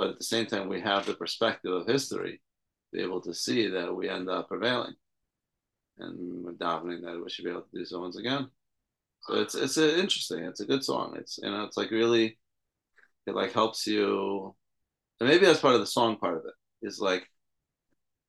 But 0.00 0.08
at 0.12 0.18
the 0.18 0.24
same 0.24 0.46
time, 0.46 0.70
we 0.70 0.80
have 0.80 1.04
the 1.04 1.12
perspective 1.12 1.70
of 1.70 1.86
history 1.86 2.40
to 2.40 2.96
be 2.96 3.02
able 3.02 3.20
to 3.20 3.34
see 3.34 3.68
that 3.68 3.94
we 3.94 4.08
end 4.08 4.30
up 4.30 4.48
prevailing. 4.48 4.94
And 5.98 6.42
we're 6.42 6.52
davening 6.52 7.02
that 7.02 7.22
we 7.22 7.28
should 7.28 7.44
be 7.44 7.50
able 7.50 7.64
to 7.64 7.78
do 7.78 7.84
so 7.84 8.00
once 8.00 8.16
again. 8.16 8.48
So 9.24 9.34
it's 9.34 9.54
it's 9.54 9.76
interesting. 9.76 10.44
It's 10.44 10.60
a 10.60 10.64
good 10.64 10.82
song. 10.82 11.16
It's 11.18 11.38
you 11.42 11.50
know 11.50 11.64
it's 11.64 11.76
like 11.76 11.90
really, 11.90 12.38
it 13.26 13.34
like 13.34 13.52
helps 13.52 13.86
you, 13.86 14.54
and 15.20 15.28
maybe 15.28 15.44
that's 15.44 15.60
part 15.60 15.74
of 15.74 15.80
the 15.80 15.86
song 15.86 16.16
part 16.16 16.38
of 16.38 16.46
it. 16.46 16.54
Is 16.80 16.98
like, 16.98 17.26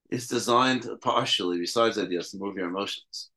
it's 0.09 0.27
designed 0.27 0.85
partially 0.99 1.57
besides 1.57 1.97
ideas 1.97 2.31
to 2.31 2.37
move 2.37 2.57
your 2.57 2.67
emotions, 2.67 3.29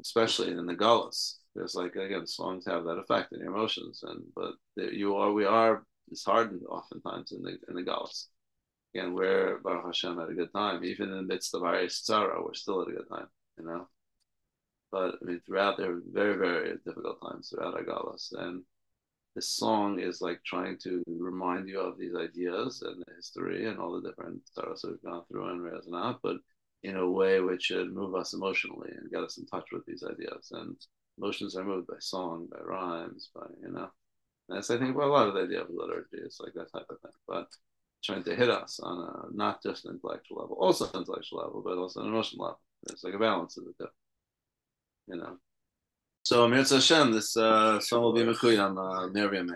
especially 0.00 0.50
in 0.50 0.66
the 0.66 0.74
galus 0.74 1.38
there's 1.54 1.74
like 1.74 1.94
again 1.96 2.26
songs 2.26 2.64
have 2.66 2.84
that 2.84 2.96
effect 2.98 3.30
in 3.32 3.40
your 3.40 3.50
emotions 3.50 4.02
and 4.04 4.22
but 4.34 4.54
you 4.74 5.14
are 5.14 5.32
we 5.32 5.44
are 5.44 5.84
disheartened 6.08 6.62
oftentimes 6.68 7.32
in 7.32 7.42
the 7.42 7.58
in 7.68 7.74
the 7.74 7.82
galus 7.82 8.28
again 8.94 9.14
we're 9.14 9.58
Baruch 9.58 9.86
Hashem 9.86 10.18
at 10.18 10.30
a 10.30 10.34
good 10.34 10.52
time. 10.52 10.84
Even 10.84 11.08
in 11.10 11.16
the 11.16 11.22
midst 11.22 11.54
of 11.54 11.62
our 11.62 11.76
tzara 11.76 12.44
we're 12.44 12.54
still 12.54 12.82
at 12.82 12.88
a 12.88 12.92
good 12.92 13.08
time 13.08 13.28
you 13.58 13.64
know? 13.64 13.88
But 14.90 15.16
I 15.20 15.24
mean 15.24 15.40
throughout 15.46 15.78
there 15.78 15.92
are 15.92 16.02
very 16.12 16.36
very 16.36 16.76
difficult 16.84 17.18
times 17.20 17.48
throughout 17.48 17.74
our 17.74 17.84
galus 17.84 18.32
and 18.32 18.64
this 19.34 19.48
song 19.48 19.98
is 19.98 20.20
like 20.20 20.42
trying 20.44 20.76
to 20.78 21.02
remind 21.06 21.68
you 21.68 21.80
of 21.80 21.96
these 21.96 22.14
ideas 22.14 22.82
and 22.82 23.00
the 23.00 23.14
history 23.14 23.66
and 23.66 23.78
all 23.78 23.92
the 23.92 24.06
different 24.06 24.42
tzaras 24.54 24.84
we've 24.84 25.02
gone 25.02 25.24
through 25.26 25.48
and 25.48 25.60
Rezanat, 25.60 26.18
but 26.22 26.36
in 26.82 26.96
a 26.96 27.10
way 27.10 27.40
which 27.40 27.62
should 27.62 27.94
move 27.94 28.14
us 28.14 28.34
emotionally 28.34 28.90
and 28.90 29.10
get 29.10 29.22
us 29.22 29.38
in 29.38 29.46
touch 29.46 29.68
with 29.72 29.86
these 29.86 30.02
ideas. 30.02 30.50
And 30.52 30.76
emotions 31.16 31.56
are 31.56 31.64
moved 31.64 31.86
by 31.86 31.98
song, 32.00 32.48
by 32.50 32.58
rhymes, 32.60 33.30
by 33.34 33.46
you 33.62 33.72
know. 33.72 33.90
That's 34.52 34.70
I 34.70 34.78
think 34.78 34.96
a 34.96 34.98
lot 35.04 35.28
of 35.28 35.34
the 35.34 35.42
idea 35.42 35.62
of 35.62 35.70
liturgy. 35.70 36.18
is 36.18 36.40
like 36.40 36.54
that 36.54 36.72
type 36.72 36.86
of 36.90 37.00
thing, 37.00 37.12
but 37.26 37.48
trying 38.04 38.24
to 38.24 38.34
hit 38.34 38.50
us 38.50 38.80
on 38.80 38.98
a 38.98 39.36
not 39.36 39.62
just 39.62 39.84
an 39.84 39.92
intellectual 39.94 40.40
level, 40.40 40.56
also 40.58 40.86
an 40.86 41.00
intellectual 41.00 41.38
level, 41.38 41.62
but 41.64 41.78
also 41.78 42.00
an 42.00 42.08
emotional 42.08 42.44
level. 42.44 42.60
It's 42.90 43.04
like 43.04 43.14
a 43.14 43.18
balance 43.18 43.56
of 43.56 43.64
the 43.64 43.72
two. 43.78 43.90
You 45.08 45.16
know. 45.16 45.38
So 46.24 46.44
Amir 46.44 46.64
Hashem, 46.64 47.12
this 47.12 47.36
uh, 47.36 47.80
song 47.80 48.02
will 48.02 48.12
be 48.12 48.22
Mekuy 48.22 48.62
on 48.62 48.78
uh, 48.78 49.08
Miriam 49.08 49.50